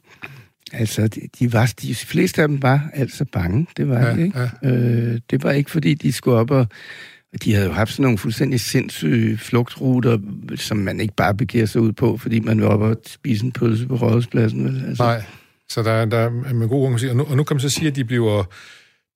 altså, 0.74 1.08
de, 1.08 1.22
de, 1.40 1.54
var, 1.54 1.74
de 1.82 1.96
fleste 1.96 2.42
af 2.42 2.48
dem 2.48 2.62
var 2.62 2.90
altså 2.94 3.26
bange, 3.32 3.68
det 3.78 3.90
var 3.90 4.00
ja, 4.00 4.14
det, 4.14 4.26
ikke? 4.26 4.40
Ja. 4.64 4.70
Øh, 4.70 5.20
det 5.30 5.44
var 5.44 5.52
ikke, 5.52 5.72
fordi 5.72 5.94
de 5.94 6.12
skulle 6.12 6.38
op 6.38 6.52
og 6.52 6.68
de 7.44 7.54
havde 7.54 7.68
jo 7.68 7.74
haft 7.74 7.92
sådan 7.92 8.04
nogle 8.04 8.18
fuldstændig 8.18 8.60
sindssyge 8.60 9.38
flugtruter, 9.38 10.18
som 10.56 10.78
man 10.78 11.00
ikke 11.00 11.14
bare 11.14 11.36
begiver 11.36 11.66
sig 11.66 11.82
ud 11.82 11.92
på, 11.92 12.18
fordi 12.18 12.40
man 12.40 12.58
vil 12.58 12.68
op 12.68 12.82
og 12.82 12.98
spise 13.06 13.46
en 13.46 13.52
pølse 13.52 13.88
på 13.88 13.96
rådhuspladsen. 13.96 14.66
Vel? 14.66 14.84
Altså. 14.88 15.04
Nej, 15.04 15.24
så 15.70 15.84
der, 15.84 16.06
der 16.06 16.18
er 16.18 16.54
med 16.54 16.68
god 16.68 16.82
grund 16.82 17.10
og 17.10 17.16
nu, 17.16 17.24
og 17.24 17.38
nu 17.38 17.44
kan 17.44 17.56
man 17.56 17.62
så 17.62 17.70
sige, 17.70 17.88
at 17.88 17.96
de 17.96 18.06
bliver 18.06 18.44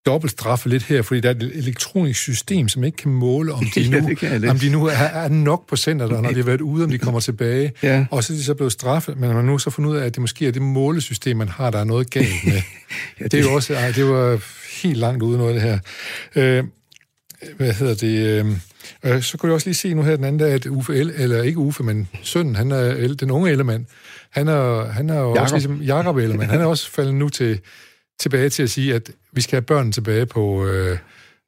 dobbelt 0.06 0.32
straffe 0.32 0.70
lidt 0.70 0.84
her, 0.84 1.02
fordi 1.02 1.20
der 1.20 1.30
er 1.30 1.34
et 1.34 1.52
elektronisk 1.56 2.20
system, 2.20 2.70
som 2.70 2.84
ikke 2.84 2.98
kan 2.98 3.12
måle, 3.12 3.54
om 3.54 3.66
de 3.76 3.90
nu, 4.00 4.10
ja, 4.22 4.50
om 4.50 4.60
de 4.60 4.70
nu 4.70 4.86
er, 4.86 4.92
er 4.92 5.30
nok 5.30 5.68
på 5.68 5.76
centret, 5.76 6.12
når 6.12 6.30
de 6.30 6.36
har 6.36 6.44
været 6.44 6.62
ude, 6.62 6.84
om 6.84 6.90
de 6.90 6.98
kommer 6.98 7.20
tilbage. 7.20 7.72
Ja. 7.84 8.06
Og 8.12 8.24
så 8.24 8.34
er 8.34 8.38
de 8.38 8.44
så 8.44 8.54
blevet 8.54 8.72
straffet, 8.72 9.18
men 9.18 9.28
man 9.28 9.36
har 9.36 9.44
nu 9.44 9.58
så 9.58 9.70
fundet 9.70 9.92
ud 9.92 9.98
af, 9.98 10.06
at 10.06 10.16
det 10.16 10.22
måske 10.22 10.48
er 10.48 10.52
det 10.52 10.62
målesystem, 10.62 11.38
man 11.38 11.48
har, 11.48 11.70
der 11.70 11.80
er 11.80 11.84
noget 11.84 12.10
galt 12.10 12.46
med. 12.46 12.54
ja, 13.20 13.24
det, 13.24 13.32
det 13.32 13.40
er 13.40 13.44
jo 13.44 13.54
også, 13.54 13.74
ej, 13.74 13.92
det 13.92 14.06
var 14.06 14.40
helt 14.82 14.98
langt 14.98 15.24
ude 15.24 15.38
noget 15.38 15.54
af 15.54 15.60
det 15.60 15.70
her. 15.70 15.80
Øh, 16.36 16.64
hvad 17.58 17.74
hedder 17.74 17.96
det... 17.96 18.46
Øh, 19.06 19.22
så 19.22 19.38
kunne 19.38 19.48
jeg 19.50 19.54
også 19.54 19.68
lige 19.68 19.76
se 19.76 19.94
nu 19.94 20.04
her 20.04 20.16
den 20.16 20.26
anden 20.26 20.40
dag, 20.40 20.54
at 20.54 20.66
Uffe, 20.66 20.96
El, 20.96 21.14
eller 21.16 21.44
ikke 21.44 21.60
Uffe, 21.60 21.84
men 21.84 22.08
sønnen, 22.24 22.56
han 22.56 22.72
er 22.72 23.14
den 23.20 23.32
unge 23.32 23.52
Ellemann, 23.52 23.88
han 24.30 24.48
er, 24.48 24.92
han 24.92 25.10
er 25.10 25.20
jo 25.20 25.32
også 25.32 25.56
ligesom 25.56 25.82
Jacob 25.82 26.18
Ellemann, 26.18 26.50
han 26.50 26.62
er 26.62 26.66
også 26.66 26.92
faldet 26.92 27.16
nu 27.16 27.30
til, 27.30 27.60
tilbage 28.20 28.50
til 28.50 28.64
at 28.64 28.70
sige, 28.70 28.96
at 28.96 29.12
vi 29.34 29.42
skal 29.42 29.56
have 29.56 29.62
børnene 29.62 29.92
tilbage 29.92 30.26
på, 30.26 30.66
øh, 30.66 30.98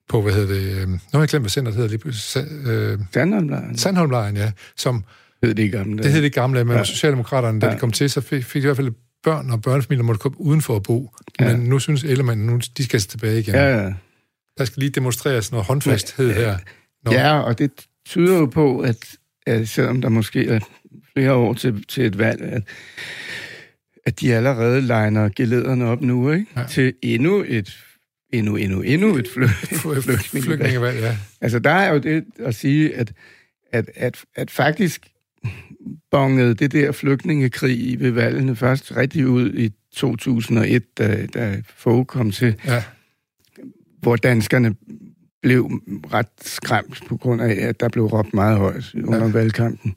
på 0.10 0.22
hvad 0.22 0.34
hedder 0.34 0.54
det, 0.54 0.82
øh, 0.82 0.88
nu 0.88 1.00
har 1.14 1.20
jeg 1.20 1.30
glemt, 1.30 1.44
hvad 1.44 1.50
centret 1.50 1.76
hedder 1.76 1.90
lige 1.90 2.72
øh, 2.72 3.00
Sandholmlejren. 3.14 3.78
Sandholmlejren, 3.78 4.38
ja, 4.38 4.52
som... 4.78 5.04
Hed 5.44 5.54
det 5.56 5.72
gamle. 5.72 6.04
Det 6.04 6.12
hed 6.12 6.22
det 6.22 6.34
gamle, 6.34 6.66
men 6.66 6.78
ja. 6.78 6.84
Socialdemokraterne, 6.84 7.60
da 7.60 7.68
ja. 7.68 7.74
de 7.74 7.80
kom 7.80 7.92
til, 7.92 8.10
så 8.10 8.22
fik, 8.22 8.46
fik 8.46 8.62
de 8.62 8.66
i 8.66 8.68
hvert 8.68 8.78
fald 8.78 8.92
børn 9.24 9.50
og 9.50 9.62
børnefamilier 9.62 10.04
måtte 10.04 10.20
komme 10.20 10.42
uden 10.42 10.62
for 10.62 10.76
at 10.76 10.84
bo. 10.84 11.16
Ja. 11.40 11.58
Men 11.58 11.66
nu 11.66 11.80
synes 11.80 12.04
Ellemann, 12.04 12.46
nu 12.46 12.60
de 12.78 12.84
skal 12.84 13.00
tilbage 13.00 13.40
igen. 13.40 13.56
Ja, 13.56 13.84
ja. 13.84 13.94
Der 14.58 14.66
skal 14.66 14.80
lige 14.80 14.90
demonstreres 14.90 15.52
noget 15.52 15.66
håndfasthed 15.66 16.28
ja, 16.28 16.34
her. 16.34 16.58
Når... 17.06 17.14
Ja, 17.14 17.40
og 17.40 17.60
det 17.60 17.72
tyder 18.06 18.38
jo 18.38 18.46
på, 18.46 18.80
at, 18.80 18.98
at 19.48 19.70
selvom 19.70 20.02
der 20.02 20.10
måske 20.10 20.48
er 20.48 20.60
flere 21.14 21.34
år 21.34 21.54
til, 21.54 21.84
til 21.88 22.06
et 22.06 22.18
valg, 22.18 22.42
at, 22.42 22.64
at 24.06 24.20
de 24.20 24.36
allerede 24.36 24.82
legner 24.82 25.30
gelederne 25.36 25.86
op 25.86 26.02
nu, 26.02 26.32
ikke? 26.32 26.46
Ja. 26.58 26.66
Til 26.70 26.94
endnu 27.02 27.44
et 27.48 27.80
endnu, 28.30 28.56
endnu, 28.56 28.82
endnu 28.82 29.18
et 29.18 29.28
fly, 29.34 29.46
flygtningevalg. 30.42 31.00
ja. 31.00 31.18
Altså, 31.42 31.60
der 31.60 31.70
er 31.70 31.94
jo 31.94 31.98
det 31.98 32.26
at 32.40 32.56
sige, 32.56 32.96
at, 32.96 33.14
at, 33.72 33.90
at, 33.96 34.26
at 34.36 34.52
faktisk 34.52 35.08
bongede 36.12 36.54
det 36.54 36.72
der 36.72 36.92
flygtningekrig 36.92 38.00
ved 38.00 38.12
valgene 38.12 38.56
først 38.56 38.96
rigtig 38.96 39.28
ud 39.28 39.54
i 39.54 39.72
2001, 39.96 40.98
da, 40.98 41.26
da 41.34 41.62
Fogh 41.76 42.06
kom 42.06 42.32
til. 42.32 42.56
Ja 42.66 42.84
hvor 44.04 44.16
danskerne 44.16 44.76
blev 45.42 45.66
ret 46.14 46.28
skræmt 46.42 47.04
på 47.08 47.18
grund 47.18 47.42
af, 47.42 47.68
at 47.68 47.80
der 47.80 47.90
blev 47.90 48.06
råbt 48.06 48.34
meget 48.34 48.58
højt 48.58 48.94
under 49.04 49.26
ja. 49.26 49.32
valgkampen. 49.32 49.96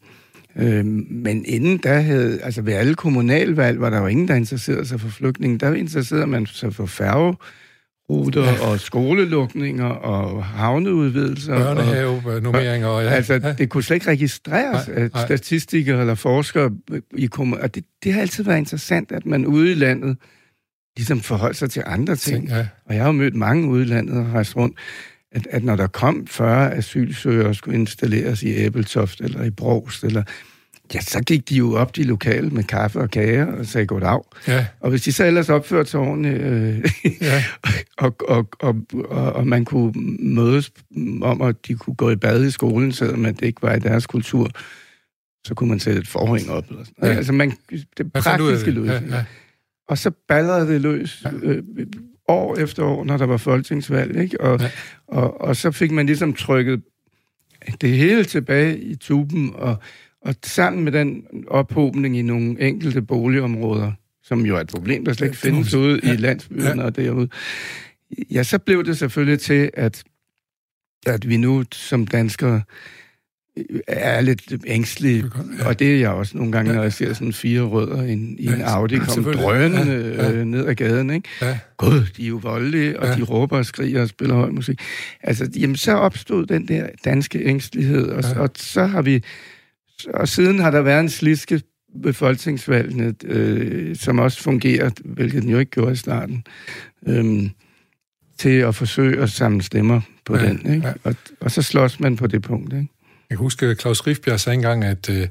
Øhm, 0.59 1.07
men 1.11 1.45
inden 1.45 1.79
da 1.79 2.01
havde, 2.01 2.41
altså 2.43 2.63
ved 2.63 2.73
alle 2.73 2.95
kommunalvalg, 2.95 3.81
var 3.81 3.91
der 3.91 4.01
jo 4.01 4.07
ingen, 4.07 4.29
der 4.29 4.35
interesserede 4.35 4.87
sig 4.87 5.01
for 5.01 5.09
flygtningen. 5.09 5.61
Der 5.61 5.75
interesserede 5.75 6.27
man 6.27 6.47
sig 6.47 6.75
for 6.75 6.87
færgeruter 6.87 8.45
ja. 8.45 8.71
og 8.71 8.81
skolelukninger 8.81 9.85
og 9.85 10.45
havneudvidelser. 10.45 11.59
Børnehave-nummeringer. 11.59 12.89
Og, 12.89 13.03
ja. 13.03 13.09
Altså, 13.09 13.55
det 13.59 13.69
kunne 13.69 13.83
slet 13.83 13.97
ikke 13.97 14.07
registreres 14.07 14.89
nej, 14.89 15.09
nej. 15.15 15.25
statistikere 15.25 16.01
eller 16.01 16.15
forskere 16.15 16.71
i 17.17 17.27
kommunen. 17.27 17.63
Og 17.63 17.75
det, 17.75 17.85
det 18.05 18.13
har 18.13 18.21
altid 18.21 18.45
været 18.45 18.59
interessant, 18.59 19.13
at 19.13 19.27
man 19.27 19.47
ude 19.47 19.71
i 19.71 19.75
landet 19.75 20.17
ligesom 20.97 21.21
forholde 21.21 21.55
sig 21.55 21.71
til 21.71 21.83
andre 21.87 22.17
ting. 22.17 22.49
ting 22.49 22.59
ja. 22.59 22.67
Og 22.87 22.95
jeg 22.95 23.03
har 23.03 23.09
jo 23.09 23.13
mødt 23.13 23.35
mange 23.35 23.69
udlandet 23.69 24.19
og 24.19 24.33
rejst 24.33 24.57
rundt, 24.57 24.77
at, 25.37 25.47
at 25.51 25.65
når 25.65 25.77
der 25.77 25.87
kom 25.87 26.27
40 26.27 26.75
asylsøgere 26.75 27.55
skulle 27.55 27.79
installeres 27.79 28.43
i 28.43 28.55
Æbeltoft 28.55 29.21
eller 29.21 29.45
i 29.45 29.51
Brost, 29.51 30.05
eller, 30.05 30.23
ja, 30.95 31.01
så 31.01 31.21
gik 31.21 31.49
de 31.49 31.55
jo 31.55 31.75
op 31.75 31.97
de 31.97 32.05
lokale 32.05 32.51
med 32.51 32.65
kaffe 32.65 32.99
og 32.99 33.11
kage 33.11 33.47
og 33.47 33.67
sagde 33.67 33.87
goddag. 33.87 34.21
Ja. 34.49 34.67
Og 34.81 34.91
hvis 34.91 35.03
de 35.03 35.13
så 35.13 35.25
ellers 35.25 35.49
opførte 35.49 35.91
sig 35.91 36.01
ordentligt, 36.01 36.41
øh, 36.41 36.85
ja. 37.21 37.45
og, 38.05 38.17
og, 38.29 38.49
og, 38.61 38.77
og, 39.09 39.33
og 39.33 39.47
man 39.47 39.65
kunne 39.65 39.93
mødes 40.19 40.73
om, 41.23 41.43
at 41.43 41.57
de 41.67 41.75
kunne 41.75 41.97
gå 41.97 42.11
i 42.11 42.17
bad 42.17 42.45
i 42.45 42.51
skolen, 42.51 42.93
selvom 42.93 43.25
det 43.25 43.43
ikke 43.43 43.63
var 43.63 43.75
i 43.75 43.81
deres 43.81 44.07
kultur, 44.07 44.51
så 45.47 45.55
kunne 45.55 45.69
man 45.69 45.81
sætte 45.81 46.01
et 46.01 46.09
forhæng 46.09 46.51
op. 46.51 46.65
Eller 46.71 46.85
sådan. 46.85 47.11
Ja. 47.11 47.17
Altså, 47.17 47.33
man, 47.33 47.53
det 47.97 48.13
praktiske 48.13 48.71
løsning. 48.71 49.11
Ja, 49.11 49.17
ja. 49.17 49.25
Og 49.89 49.99
så 49.99 50.11
ballede 50.29 50.69
det 50.69 50.81
løs 50.81 51.25
øh, 51.43 51.63
år 52.29 52.57
efter 52.57 52.85
år, 52.85 53.05
når 53.05 53.17
der 53.17 53.27
var 53.27 53.37
folketingsvalg, 53.37 54.17
ikke? 54.17 54.41
Og, 54.41 54.61
ja. 54.61 54.71
og, 55.09 55.41
og 55.41 55.57
så 55.57 55.71
fik 55.71 55.91
man 55.91 56.07
ligesom 56.07 56.33
trykket 56.35 56.83
det 57.81 57.91
hele 57.91 58.25
tilbage 58.25 58.79
i 58.79 58.95
tuben, 58.95 59.53
og, 59.55 59.77
og 60.21 60.35
sammen 60.45 60.85
med 60.85 60.93
den 60.93 61.27
ophobning 61.49 62.19
i 62.19 62.23
nogle 62.23 62.61
enkelte 62.61 63.03
boligområder, 63.03 63.93
som 64.23 64.47
jo 64.47 64.57
er 64.57 64.61
et 64.61 64.69
problem, 64.69 65.05
der 65.05 65.13
slet 65.13 65.27
ikke 65.27 65.39
findes 65.39 65.75
ude 65.75 66.01
ja. 66.05 66.13
i 66.13 66.17
landsbyerne 66.17 66.81
ja. 66.81 66.87
og 66.87 66.97
derude, 66.97 67.29
ja, 68.31 68.43
så 68.43 68.59
blev 68.59 68.85
det 68.85 68.99
selvfølgelig 68.99 69.41
til, 69.41 69.71
at, 69.75 70.05
at 71.07 71.29
vi 71.29 71.37
nu 71.37 71.65
som 71.73 72.07
danskere 72.07 72.63
er 73.87 74.21
lidt 74.21 74.55
ængstelig, 74.67 75.25
ja. 75.59 75.69
og 75.69 75.79
det 75.79 75.95
er 75.95 75.99
jeg 75.99 76.11
også 76.11 76.37
nogle 76.37 76.53
gange, 76.53 76.71
ja. 76.71 76.77
når 76.77 76.83
jeg 76.83 76.93
ser 76.93 77.13
sådan 77.13 77.33
fire 77.33 77.61
rødder 77.61 78.03
i 78.03 78.13
en, 78.13 78.37
i 78.39 78.47
en 78.47 78.63
Audi 78.63 78.99
komme 78.99 79.33
drønende. 79.33 80.15
Ja. 80.19 80.33
Øh, 80.33 80.45
ned 80.45 80.67
ad 80.67 80.75
gaden. 80.75 81.11
Ikke? 81.11 81.29
Ja. 81.43 81.59
Gud, 81.77 82.03
de 82.17 82.25
er 82.25 82.29
jo 82.29 82.41
voldelige, 82.43 83.01
og 83.01 83.07
ja. 83.07 83.15
de 83.15 83.23
råber 83.23 83.59
og 83.59 83.67
skriger 83.67 84.03
og 84.03 84.09
spiller 84.09 84.35
høj 84.35 84.51
musik. 84.51 84.81
Altså, 85.23 85.49
jamen, 85.57 85.77
så 85.77 85.93
opstod 85.93 86.47
den 86.47 86.69
der 86.69 86.87
danske 87.05 87.45
ængstelighed, 87.45 88.09
og, 88.09 88.23
ja. 88.23 88.41
og 88.41 88.51
så 88.57 88.87
har 88.87 89.03
vi... 89.03 89.23
Og 90.15 90.29
siden 90.29 90.59
har 90.59 90.71
der 90.71 90.83
været 90.83 91.01
en 91.01 91.09
sliske 91.09 91.61
ved 92.03 92.13
folketingsvalgene, 92.13 93.15
øh, 93.25 93.97
som 93.97 94.19
også 94.19 94.43
fungerer, 94.43 94.91
hvilket 95.05 95.43
den 95.43 95.51
jo 95.51 95.59
ikke 95.59 95.71
gjorde 95.71 95.93
i 95.93 95.97
starten, 95.97 96.45
øh, 97.07 97.51
til 98.39 98.59
at 98.59 98.75
forsøge 98.75 99.23
at 99.23 99.31
samle 99.31 99.63
stemmer 99.63 100.01
på 100.25 100.37
ja. 100.37 100.49
den. 100.49 100.75
Ikke? 100.75 100.87
Ja. 100.87 100.93
Og, 101.05 101.15
og 101.41 101.51
så 101.51 101.63
slås 101.63 102.01
man 102.01 102.17
på 102.17 102.27
det 102.27 102.43
punkt. 102.43 102.73
Ikke? 102.73 102.89
Jeg 103.31 103.39
kan 103.39 103.45
huske, 103.45 103.67
at 103.67 103.81
Claus 103.81 104.07
Riffbjerg 104.07 104.41
sagde 104.41 104.55
engang, 104.55 104.85
at, 104.85 105.11
øh, 105.11 105.29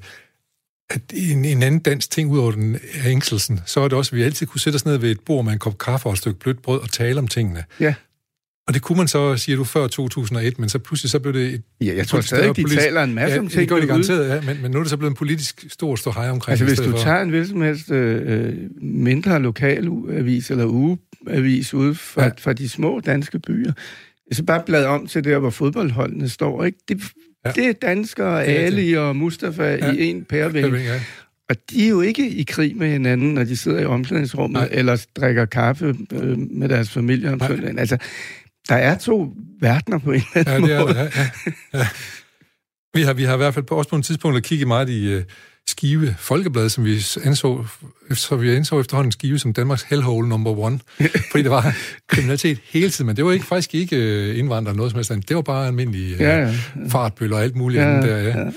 at 0.90 1.02
en, 1.14 1.46
en 1.46 1.64
anden 1.64 1.80
dansk 1.80 2.12
ting 2.12 2.32
ud 2.32 2.40
over 2.40 2.52
den 2.52 2.78
ængselsen, 3.06 3.60
så 3.66 3.80
var 3.80 3.88
det 3.88 3.98
også, 3.98 4.10
at 4.12 4.18
vi 4.18 4.24
altid 4.24 4.48
kunne 4.48 4.62
sætte 4.62 4.76
os 4.76 4.86
ned 4.86 4.98
ved 4.98 5.12
et 5.12 5.20
bord 5.20 5.46
med 5.46 5.54
en 5.54 5.60
kop 5.60 5.78
kaffe 5.78 6.06
og 6.06 6.12
et 6.12 6.18
stykke 6.18 6.40
blødt 6.40 6.62
brød 6.62 6.82
og 6.82 6.92
tale 6.92 7.20
om 7.20 7.28
tingene. 7.28 7.64
Ja. 7.80 7.94
Og 8.68 8.74
det 8.74 8.82
kunne 8.82 8.98
man 8.98 9.08
så, 9.08 9.38
siger 9.38 9.56
du, 9.56 9.64
før 9.64 9.88
2001, 9.88 10.60
men 10.60 10.70
så 10.70 10.80
pludselig 10.80 11.12
så 11.12 11.20
blev 11.20 11.34
det 11.34 11.54
et... 11.54 11.62
Ja, 11.82 11.96
jeg 11.96 12.08
tror 12.08 12.22
stadig, 12.22 12.56
de 12.56 12.62
politisk, 12.64 12.82
taler 12.82 13.04
en 13.04 13.14
masse 13.14 13.34
ja, 13.34 13.40
om 13.40 13.48
ting. 13.48 13.60
det 13.60 13.70
gør 13.70 13.80
de 13.80 13.88
garanteret, 13.88 14.30
ja, 14.30 14.42
men, 14.42 14.62
men 14.62 14.72
nu 14.72 14.78
er 14.78 14.84
det 14.84 14.90
så 14.90 14.98
blevet 14.98 15.12
en 15.12 15.16
politisk 15.16 15.66
stor 15.70 15.96
ståhej 15.96 16.30
omkring 16.30 16.52
Altså 16.52 16.66
hvis 16.66 16.80
du 16.80 16.92
for... 16.92 16.98
tager 16.98 17.22
en 17.22 17.30
hvilken 17.30 17.50
som 17.50 17.62
helst 17.62 17.92
øh, 17.92 18.54
mindre 18.82 19.42
lokalavis 19.42 20.52
eller 20.52 20.66
ugeavis 20.66 21.74
ud 21.74 21.96
fra, 21.96 22.24
ja. 22.24 22.30
fra 22.40 22.54
de 22.54 22.70
små 22.70 23.00
danske 23.00 23.40
byer, 23.40 23.72
så 24.32 24.44
bare 24.44 24.64
blad 24.66 24.86
om 24.86 25.08
til 25.08 25.24
der, 25.24 25.40
hvor 25.40 25.50
fodboldholdene 25.50 26.30
står, 26.30 26.64
ikke? 26.64 26.78
Det, 26.88 27.02
Ja. 27.46 27.52
Det 27.52 27.66
er 27.66 27.74
danskere, 27.74 28.44
Ali 28.44 28.94
og 28.94 29.16
Mustafa 29.16 29.64
ja. 29.64 29.92
i 29.92 30.10
en 30.10 30.26
pæreving. 30.26 30.76
Ja. 30.76 31.02
Og 31.50 31.56
de 31.70 31.86
er 31.86 31.90
jo 31.90 32.02
ikke 32.02 32.30
i 32.30 32.44
krig 32.44 32.78
med 32.78 32.90
hinanden, 32.90 33.34
når 33.34 33.44
de 33.44 33.58
sidder 33.58 33.80
i 33.80 33.86
omklædningsrummet, 33.86 34.62
Nej. 34.62 34.70
eller 34.72 35.06
drikker 35.16 35.46
kaffe 35.46 35.96
øh, 36.12 36.38
med 36.38 36.70
deres 36.70 36.90
familie 36.90 37.34
om 37.34 37.40
søndagen. 37.48 37.80
Altså, 37.80 37.98
der 38.70 38.76
er 38.76 38.98
to 38.98 39.34
verdener 39.62 39.98
på 39.98 40.12
en 40.12 40.24
eller 40.36 40.52
anden 40.52 40.70
ja, 40.70 40.76
det 40.76 40.82
er, 40.82 40.86
måde. 40.86 40.98
Ja, 40.98 41.04
ja, 41.04 41.30
ja. 41.80 41.88
Vi 42.94 43.02
har, 43.02 43.14
vi 43.14 43.24
har 43.24 43.34
i 43.34 43.38
hvert 43.38 43.54
fald 43.54 43.66
på, 43.66 43.76
også 43.76 43.90
på 43.90 43.96
et 43.96 44.06
tidspunkt 44.06 44.44
kigget 44.44 44.68
meget 44.68 44.90
i, 44.90 45.16
uh, 45.16 45.22
Skive 45.78 46.16
Folkeblad, 46.20 46.70
som 46.70 46.86
vi 46.86 46.96
anså, 47.24 47.66
så 48.14 48.36
vi 48.36 48.56
anså 48.56 48.80
efterhånden 48.80 49.12
Skive 49.12 49.40
som 49.40 49.54
Danmarks 49.54 49.84
hellhole 49.84 50.30
number 50.30 50.60
one, 50.60 50.80
fordi 51.32 51.44
der 51.44 51.50
var 51.50 51.76
kriminalitet 52.08 52.60
hele 52.70 52.90
tiden, 52.90 53.08
men 53.08 53.16
det 53.16 53.26
var 53.26 53.32
ikke 53.32 53.46
faktisk 53.46 53.76
ikke 53.76 53.96
øh, 53.96 54.40
indvandrere 54.40 54.76
noget 54.76 54.92
som 54.92 54.98
helst, 54.98 55.30
det 55.30 55.36
var 55.36 55.42
bare 55.42 55.68
almindelige 55.68 56.16
ja, 56.20 56.38
ja, 56.38 56.48
ja. 56.48 56.54
fartbøller 56.90 57.38
og 57.38 57.44
alt 57.44 57.56
muligt 57.56 57.82
ja, 57.82 57.90
andet 57.90 58.10
der, 58.10 58.18
ja. 58.18 58.40
ja. 58.40 58.52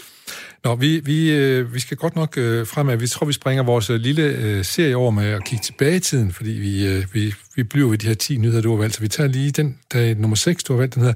Nå, 0.65 0.75
vi, 0.75 1.01
vi, 1.05 1.31
øh, 1.31 1.75
vi 1.75 1.81
skal 1.81 1.97
godt 1.97 2.17
nok 2.17 2.39
øh, 2.39 2.67
fremad. 2.67 2.97
Vi 2.97 3.07
tror, 3.07 3.27
vi 3.27 3.33
springer 3.33 3.63
vores 3.63 3.91
øh, 3.91 4.01
lille 4.01 4.23
øh, 4.23 4.65
serie 4.65 4.97
over 4.97 5.11
med 5.11 5.27
at 5.27 5.45
kigge 5.45 5.63
tilbage 5.63 5.97
i 5.97 6.01
tiden, 6.01 6.33
fordi 6.33 6.51
vi, 6.51 6.87
øh, 6.87 7.05
vi, 7.13 7.35
vi 7.57 7.63
bliver 7.63 7.89
ved 7.91 7.99
de 7.99 8.07
her 8.07 8.15
10 8.15 8.37
nyheder, 8.37 8.63
du 8.63 8.71
har 8.71 8.77
valgt. 8.77 8.95
Så 8.95 9.01
vi 9.01 9.09
tager 9.09 9.29
lige 9.29 9.51
den, 9.51 9.79
der 9.93 10.01
er 10.01 10.15
nummer 10.15 10.37
6, 10.37 10.65
du 10.65 10.73
har 10.73 10.79
valgt, 10.79 10.95
den 10.95 11.03
her, 11.03 11.13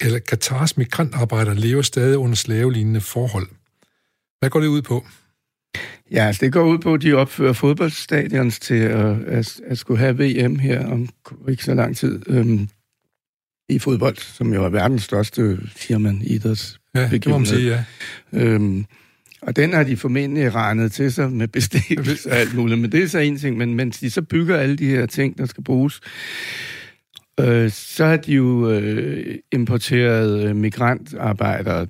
eller 0.00 0.18
Katars 0.18 0.76
migrantarbejdere 0.76 1.54
lever 1.54 1.82
stadig 1.82 2.18
under 2.18 2.36
slavelignende 2.36 3.00
forhold. 3.00 3.46
Hvad 4.40 4.50
går 4.50 4.60
det 4.60 4.66
ud 4.66 4.82
på? 4.82 5.06
Ja, 6.10 6.26
altså 6.26 6.44
det 6.44 6.52
går 6.52 6.64
ud 6.64 6.78
på, 6.78 6.94
at 6.94 7.02
de 7.02 7.12
opfører 7.12 7.52
fodboldstadions 7.52 8.60
til 8.60 8.74
at, 8.74 9.22
at, 9.22 9.60
at 9.66 9.78
skulle 9.78 9.98
have 9.98 10.18
VM 10.18 10.58
her 10.58 10.86
om 10.86 11.08
ikke 11.48 11.64
så 11.64 11.74
lang 11.74 11.96
tid 11.96 12.22
øhm, 12.26 12.68
i 13.68 13.78
fodbold, 13.78 14.16
som 14.16 14.54
jo 14.54 14.64
er 14.64 14.68
verdens 14.68 15.02
største 15.02 15.58
firma, 15.66 16.14
idræts. 16.22 16.80
Ja, 16.94 17.08
det 17.08 17.26
må 17.26 17.38
man 17.38 17.46
sige, 17.46 17.68
ja. 17.68 17.84
Øhm, 18.32 18.84
og 19.42 19.56
den 19.56 19.72
har 19.72 19.82
de 19.82 19.96
formentlig 19.96 20.54
regnet 20.54 20.92
til 20.92 21.12
sig 21.12 21.32
med 21.32 21.48
bestikkelse 21.48 22.30
og 22.30 22.36
alt 22.36 22.54
muligt, 22.54 22.80
men 22.80 22.92
det 22.92 23.02
er 23.02 23.08
så 23.08 23.18
en 23.18 23.38
ting, 23.38 23.56
men 23.56 23.74
mens 23.74 23.98
de 23.98 24.10
så 24.10 24.22
bygger 24.22 24.56
alle 24.56 24.76
de 24.76 24.86
her 24.86 25.06
ting, 25.06 25.38
der 25.38 25.46
skal 25.46 25.64
bruges, 25.64 26.00
øh, 27.40 27.70
så 27.70 28.04
har 28.04 28.16
de 28.16 28.32
jo 28.32 28.70
øh, 28.70 29.38
importeret 29.52 30.44
øh, 30.48 30.56
migrantarbejdere, 30.56 31.86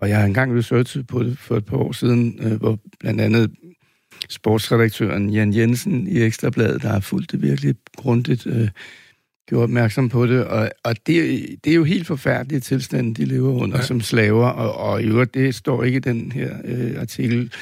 og 0.00 0.08
jeg 0.08 0.18
har 0.18 0.24
engang 0.24 0.58
researchet 0.58 1.06
på 1.06 1.22
det 1.22 1.38
for 1.38 1.56
et 1.56 1.64
par 1.64 1.76
år 1.76 1.92
siden, 1.92 2.38
øh, 2.42 2.52
hvor 2.52 2.78
blandt 3.00 3.20
andet 3.20 3.50
sportsredaktøren 4.28 5.30
Jan 5.30 5.54
Jensen 5.54 6.08
i 6.08 6.22
Ekstrabladet, 6.22 6.82
der 6.82 6.88
har 6.88 7.00
fulgt 7.00 7.32
det 7.32 7.42
virkelig 7.42 7.74
grundigt, 7.96 8.46
øh, 8.46 8.68
gjorde 9.48 9.62
opmærksom 9.62 10.08
på 10.08 10.26
det, 10.26 10.44
og, 10.44 10.70
og 10.84 10.96
det, 11.06 11.46
det 11.64 11.70
er 11.70 11.74
jo 11.74 11.84
helt 11.84 12.06
forfærdelige 12.06 12.60
tilstande, 12.60 13.14
de 13.14 13.24
lever 13.24 13.52
under 13.52 13.76
ja. 13.76 13.82
som 13.82 14.00
slaver, 14.00 14.46
og, 14.46 14.90
og 14.90 15.02
i 15.02 15.06
øvrigt, 15.06 15.34
det 15.34 15.54
står 15.54 15.84
ikke 15.84 15.96
i 15.96 16.00
den 16.00 16.32
her 16.32 16.56
øh, 16.64 17.00
artikel, 17.00 17.52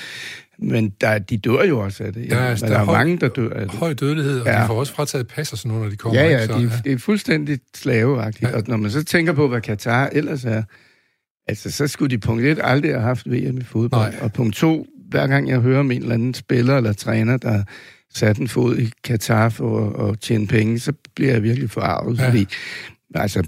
men 0.59 0.93
der, 1.01 1.19
de 1.19 1.39
dør 1.39 1.65
jo 1.65 1.79
også 1.79 2.05
af 2.05 2.13
det. 2.13 2.29
Ja, 2.29 2.37
ja, 2.37 2.51
altså, 2.51 2.67
der, 2.67 2.73
der 2.73 2.81
er 2.81 2.85
høj, 2.85 2.97
mange, 2.97 3.19
der 3.19 3.29
dør 3.29 3.51
af 3.51 3.69
det. 3.69 3.79
Høj 3.79 3.93
dødelighed, 3.93 4.41
og 4.41 4.47
ja. 4.47 4.63
de 4.63 4.67
får 4.67 4.75
også 4.75 4.93
frataget 4.93 5.27
pas 5.29 5.53
og 5.53 5.59
sådan 5.59 5.69
noget, 5.69 5.83
når 5.83 5.91
de 5.91 5.97
kommer. 5.97 6.21
Ja, 6.21 6.29
ja, 6.29 6.43
ikke? 6.43 6.55
Så, 6.55 6.59
de, 6.59 6.65
ja. 6.65 6.71
det 6.85 6.93
er 6.93 6.99
fuldstændig 6.99 7.59
slaveagtigt. 7.75 8.51
Ja. 8.51 8.57
Og 8.57 8.63
når 8.67 8.77
man 8.77 8.91
så 8.91 9.05
tænker 9.05 9.33
på, 9.33 9.49
hvad 9.49 9.61
Katar 9.61 10.09
ellers 10.13 10.45
er, 10.45 10.63
altså 11.47 11.71
så 11.71 11.87
skulle 11.87 12.11
de 12.11 12.19
punkt 12.19 12.45
1 12.45 12.59
aldrig 12.63 12.93
have 12.93 13.03
haft 13.03 13.31
VM 13.31 13.59
i 13.59 13.65
fodbold. 13.65 14.13
Nej. 14.13 14.21
Og 14.23 14.33
punkt 14.33 14.57
2, 14.57 14.87
hver 15.09 15.27
gang 15.27 15.49
jeg 15.49 15.61
hører 15.61 15.81
om 15.81 15.91
en 15.91 16.03
eller 16.03 16.15
anden 16.15 16.35
spiller 16.35 16.77
eller 16.77 16.93
træner, 16.93 17.37
der 17.37 17.63
sat 18.15 18.39
en 18.39 18.49
fod 18.49 18.79
i 18.79 18.91
Katar 19.05 19.49
for 19.49 20.09
at 20.09 20.21
tjene 20.21 20.47
penge, 20.47 20.79
så 20.79 20.93
bliver 21.15 21.33
jeg 21.33 21.43
virkelig 21.43 21.71
forarvet, 21.71 22.19
ja. 22.19 22.29
fordi 22.29 22.47
altså, 23.15 23.43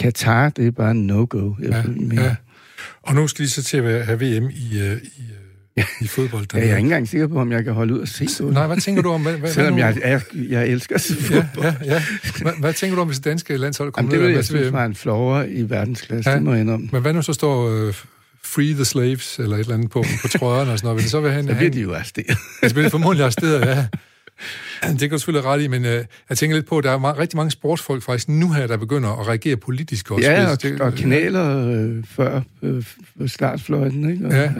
Katar, 0.00 0.48
det 0.48 0.66
er 0.66 0.70
bare 0.70 0.90
en 0.90 1.06
no-go. 1.06 1.54
Ja, 1.62 1.82
ja. 2.12 2.36
Og 3.02 3.14
nu 3.14 3.26
skal 3.26 3.44
de 3.44 3.50
så 3.50 3.62
til 3.62 3.76
at 3.76 4.06
have 4.06 4.18
VM 4.18 4.50
i, 4.50 4.80
uh, 4.80 4.82
i, 4.82 5.22
uh, 5.30 5.43
i 6.00 6.06
fodbold. 6.06 6.46
ja, 6.54 6.58
jeg 6.58 6.68
er 6.68 6.76
ikke 6.76 6.86
engang 6.86 7.08
sikker 7.08 7.26
på, 7.26 7.40
om 7.40 7.52
jeg 7.52 7.64
kan 7.64 7.72
holde 7.72 7.94
ud 7.94 7.98
og 7.98 8.08
se 8.08 8.26
det. 8.26 8.52
Nej, 8.52 8.66
hvad 8.66 8.76
tænker 8.76 9.02
du 9.02 9.10
om... 9.10 9.22
Hvad, 9.22 9.32
hvad, 9.32 9.50
Selvom 9.50 9.78
jeg, 9.78 9.96
jeg, 10.04 10.20
jeg 10.34 10.68
elsker 10.68 10.98
fodbold. 11.20 11.64
Ja, 11.64 11.74
ja, 11.84 11.94
ja. 11.94 12.02
Hvad, 12.42 12.52
hvad 12.58 12.72
tænker 12.72 12.94
du 12.94 13.00
om, 13.00 13.06
hvis 13.08 13.18
det 13.18 13.24
danske 13.24 13.56
landshold 13.56 13.92
kommer 13.92 14.12
Jamen, 14.12 14.20
det 14.20 14.28
vil 14.28 14.36
jeg 14.36 14.44
synes 14.44 14.72
var 14.72 14.84
en 14.84 14.94
flore 14.94 15.50
i 15.50 15.70
verdensklasse, 15.70 16.30
ja. 16.30 16.36
det 16.36 16.44
må 16.44 16.52
jeg 16.52 16.60
indrømme. 16.60 16.88
Men 16.92 17.02
hvad 17.02 17.12
nu 17.12 17.22
så 17.22 17.32
står... 17.32 17.86
Uh, 17.86 17.94
Free 18.46 18.74
the 18.74 18.84
Slaves, 18.84 19.38
eller 19.38 19.56
et 19.56 19.60
eller 19.60 19.74
andet 19.74 19.90
på, 19.90 20.04
på 20.22 20.28
trøjerne 20.28 20.72
og 20.72 20.78
sådan 20.78 20.86
noget. 20.86 20.96
Vil 20.96 21.02
det 21.02 21.10
så 21.10 21.20
være 21.20 21.32
han, 21.32 21.46
så 21.48 21.54
bliver 21.54 21.70
de 21.70 21.80
jo 21.80 21.94
arresteret. 21.94 22.36
så 22.68 22.74
bliver 22.74 22.86
de 22.86 22.90
formodentlig 22.90 23.22
arresteret, 23.22 23.66
ja. 23.66 23.86
Det 24.90 25.00
kan 25.00 25.10
du 25.10 25.18
selvfølgelig 25.18 25.50
ret 25.50 25.62
i, 25.62 25.68
men 25.68 25.84
øh, 25.84 26.04
jeg 26.28 26.38
tænker 26.38 26.56
lidt 26.56 26.66
på, 26.66 26.78
at 26.78 26.84
der 26.84 26.90
er 26.90 26.98
meget, 26.98 27.18
rigtig 27.18 27.36
mange 27.36 27.50
sportsfolk 27.50 28.02
faktisk 28.02 28.28
nu 28.28 28.52
her, 28.52 28.66
der 28.66 28.76
begynder 28.76 29.20
at 29.20 29.28
reagere 29.28 29.56
politisk 29.56 30.10
også. 30.10 30.30
Ja, 30.30 30.50
og, 30.50 30.62
det, 30.62 30.80
og 30.80 30.94
kanaler 30.94 31.68
øh, 31.68 32.04
før 32.04 32.40
øh, 32.62 32.84
startfløjten, 33.26 34.10
ikke? 34.10 34.26
Og, 34.26 34.32
ja. 34.32 34.52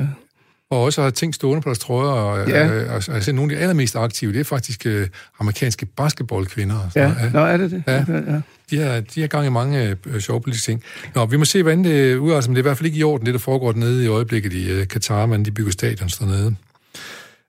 Og 0.75 0.83
også 0.83 1.03
har 1.03 1.11
ting 1.11 1.35
stående 1.35 1.62
på 1.62 1.68
deres 1.68 1.79
trøjer, 1.79 2.11
og, 2.11 2.49
ja. 2.49 2.66
øh, 2.66 2.91
og, 2.91 3.03
og, 3.09 3.22
og 3.29 3.35
nogle 3.35 3.53
af 3.53 3.57
de 3.57 3.62
allermest 3.62 3.97
aktive, 3.97 4.33
det 4.33 4.41
er 4.41 4.45
faktisk 4.45 4.87
øh, 4.87 5.09
amerikanske 5.41 5.87
basketballkvinder. 5.87 6.89
Så, 6.93 7.01
ja, 7.01 7.07
ja. 7.07 7.31
Nå, 7.33 7.39
er 7.39 7.57
det 7.57 7.70
det? 7.70 7.83
Ja. 7.87 8.05
Ja. 8.09 8.41
De 8.70 8.79
har, 8.79 9.01
de 9.01 9.20
har 9.20 9.27
gang 9.27 9.47
i 9.47 9.51
mange 9.51 9.97
øh, 10.07 10.20
sjove 10.20 10.41
politiske 10.41 10.70
ting. 10.70 10.83
Nå, 11.14 11.27
vi 11.27 11.37
må 11.37 11.45
se, 11.45 11.62
hvordan 11.62 11.85
det 11.85 12.16
udrettet, 12.16 12.51
men 12.51 12.57
det 12.57 12.61
er 12.61 12.62
i 12.62 12.68
hvert 12.68 12.77
fald 12.77 12.87
ikke 12.87 12.99
i 12.99 13.03
orden, 13.03 13.27
det 13.27 13.35
der 13.35 13.41
foregår 13.41 13.72
dernede 13.72 14.05
i 14.05 14.07
øjeblikket 14.07 14.53
i 14.53 14.70
øh, 14.70 14.89
Katar, 14.89 15.27
men 15.27 15.45
de 15.45 15.51
bygger 15.51 15.72
stadion 15.72 16.09
dernede. 16.09 16.57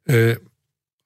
Øh, 0.10 0.36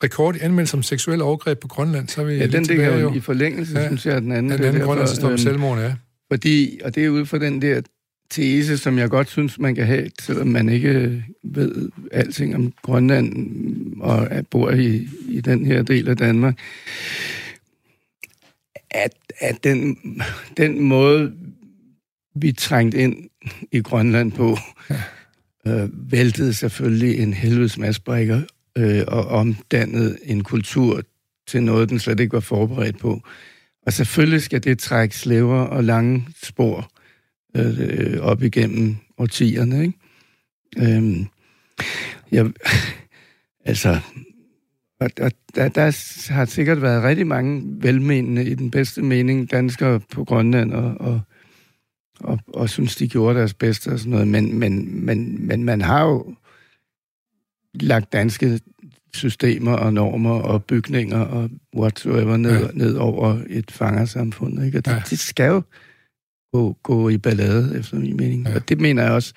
rekord 0.04 0.36
i 0.36 0.40
anmeldelse 0.40 0.78
om 0.78 0.84
seksuelle 0.84 1.24
overgreb 1.24 1.60
på 1.60 1.68
Grønland, 1.68 2.08
så 2.08 2.22
er 2.22 2.26
vi 2.26 2.34
Ja, 2.34 2.48
den 2.48 2.64
ligger 2.64 2.98
jo 2.98 3.14
i 3.14 3.20
forlængelse, 3.20 3.80
ja, 3.80 3.88
synes 3.88 4.06
jeg, 4.06 4.22
den 4.22 4.32
anden. 4.32 4.52
Den 4.52 4.64
anden 4.64 4.82
Grønland, 4.82 5.08
så 5.08 5.16
står 5.16 5.30
øhm, 5.30 5.38
selvmord, 5.38 5.80
ja. 5.80 5.94
Fordi, 6.32 6.80
og 6.86 6.96
det 6.96 7.06
er 7.06 7.10
ud 7.10 7.26
fra 7.26 7.38
den 7.38 7.62
der 7.62 7.82
tese, 8.30 8.78
som 8.78 8.98
jeg 8.98 9.10
godt 9.10 9.30
synes, 9.30 9.60
man 9.60 9.76
kan 9.76 9.86
have, 9.86 10.10
selvom 10.20 10.48
man 10.48 10.70
ikke 10.70 11.24
ved 11.44 11.90
alting 12.12 12.56
om 12.56 12.74
Grønland 12.82 13.54
og 14.02 14.30
bor 14.50 14.72
i, 14.72 15.08
i 15.30 15.42
den 15.42 15.66
her 15.66 15.82
del 15.82 16.10
af 16.10 16.18
Danmark, 16.18 16.60
at, 18.92 19.14
at 19.40 19.64
den, 19.64 19.98
den 20.58 20.80
måde, 20.80 21.34
vi 22.36 22.52
trængte 22.52 22.98
ind 22.98 23.30
i 23.72 23.80
Grønland 23.80 24.32
på, 24.32 24.58
ja. 24.90 25.02
øh, 25.68 26.12
væltede 26.12 26.54
selvfølgelig 26.54 27.20
en 27.20 27.34
helvedes 27.34 27.78
masse 27.78 28.02
brækker 28.02 28.42
øh, 28.78 29.04
og 29.08 29.26
omdannet 29.28 30.18
en 30.24 30.44
kultur 30.44 31.02
til 31.48 31.64
noget, 31.64 31.90
den 31.90 32.00
slet 32.00 32.20
ikke 32.20 32.34
var 32.34 32.40
forberedt 32.40 33.00
på. 33.00 33.22
Og 33.86 33.94
selvfølgelig 33.94 34.42
skal 34.42 34.64
det 34.64 34.80
trække 34.80 35.18
slæver 35.18 35.62
og 35.62 35.84
lange 35.84 36.28
spor 36.44 36.92
øh, 37.56 38.22
op 38.22 38.44
igennem 38.44 38.96
årtierne. 39.18 39.82
Ikke? 39.82 39.98
Øhm, 40.78 41.26
jeg, 42.32 42.52
altså, 43.66 44.00
og 45.00 45.18
der, 45.18 45.30
der, 45.56 45.70
der 45.70 46.32
har 46.34 46.46
sikkert 46.46 46.82
været 46.82 47.04
rigtig 47.04 47.28
mange 47.28 47.64
velmenende, 47.66 48.46
i 48.46 48.54
den 48.54 48.72
bedste 48.72 49.02
mening, 49.02 49.52
danskere 49.52 50.00
på 50.00 50.24
Grønland, 50.24 50.74
og, 50.74 50.96
og, 51.00 51.22
og, 52.20 52.40
og 52.48 52.70
synes, 52.70 52.96
de 52.96 53.08
gjorde 53.08 53.40
deres 53.40 53.54
bedste 53.54 53.90
og 53.90 54.00
sådan 54.00 54.12
noget. 54.12 54.28
Men, 54.28 54.60
men, 54.60 55.06
men, 55.06 55.48
men 55.48 55.64
man 55.64 55.82
har 55.82 56.06
jo 56.06 56.36
lagt 57.74 58.14
danske 58.14 58.60
systemer 59.14 59.74
og 59.74 59.94
normer 59.94 60.40
og 60.40 60.64
bygninger 60.64 61.20
og 61.20 61.50
whatsoever 61.76 62.38
ned, 62.38 62.62
ja. 62.66 62.68
ned 62.74 62.96
over 62.96 63.38
et 63.48 63.72
fangersamfund. 63.72 64.64
Ikke? 64.64 64.78
Og 64.78 64.86
det, 64.86 64.92
ja. 64.92 65.02
det 65.10 65.20
skal 65.20 65.48
jo 65.48 65.62
gå, 66.54 66.78
gå 66.84 67.10
i 67.10 67.18
ballade, 67.18 67.80
efter 67.80 68.00
min 68.00 68.18
mening. 68.18 68.48
Ja. 68.48 68.56
Og 68.56 68.70
det 68.70 68.82
mener 68.82 69.04
jeg 69.04 69.12
også, 69.12 69.34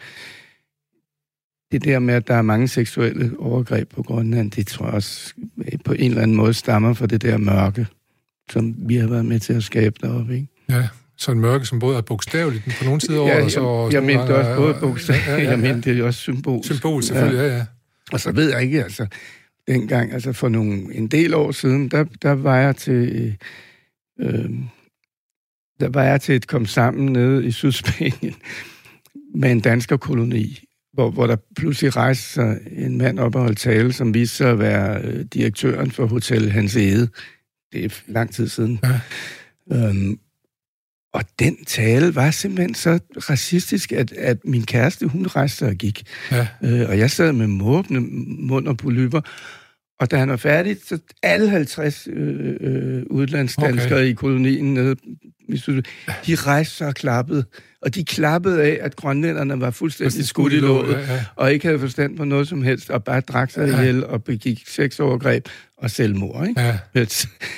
det 1.72 1.84
der 1.84 1.98
med, 1.98 2.14
at 2.14 2.28
der 2.28 2.34
er 2.34 2.42
mange 2.42 2.68
seksuelle 2.68 3.30
overgreb 3.38 3.90
på 3.90 4.02
Grønland, 4.02 4.50
det 4.50 4.66
tror 4.66 4.86
jeg 4.86 4.94
også 4.94 5.34
på 5.84 5.92
en 5.92 6.10
eller 6.10 6.22
anden 6.22 6.36
måde 6.36 6.54
stammer 6.54 6.94
fra 6.94 7.06
det 7.06 7.22
der 7.22 7.38
mørke, 7.38 7.86
som 8.50 8.74
vi 8.78 8.96
har 8.96 9.08
været 9.08 9.24
med 9.24 9.40
til 9.40 9.52
at 9.52 9.62
skabe 9.62 9.96
deroppe. 10.02 10.34
Ikke? 10.34 10.48
Ja, 10.68 10.88
så 11.16 11.32
en 11.32 11.40
mørke, 11.40 11.64
som 11.64 11.78
både 11.78 11.96
er 11.96 12.00
bogstaveligt 12.00 12.64
på 12.78 12.84
nogle 12.84 13.00
sider 13.00 13.26
ja, 13.26 13.34
over, 13.34 13.44
og 13.44 13.50
så... 13.50 13.84
Jeg, 13.84 13.92
jeg 13.92 14.02
mente 14.02 14.36
også 14.36 14.56
både 14.56 14.76
bogstaveligt, 14.80 15.26
ja, 15.26 15.32
ja, 15.32 15.38
ja, 15.38 15.44
ja. 15.44 15.50
jeg 15.50 15.58
mente 15.58 15.90
det 15.90 16.00
er 16.00 16.04
også 16.04 16.20
symbol. 16.20 16.64
Symbol, 16.64 17.02
selvfølgelig, 17.02 17.38
ja, 17.38 17.56
ja. 17.56 17.66
Og 18.12 18.20
så 18.20 18.32
ved 18.32 18.50
jeg 18.50 18.62
ikke, 18.62 18.84
altså, 18.84 19.06
dengang, 19.68 20.12
altså 20.12 20.32
for 20.32 20.48
nogle, 20.48 20.94
en 20.94 21.08
del 21.08 21.34
år 21.34 21.52
siden, 21.52 21.88
der, 21.88 22.04
der 22.22 22.32
var 22.32 22.56
jeg 22.56 22.76
til... 22.76 23.36
Øh, 24.20 24.50
der 25.83 25.89
var 25.89 26.03
jeg 26.03 26.20
til 26.20 26.35
et 26.35 26.47
kom 26.47 26.66
sammen 26.66 27.12
nede 27.12 27.47
i 27.47 27.51
Sydspanien 27.51 28.35
med 29.35 29.53
en 29.53 29.61
dansker 29.61 29.97
koloni, 29.97 30.64
hvor, 30.93 31.11
hvor 31.11 31.26
der 31.26 31.37
pludselig 31.57 31.97
rejste 31.97 32.24
sig 32.24 32.59
en 32.72 32.99
mand 32.99 33.18
op 33.18 33.35
og 33.35 33.43
holdt 33.43 33.59
tale, 33.59 33.93
som 33.93 34.14
viste 34.14 34.37
sig 34.37 34.51
at 34.51 34.59
være 34.59 35.01
øh, 35.03 35.24
direktøren 35.24 35.91
for 35.91 36.07
Hotel 36.07 36.51
Hans 36.51 36.76
Ede. 36.76 37.09
Det 37.72 37.85
er 37.85 37.89
lang 38.07 38.35
tid 38.35 38.49
siden. 38.49 38.80
Ja. 38.85 39.01
Øhm, 39.72 40.18
og 41.14 41.24
den 41.39 41.64
tale 41.64 42.14
var 42.14 42.30
simpelthen 42.30 42.74
så 42.74 42.99
racistisk, 43.16 43.93
at, 43.93 44.12
at 44.12 44.39
min 44.45 44.64
kæreste, 44.64 45.07
hun 45.07 45.26
rejste 45.26 45.66
og 45.66 45.74
gik. 45.74 46.03
Ja. 46.30 46.47
Øh, 46.62 46.89
og 46.89 46.99
jeg 46.99 47.11
sad 47.11 47.33
med 47.33 47.47
måbne 47.47 48.01
mund 48.39 48.68
og 48.68 48.76
polyper. 48.76 49.20
Og 50.01 50.11
da 50.11 50.16
han 50.16 50.28
var 50.28 50.36
færdig, 50.36 50.76
så 50.88 50.99
alle 51.22 51.49
50 51.49 52.09
øh, 52.12 52.57
øh, 52.61 53.03
udlandsdanskere 53.11 53.99
okay. 53.99 54.07
i 54.07 54.12
kolonien 54.12 54.74
nede 54.74 54.97
de 56.26 56.34
rejste 56.34 56.76
sig 56.76 56.86
og 56.86 56.95
klappede. 56.95 57.45
Og 57.82 57.95
de 57.95 58.05
klappede 58.05 58.62
af, 58.62 58.78
at 58.80 58.97
grønlænderne 58.97 59.61
var 59.61 59.70
fuldstændig 59.70 60.26
skudt 60.28 60.53
i 60.53 60.57
låget, 60.57 60.93
ja, 60.93 61.14
ja. 61.14 61.24
og 61.36 61.53
ikke 61.53 61.66
havde 61.66 61.78
forstand 61.78 62.16
på 62.16 62.24
noget 62.24 62.49
som 62.49 62.62
helst, 62.62 62.90
og 62.90 63.05
bare 63.05 63.20
drak 63.20 63.51
sig 63.51 63.68
ja. 63.68 63.80
ihjel 63.80 64.07
og 64.07 64.24
begik 64.24 64.62
sexovergreb 64.68 65.49
og 65.76 65.90
selvmord. 65.90 66.49
Ikke? 66.49 66.61
Ja. 66.95 67.05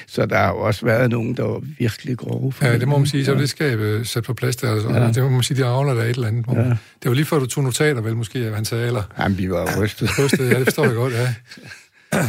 Så 0.07 0.27
der 0.27 0.37
har 0.37 0.49
jo 0.49 0.59
også 0.59 0.87
været 0.87 1.11
nogen, 1.11 1.37
der 1.37 1.43
var 1.43 1.63
virkelig 1.79 2.19
grove. 2.19 2.53
For 2.53 2.67
ja, 2.67 2.79
det 2.79 2.89
må 2.89 2.99
man 2.99 3.07
sige. 3.07 3.25
Så 3.25 3.35
det 3.35 3.49
skal 3.49 3.79
øh, 3.79 4.07
sætte 4.07 4.27
på 4.27 4.35
plads 4.35 4.57
der. 4.57 4.73
Altså. 4.73 4.91
Ja. 4.91 5.07
Det 5.07 5.23
må 5.23 5.29
man 5.29 5.43
sige, 5.43 5.57
de 5.57 5.65
avler 5.65 5.95
der 5.95 6.03
et 6.03 6.09
eller 6.09 6.29
andet. 6.29 6.47
Ja. 6.53 6.63
Det 6.63 6.77
var 7.05 7.15
lige 7.15 7.25
før, 7.25 7.39
du 7.39 7.47
tog 7.47 7.65
notater, 7.65 8.01
vel 8.01 8.17
måske, 8.17 8.53
han 8.55 8.65
sagde, 8.65 8.87
eller... 8.87 9.03
Jamen, 9.19 9.39
vi 9.39 9.51
var 9.51 9.81
rystet. 9.83 10.19
rystet, 10.19 10.51
ja, 10.51 10.59
det 10.59 10.65
forstår 10.65 10.85
jeg 10.85 10.95
godt, 10.95 11.13
ja. 11.13 11.35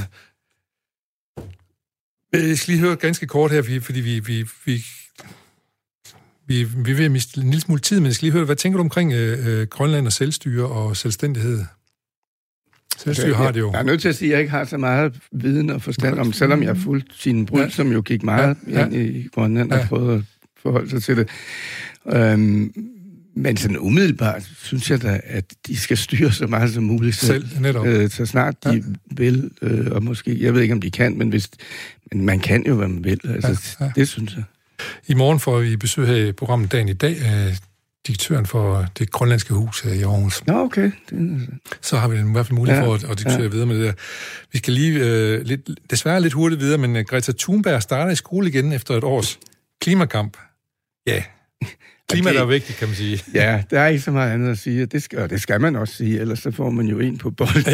Jeg 2.34 2.58
skal 2.58 2.72
lige 2.74 2.82
høre 2.82 2.96
ganske 2.96 3.28
kort 3.28 3.52
her, 3.52 3.82
fordi 3.82 4.00
vi, 4.00 4.20
vi, 4.20 4.48
vi 4.66 4.86
vi, 6.48 6.64
vi 6.64 6.94
vil 6.94 7.12
miste 7.12 7.42
en 7.42 7.50
lille 7.50 7.62
smule 7.62 7.82
tid, 7.82 8.00
men 8.00 8.06
jeg 8.06 8.14
skal 8.14 8.26
lige 8.26 8.34
høre, 8.34 8.46
hvad 8.46 8.56
tænker 8.56 8.78
du 8.78 8.84
omkring 8.84 9.14
øh, 9.14 9.48
øh 9.48 9.68
Grønland 9.68 10.06
og 10.06 10.14
selvstyre 10.14 10.68
og 10.68 10.98
selvstændighed? 10.98 11.60
Selvstyre 12.98 13.30
okay, 13.30 13.38
har 13.38 13.52
det 13.52 13.60
jo. 13.60 13.72
Jeg 13.72 13.80
er 13.80 13.84
nødt 13.84 14.02
til 14.02 14.10
at 14.10 14.16
sige, 14.16 14.30
at 14.30 14.32
jeg 14.32 14.40
ikke 14.40 14.52
har 14.52 14.66
så 14.66 14.78
meget 14.78 15.20
viden 15.32 15.70
og 15.70 15.82
forstand 15.82 16.20
om, 16.20 16.34
selvom 16.34 16.64
jeg 16.64 16.70
har 16.70 16.82
fulgt 16.84 17.14
sin 17.14 17.46
brud, 17.46 17.62
ja. 17.62 17.70
som 17.70 17.92
jo 17.92 18.02
gik 18.02 18.24
meget 18.24 18.58
ja, 18.68 18.80
ja. 18.80 18.86
ind 18.86 18.94
i 18.94 19.28
Grønland 19.34 19.74
ja. 19.74 19.80
og 19.80 19.88
prøvede 19.88 20.18
at 20.18 20.24
forholde 20.62 20.90
sig 20.90 21.04
til 21.04 21.18
det. 21.18 21.30
Øhm, 22.08 22.74
Men 23.36 23.58
sådan 23.58 23.78
umiddelbart 23.80 24.50
synes 24.64 24.92
jeg 24.92 25.02
da, 25.02 25.20
at 25.24 25.46
de 25.68 25.78
skal 25.78 25.98
styre 25.98 26.32
så 26.32 26.48
meget 26.48 26.74
som 26.74 26.84
muligt 26.84 27.16
selv. 27.16 27.48
Selv, 27.50 27.62
netop. 27.62 27.86
Øh, 27.86 28.10
så 28.10 28.26
snart 28.26 28.64
de 28.64 28.70
Ja. 28.74 28.82
vil, 29.12 29.52
øh, 29.62 29.88
og 29.92 30.04
måske, 30.04 30.44
jeg 30.44 30.54
ved 30.54 30.62
ikke, 30.62 30.74
om 30.74 30.82
de 30.82 30.92
kan, 30.92 31.18
men, 31.18 31.30
hvis, 31.30 31.50
men 32.12 32.26
man 32.26 32.40
kan 32.40 32.68
jo, 32.68 32.76
hvad 32.76 32.88
man 32.88 33.04
vil. 33.04 33.20
Altså, 33.24 33.76
Ja, 33.80 33.86
ja. 33.86 33.92
Det 33.96 34.08
synes 34.08 34.36
jeg. 34.36 34.44
I 35.08 35.14
morgen 35.14 35.40
får 35.40 35.60
vi 35.60 35.76
besøg 35.78 36.08
her 36.08 36.16
i 36.16 36.32
programmet 36.32 36.72
Dagen 36.72 36.90
i 36.90 36.94
dag 36.94 37.18
af 37.22 37.58
direktøren 38.08 38.46
for 38.46 38.86
det 39.00 39.12
grønlandske 39.12 39.54
hus 39.54 39.82
her 39.82 39.92
i 39.94 40.02
Aarhus. 40.02 40.46
Nå, 40.48 40.54
okay. 40.60 40.92
Det, 41.10 41.48
Så 41.82 41.98
har 41.98 42.08
vi 42.08 42.18
i 42.18 42.22
hvert 42.32 42.46
fald 42.46 42.56
mulighed 42.58 42.82
Ja, 42.82 42.88
for 42.88 42.94
at, 42.96 43.04
at 43.04 43.18
diskutere 43.18 43.42
ja. 43.42 43.48
videre 43.48 43.66
med 43.66 43.76
det 43.76 43.86
der. 43.86 43.94
Vi 44.52 44.58
skal 44.58 44.74
lige 44.74 45.00
øh, 45.00 45.42
lidt, 45.46 45.70
desværre 45.90 46.22
lidt 46.22 46.34
hurtigt 46.34 46.62
videre, 46.62 46.78
men 46.78 46.96
øh, 46.96 47.06
Greta 47.06 47.32
Thunberg 47.40 47.82
starter 47.82 48.12
i 48.12 48.16
skole 48.16 48.48
igen 48.50 48.74
efter 48.74 48.94
et 48.98 49.04
års 49.04 49.40
klimakamp. 49.82 50.38
Ja, 51.08 51.24
klima 52.10 52.30
det- 52.30 52.40
er 52.40 52.46
vigtigt, 52.46 52.78
kan 52.80 52.88
man 52.88 52.96
sige. 52.96 53.24
ja, 53.34 53.64
der 53.70 53.80
er 53.80 53.88
ikke 53.88 54.02
så 54.02 54.12
meget 54.12 54.32
andet 54.32 54.52
at 54.52 54.58
sige, 54.58 54.84
og 54.84 54.92
det 54.92 55.04
skal, 55.04 55.20
og 55.20 55.30
det 55.30 55.42
skal 55.42 55.62
man 55.62 55.76
også 55.76 55.94
sige, 55.94 56.20
ellers 56.20 56.40
så 56.40 56.52
får 56.52 56.70
man 56.70 56.86
jo 56.88 57.00
en 57.00 57.18
på 57.18 57.32
bold. 57.32 57.66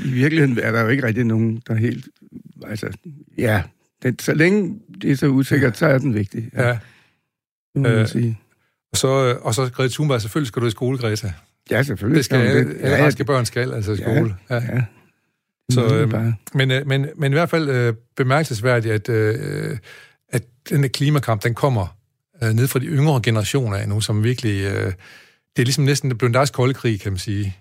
I 0.08 0.10
virkeligheden 0.10 0.58
er 0.62 0.72
der 0.72 0.80
jo 0.80 0.88
ikke 0.88 1.06
rigtig 1.06 1.24
nogen, 1.24 1.62
der 1.66 1.74
er 1.74 1.78
helt... 1.78 2.08
Altså, 2.66 2.88
ja, 3.38 3.62
det, 4.02 4.22
så 4.22 4.34
længe 4.34 4.78
det 5.02 5.10
er 5.10 5.16
så 5.16 5.26
usikkert, 5.26 5.76
så 5.78 5.86
er 5.86 5.98
den 5.98 6.14
vigtig. 6.14 6.50
Ja. 6.56 6.68
det 6.68 6.78
må 7.74 7.82
man 7.82 7.92
Øh, 7.92 8.08
sige. 8.08 8.38
Og 8.92 8.96
så, 8.98 9.08
øh, 9.26 9.36
og 9.46 9.54
så 9.54 9.70
Greta 9.72 9.92
Thunberg, 9.92 10.20
selvfølgelig 10.22 10.48
skal 10.48 10.62
du 10.62 10.66
i 10.66 10.70
skole, 10.70 10.98
Greta. 10.98 11.32
Ja, 11.70 11.82
selvfølgelig. 11.82 12.16
Det 12.16 12.24
skal 12.24 12.38
man 12.38 12.46
alle, 12.48 12.74
alle 12.80 12.96
Ja, 12.96 13.04
raske 13.06 13.24
børn 13.24 13.46
skal, 13.46 13.72
altså 13.72 13.92
i 13.92 13.96
Ja, 13.96 14.02
skole. 14.16 14.34
Ja. 14.50 14.54
Ja. 14.54 14.82
Så, 15.70 15.88
Så, 15.88 15.96
øhm, 15.96 16.10
bare. 16.10 16.34
Men, 16.54 16.70
øh, 16.70 16.86
men, 16.86 17.06
men 17.16 17.32
i 17.32 17.34
hvert 17.34 17.50
fald 17.50 17.68
øh, 17.68 17.94
bemærkelsesværdigt, 18.16 18.94
at, 18.94 19.08
øh, 19.08 19.78
at 20.28 20.42
den 20.70 20.82
der 20.82 20.88
klimakamp, 20.88 21.42
den 21.44 21.54
kommer 21.54 21.97
øh, 22.42 22.50
ned 22.54 22.68
fra 22.68 22.78
de 22.78 22.84
yngre 22.86 23.20
generationer 23.22 23.76
af 23.76 23.88
nu, 23.88 24.00
som 24.00 24.24
virkelig... 24.24 24.64
Øh, 24.64 24.92
det 25.56 25.62
er 25.62 25.66
ligesom 25.66 25.84
næsten 25.84 26.18
blevet 26.18 26.34
deres 26.34 26.50
kolde 26.50 26.74
krig, 26.74 27.00
kan 27.00 27.12
man 27.12 27.18
sige. 27.18 27.56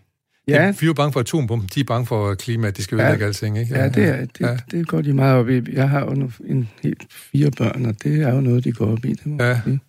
Ja, 0.47 0.71
Vi 0.79 0.85
er 0.85 0.87
jo 0.87 0.93
bange 0.93 1.13
for 1.13 1.19
atombomben, 1.19 1.69
de 1.75 1.79
er 1.79 1.83
bange 1.83 2.05
for 2.05 2.35
klimaet, 2.35 2.77
de 2.77 2.83
skal 2.83 2.99
ødelægge 2.99 3.23
ja. 3.23 3.27
alting, 3.27 3.59
ikke? 3.59 3.75
ja, 3.75 3.89
det, 3.89 4.03
er, 4.03 4.17
det, 4.25 4.39
Ja. 4.39 4.47
ja. 4.51 4.57
det 4.71 4.87
går 4.87 5.01
de 5.01 5.13
meget 5.13 5.35
op 5.39 5.49
i. 5.49 5.61
Jeg 5.73 5.89
har 5.89 5.99
jo 6.05 6.09
nu 6.13 6.31
en 6.45 6.69
helt 6.83 7.03
fire 7.13 7.51
børn, 7.51 7.85
og 7.85 8.03
det 8.03 8.21
er 8.21 8.33
jo 8.33 8.41
noget, 8.41 8.63
de 8.63 8.71
går 8.71 8.91
op 8.91 9.05
i. 9.05 9.09
Det 9.13 9.25
må 9.25 9.43
Ja. 9.43 9.61
sige. 9.65 9.79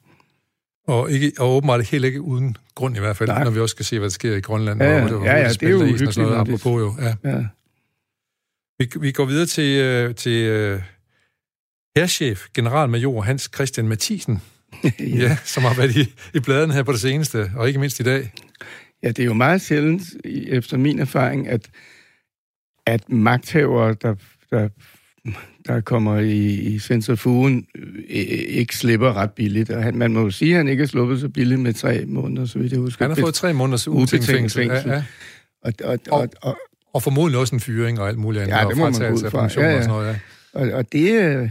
Og, 0.87 1.11
ikke, 1.11 1.33
og 1.39 1.57
åbenbart 1.57 1.85
helt 1.87 2.05
ikke 2.05 2.21
uden 2.21 2.57
grund 2.75 2.97
i 2.97 3.01
hvert 3.01 3.17
fald, 3.17 3.29
Nej. 3.29 3.45
når 3.45 3.51
vi 3.51 3.61
også 3.61 3.73
skal 3.73 3.85
se, 3.87 3.99
hvad 3.99 4.09
der 4.09 4.13
sker 4.13 4.37
i 4.37 4.41
Grønland. 4.41 4.83
Ja, 4.83 4.97
ja. 4.97 5.03
og, 5.03 5.09
hvor 5.11 5.25
Ja, 5.27 5.37
ja, 5.37 5.49
det 5.49 5.63
er 5.63 5.69
jo 5.69 5.77
og 5.81 5.81
sådan 5.81 5.89
noget, 5.89 5.89
uhyggeligt, 5.89 6.17
når 6.17 6.29
det- 6.31 6.37
apropos 6.53 6.81
jo. 6.81 6.95
Ja. 7.25 7.31
Ja. 7.31 7.45
Vi, 8.79 8.89
vi 9.01 9.13
går 9.13 9.25
videre 9.25 9.47
til, 9.47 9.79
øh, 9.81 10.15
til 10.15 10.33
øh, 10.43 10.81
herrchef, 11.97 12.47
generalmajor 12.55 13.23
Hans 13.23 13.51
Christian 13.55 13.89
Mathisen, 13.89 14.43
ja. 14.85 14.91
ja, 15.01 15.37
som 15.45 15.63
har 15.63 15.75
været 15.75 15.97
i, 15.97 16.15
i 16.35 16.41
bladene 16.41 16.75
her 16.75 16.83
på 16.83 16.93
det 16.93 17.01
seneste, 17.01 17.51
og 17.57 17.69
ikke 17.69 17.81
mindst 17.81 18.01
i 18.01 18.03
dag. 18.03 18.33
Ja, 19.03 19.09
det 19.09 19.19
er 19.19 19.25
jo 19.25 19.35
meget 19.35 19.63
sjældent, 19.63 20.03
efter 20.25 20.77
min 20.77 20.99
erfaring, 20.99 21.49
at, 21.49 21.71
at 22.87 23.11
magthavere, 23.11 23.97
der, 24.03 24.15
der, 24.51 24.69
der 25.67 25.81
kommer 25.81 26.19
i, 26.19 26.47
i 26.49 26.79
centrifugen, 26.79 27.67
øh, 28.11 28.17
ikke 28.49 28.77
slipper 28.77 29.13
ret 29.17 29.33
billigt. 29.33 29.71
Og 29.71 29.83
han, 29.83 29.97
man 29.97 30.13
må 30.13 30.21
jo 30.21 30.31
sige, 30.31 30.51
at 30.51 30.57
han 30.57 30.69
ikke 30.69 30.83
er 30.83 30.87
sluppet 30.87 31.21
så 31.21 31.29
billigt 31.29 31.61
med 31.61 31.75
tre 31.75 32.05
måneder, 32.07 32.47
så 32.47 32.59
vidt 32.59 32.73
jeg 32.73 32.81
husker. 32.81 33.05
Han 33.05 33.11
har 33.11 33.23
fået 33.23 33.35
tre 33.35 33.53
måneders 33.53 33.89
ubetinget 33.89 34.25
fængsel. 34.25 34.67
Ja, 34.67 34.95
ja. 34.95 35.03
Og, 35.63 35.73
og, 35.85 35.99
og, 36.11 36.29
og, 36.43 36.59
Og 36.93 37.03
formodentlig 37.03 37.41
også 37.41 37.55
en 37.55 37.61
fyring 37.61 38.01
og 38.01 38.09
alt 38.09 38.19
muligt 38.19 38.43
andet. 38.43 38.57
Ja, 38.57 38.65
og 38.65 38.71
det 38.71 38.79
må 38.79 38.91
man 38.91 38.93
gå 38.93 39.15
ud 39.15 39.31
fra. 39.31 39.49
Ja, 39.57 39.71
ja. 39.71 39.77
og 39.77 39.83
sådan 39.83 39.89
noget, 39.89 40.07
ja. 40.55 40.61
og, 40.61 40.73
og 40.73 40.93
det, 40.93 41.11
øh, 41.11 41.51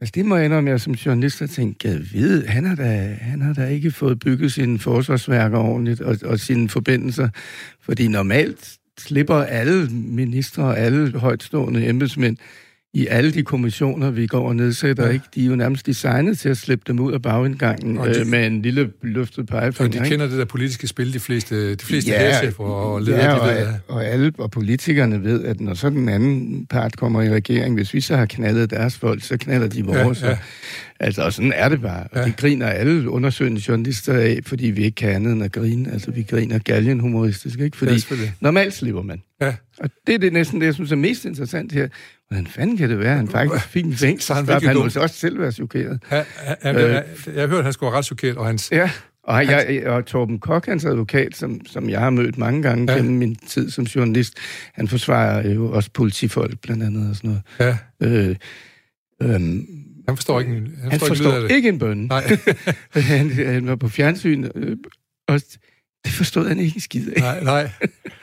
altså 0.00 0.12
det 0.14 0.26
må 0.26 0.36
jeg 0.36 0.44
indrømme, 0.44 0.70
jeg 0.70 0.80
som 0.80 0.92
journalist 0.92 1.38
har 1.38 1.46
tænkt, 1.46 1.84
jeg 1.84 2.00
vide, 2.12 2.46
han 2.46 2.64
har, 2.64 2.74
da, 2.74 3.16
han 3.20 3.42
har 3.42 3.52
da 3.52 3.66
ikke 3.66 3.90
fået 3.90 4.18
bygget 4.18 4.52
sine 4.52 4.78
forsvarsværker 4.78 5.58
ordentligt 5.58 6.00
og, 6.00 6.16
og 6.24 6.40
sine 6.40 6.68
forbindelser. 6.68 7.28
Fordi 7.80 8.08
normalt 8.08 8.78
slipper 8.98 9.34
alle 9.34 9.88
ministre 9.90 10.62
og 10.62 10.78
alle 10.78 11.18
højtstående 11.18 11.88
embedsmænd 11.88 12.36
i 12.94 13.06
alle 13.06 13.30
de 13.32 13.42
kommissioner, 13.42 14.10
vi 14.10 14.26
går 14.26 14.48
og 14.48 14.56
nedsætter, 14.56 15.06
Ja. 15.06 15.12
ikke? 15.12 15.24
de 15.34 15.42
er 15.42 15.46
jo 15.46 15.56
nærmest 15.56 15.86
designet 15.86 16.38
til 16.38 16.48
at 16.48 16.56
slippe 16.56 16.84
dem 16.86 17.00
ud 17.00 17.12
af 17.12 17.22
bagindgangen 17.22 17.98
Og 17.98 18.06
de- 18.08 18.20
øh, 18.20 18.26
med 18.26 18.46
en 18.46 18.62
lille 18.62 18.90
løftet 19.02 19.38
Og 19.38 19.46
pegefinger. 19.46 19.90
de 19.92 19.98
ikke? 19.98 20.08
kender 20.08 20.26
det 20.26 20.38
der 20.38 20.44
politiske 20.44 20.86
spil, 20.86 21.12
de 21.12 21.20
fleste, 21.20 21.70
de 21.74 21.84
fleste 21.84 22.10
Ja, 22.10 22.18
herrechefer 22.18 22.64
og 22.64 23.02
ledere, 23.02 23.44
ja, 23.44 23.52
de 23.54 23.60
ved. 23.60 23.66
og, 23.88 23.94
og 23.96 24.04
alle 24.04 24.32
og 24.38 24.50
politikerne 24.50 25.24
ved, 25.24 25.44
at 25.44 25.60
når 25.60 25.74
så 25.74 25.90
den 25.90 26.08
anden 26.08 26.66
part 26.66 26.96
kommer 26.96 27.22
i 27.22 27.30
regering, 27.30 27.74
hvis 27.74 27.94
vi 27.94 28.00
så 28.00 28.16
har 28.16 28.26
knaldet 28.26 28.70
deres 28.70 28.96
folk, 28.96 29.22
så 29.22 29.36
knaller 29.36 29.68
de 29.68 29.84
vores. 29.84 30.22
Ja, 30.22 30.28
ja. 30.28 30.36
Altså, 31.00 31.22
og 31.22 31.32
sådan 31.32 31.52
er 31.56 31.68
det 31.68 31.80
bare. 31.82 32.06
Ja. 32.14 32.24
det 32.24 32.36
griner 32.36 32.66
alle 32.66 33.10
undersøgende 33.10 33.60
journalister 33.68 34.12
af, 34.12 34.38
fordi 34.46 34.66
vi 34.66 34.82
ikke 34.84 34.94
kan 34.94 35.10
andet 35.10 35.32
end 35.32 35.42
at 35.42 35.52
grine. 35.52 35.92
Altså, 35.92 36.10
vi 36.10 36.22
griner 36.22 36.58
galgen 36.58 37.00
humoristisk, 37.00 37.60
ikke? 37.60 37.76
Fordi 37.76 37.92
Ja, 38.10 38.30
normalt 38.40 38.74
slipper 38.74 39.02
man. 39.02 39.22
Ja. 39.40 39.54
Og 39.78 39.90
det 40.06 40.14
er 40.14 40.18
det 40.18 40.32
næsten 40.32 40.60
det, 40.60 40.66
jeg 40.66 40.74
synes 40.74 40.92
er 40.92 40.96
mest 40.96 41.24
interessant 41.24 41.72
her. 41.72 41.88
Hvordan 42.28 42.46
fanden 42.46 42.76
kan 42.76 42.90
det 42.90 42.98
være, 42.98 43.16
han 43.16 43.28
faktisk 43.28 43.64
fik 43.64 43.84
en 43.84 43.96
Så 43.96 44.32
er 44.32 44.34
han 44.34 44.46
virkelig 44.48 44.68
Han 44.68 44.76
dum. 44.76 44.90
må 44.94 45.02
også 45.02 45.16
selv 45.16 45.40
være 45.40 45.52
chokeret. 45.52 46.00
Ja, 46.10 46.16
ja, 46.16 46.24
ja, 46.64 46.72
Øh. 46.86 46.92
jeg, 46.92 47.04
jeg 47.34 47.40
har 47.42 47.48
hørt, 47.48 47.58
at 47.58 47.64
han 47.64 47.72
skulle 47.72 47.90
være 47.90 47.98
ret 47.98 48.04
chokeret, 48.04 48.36
og 48.36 48.46
hans... 48.46 48.68
Ja, 48.72 48.90
og, 49.22 49.46
jeg, 49.46 49.82
og 49.86 50.06
Torben 50.06 50.38
Kok, 50.38 50.66
hans 50.66 50.84
advokat, 50.84 51.36
som, 51.36 51.60
som 51.66 51.90
jeg 51.90 52.00
har 52.00 52.10
mødt 52.10 52.38
mange 52.38 52.62
gange 52.62 52.92
ja. 52.92 52.96
gennem 52.98 53.16
min 53.16 53.34
tid 53.34 53.70
som 53.70 53.84
journalist, 53.84 54.34
han 54.74 54.88
forsvarer 54.88 55.48
jo 55.48 55.70
også 55.72 55.90
politifolk 55.94 56.60
blandt 56.62 56.82
andet 56.82 57.10
og 57.10 57.16
sådan 57.16 57.40
noget. 57.58 57.76
Ja, 58.00 58.26
Øh, 58.30 58.36
øhm, 59.22 59.66
han 60.08 60.16
forstår 60.16 60.40
ikke, 60.40 60.52
han 60.52 60.72
han 60.90 61.00
forstår, 61.00 61.14
forstår 61.14 61.42
ikke, 61.42 61.56
ikke 61.56 61.68
en 61.68 61.78
bønne. 61.78 62.06
Nej, 62.06 62.36
han, 62.92 63.30
han 63.30 63.66
var 63.66 63.76
på 63.76 63.88
fjernsyn, 63.88 64.48
øh, 64.54 64.76
og 65.28 65.40
det 66.04 66.12
forstod 66.12 66.48
han 66.48 66.58
ikke 66.58 66.74
en 66.76 66.80
skid 66.80 67.08
af. 67.16 67.20
nej, 67.20 67.44
nej. 67.44 67.70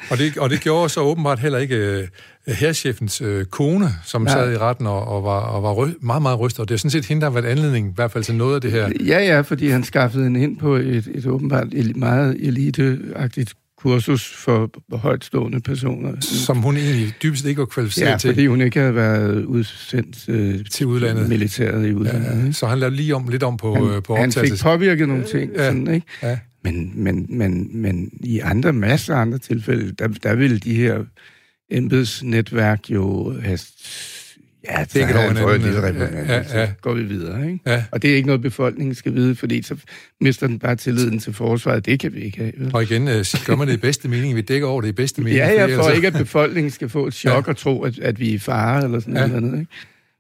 Og 0.10 0.18
det, 0.18 0.38
og 0.38 0.50
det 0.50 0.62
gjorde 0.62 0.90
så 0.90 1.02
åbenbart 1.02 1.40
heller 1.40 1.60
ikke 1.60 1.76
øh, 1.76 2.08
herrchefens 2.48 3.22
øh, 3.22 3.46
kone, 3.46 3.90
som 4.06 4.22
Nej. 4.22 4.34
sad 4.34 4.54
i 4.54 4.58
retten 4.58 4.88
og, 4.88 5.08
og 5.08 5.24
var, 5.24 5.40
og 5.40 5.64
var 5.64 5.72
rø, 5.72 5.90
meget, 6.02 6.22
meget 6.22 6.40
rystet. 6.40 6.60
Og 6.60 6.70
det 6.70 6.74
er 6.74 6.78
sådan 6.80 6.92
set 6.92 7.06
hende, 7.06 7.22
der 7.22 7.32
har 7.32 7.42
været 7.42 7.52
anledning, 7.52 7.90
i 7.90 7.92
hvert 7.96 8.12
fald 8.12 8.24
til 8.24 8.36
noget 8.36 8.56
af 8.56 8.62
det 8.62 8.72
her. 8.72 8.92
Ja, 9.06 9.20
ja, 9.20 9.42
fordi 9.42 9.68
han 9.68 9.84
skaffede 9.84 10.24
hende 10.24 10.42
ind 10.44 10.58
på 10.58 10.76
et, 10.76 11.08
et 11.16 11.26
åbenbart 11.26 11.68
el- 11.72 11.98
meget 11.98 12.38
eliteagtigt 12.40 13.54
kursus 13.86 14.28
for 14.34 14.72
højtstående 14.98 15.60
personer. 15.60 16.12
som 16.22 16.58
hun 16.58 16.78
egentlig 16.78 17.14
dybest 17.24 17.46
ikke 17.46 17.60
var 17.60 17.66
kvalificeret 17.66 18.12
Ja, 18.12 18.18
til, 18.18 18.30
fordi 18.30 18.46
hun 18.48 18.62
ikke 18.62 18.80
havde 18.80 18.96
været 18.96 19.44
udsendt 19.46 20.30
øh, 20.30 20.66
til 20.72 20.86
udlandet. 20.86 21.30
militæret 21.30 21.88
i 21.88 21.94
udlandet. 21.94 22.46
Ja, 22.46 22.52
så 22.52 22.68
han 22.68 22.80
lavede 22.80 22.96
lige 22.96 23.16
om 23.16 23.28
lidt 23.28 23.44
om 23.44 23.58
på, 23.58 23.74
han, 23.76 23.84
øh, 23.84 24.04
på 24.04 24.16
han 24.16 24.32
fik 24.32 24.38
optagelses... 24.38 24.64
påvirket 24.64 25.08
nogle 25.08 25.24
ting, 25.24 25.52
Ja. 25.56 25.62
ja. 25.64 25.70
sådan, 25.70 25.88
ikke? 25.94 26.08
Ja. 26.24 26.38
Men, 26.64 26.92
men, 26.96 27.26
men, 27.30 27.70
men 27.82 28.10
i 28.24 28.40
andre, 28.40 28.74
masser 28.74 29.16
af 29.16 29.22
andre 29.22 29.38
tilfælde, 29.38 29.92
der, 30.00 30.08
der 30.08 30.36
ville 30.36 30.58
de 30.60 30.74
her 30.76 31.00
embedsnetværk 31.72 32.90
jo 32.90 33.34
have... 33.42 33.60
Ja, 34.70 34.84
så 34.84 34.90
Dækket 34.94 35.16
har 35.16 35.24
over 35.24 35.34
han 35.34 35.38
fået 35.44 35.62
lille 35.62 35.80
ja, 35.82 36.36
ja, 36.36 36.44
så 36.44 36.58
ja. 36.60 36.70
går 36.82 36.94
vi 36.94 37.04
videre, 37.04 37.46
ikke? 37.48 37.60
Ja. 37.68 37.84
Og 37.92 38.02
det 38.02 38.12
er 38.12 38.16
ikke 38.16 38.28
noget, 38.28 38.42
befolkningen 38.42 38.96
skal 38.96 39.14
vide, 39.16 39.36
fordi 39.36 39.62
så 39.62 39.76
mister 40.22 40.48
den 40.48 40.60
bare 40.60 40.76
tilliden 40.76 41.20
til 41.20 41.34
forsvaret. 41.34 41.86
Det 41.86 42.00
kan 42.00 42.14
vi 42.14 42.20
ikke 42.22 42.38
have. 42.38 42.52
vel? 42.58 42.72
Og 42.76 42.84
igen, 42.84 43.08
øh, 43.08 43.26
så 43.26 43.44
gør 43.46 43.56
man 43.56 43.68
det 43.68 43.74
i 43.74 43.78
bedste 43.78 44.08
mening. 44.10 44.36
Vi 44.36 44.42
dækker 44.42 44.68
over 44.68 44.82
det 44.82 44.88
i 44.88 44.92
bedste 44.92 45.22
mening. 45.22 45.38
Ja, 45.38 45.46
fordi 45.62 45.72
ja, 45.72 45.78
for 45.78 45.84
ellers- 45.84 45.96
ikke 45.96 46.08
at 46.08 46.14
befolkningen 46.14 46.72
skal 46.72 46.90
få 46.90 47.08
et 47.08 47.14
chok 47.14 47.48
og 47.48 47.58
tro, 47.58 47.84
at, 47.84 48.00
at 48.00 48.20
vi 48.20 48.30
er 48.30 48.34
i 48.34 48.38
fare 48.38 48.84
eller 48.84 49.00
sådan 49.00 49.14
Ja. 49.16 49.22
ja. 49.22 49.28
noget 49.40 49.60
ikke? 49.60 49.72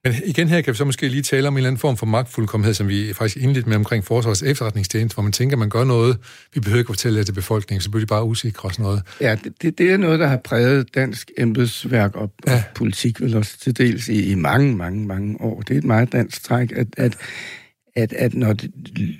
Men 0.05 0.13
igen 0.25 0.47
her 0.47 0.61
kan 0.61 0.73
vi 0.73 0.77
så 0.77 0.85
måske 0.85 1.07
lige 1.07 1.21
tale 1.21 1.47
om 1.47 1.53
en 1.53 1.57
eller 1.57 1.67
anden 1.67 1.79
form 1.79 1.97
for 1.97 2.05
magtfuldkommenhed, 2.05 2.73
som 2.73 2.87
vi 2.87 3.13
faktisk 3.13 3.37
indledt 3.37 3.67
med 3.67 3.75
omkring 3.75 4.05
Forsvars 4.05 4.43
efterretningstjeneste, 4.43 5.13
hvor 5.13 5.23
man 5.23 5.31
tænker, 5.31 5.55
at 5.55 5.59
man 5.59 5.69
gør 5.69 5.83
noget, 5.83 6.17
vi 6.53 6.59
behøver 6.59 6.79
ikke 6.79 6.89
fortælle 6.89 7.17
det 7.17 7.25
til 7.25 7.33
befolkningen, 7.33 7.81
så 7.81 7.89
bliver 7.89 7.99
de 8.01 8.07
bare 8.07 8.23
usikre 8.23 8.69
og 8.69 8.73
sådan 8.73 8.83
noget. 8.83 9.01
Ja, 9.21 9.37
det, 9.61 9.77
det, 9.77 9.91
er 9.91 9.97
noget, 9.97 10.19
der 10.19 10.27
har 10.27 10.37
præget 10.37 10.95
dansk 10.95 11.31
embedsværk 11.37 12.15
og, 12.15 12.31
ja. 12.47 12.53
Ja. 12.53 12.63
politik 12.75 13.21
vel 13.21 13.37
også 13.37 13.59
til 13.59 13.77
dels 13.77 14.07
i, 14.07 14.31
i 14.31 14.35
mange, 14.35 14.75
mange, 14.75 15.07
mange 15.07 15.41
år. 15.41 15.61
Det 15.61 15.73
er 15.73 15.77
et 15.77 15.83
meget 15.83 16.11
dansk 16.11 16.43
træk, 16.43 16.71
at, 16.75 16.87
at, 16.97 17.17
at, 17.95 18.13
at 18.13 18.33
når 18.33 18.53
det, 18.53 18.71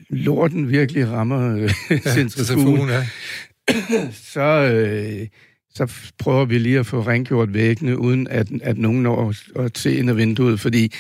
lorten 0.10 0.70
virkelig 0.70 1.12
rammer 1.12 1.58
øh, 1.58 1.70
centrifugen, 1.90 2.30
Centrifugen, 2.30 2.90
ja. 2.90 3.06
så, 4.34 4.42
øh, 4.42 5.28
så 5.76 6.12
prøver 6.18 6.46
vi 6.46 6.58
lige 6.58 6.80
at 6.80 6.86
få 6.86 7.02
rengjort 7.02 7.54
væggene, 7.54 7.98
uden 7.98 8.28
at, 8.28 8.48
at 8.62 8.78
nogen 8.78 9.04
når 9.04 9.34
at, 9.60 9.78
se 9.78 9.96
ind 9.98 10.10
ad 10.10 10.16
vinduet, 10.16 10.60
fordi 10.60 10.94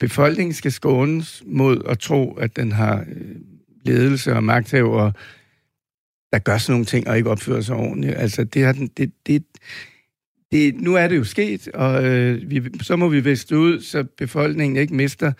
befolkningen 0.00 0.52
skal 0.54 0.72
skånes 0.72 1.42
mod 1.46 1.82
at 1.88 1.98
tro, 1.98 2.32
at 2.34 2.56
den 2.56 2.72
har 2.72 3.00
øh, 3.00 3.36
ledelse 3.84 4.32
og 4.32 4.44
magthavere, 4.44 5.12
der 6.32 6.38
gør 6.38 6.58
sådan 6.58 6.72
nogle 6.72 6.84
ting 6.84 7.08
og 7.08 7.16
ikke 7.16 7.30
opfører 7.30 7.60
sig 7.60 7.76
ordentligt. 7.76 8.14
Altså, 8.14 8.44
det 8.44 8.64
har 8.64 8.72
den, 8.72 8.86
det, 8.96 9.12
det, 9.26 9.44
det, 10.52 10.74
nu 10.80 10.94
er 10.94 11.08
det 11.08 11.16
jo 11.16 11.24
sket, 11.24 11.68
og 11.68 12.04
øh, 12.04 12.50
vi, 12.50 12.62
så 12.82 12.96
må 12.96 13.08
vi 13.08 13.20
viste 13.20 13.58
ud, 13.58 13.80
så 13.80 14.04
befolkningen 14.18 14.76
ikke 14.76 14.94
mister 14.94 15.32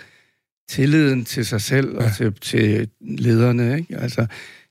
tilliden 0.69 1.25
til 1.25 1.47
sig 1.47 1.61
selv 1.61 1.97
og 1.97 2.03
Ja. 2.03 2.11
til, 2.11 2.35
til 2.41 2.89
lederne. 3.01 3.79
Ikke? 3.79 3.97
Altså, 3.97 4.27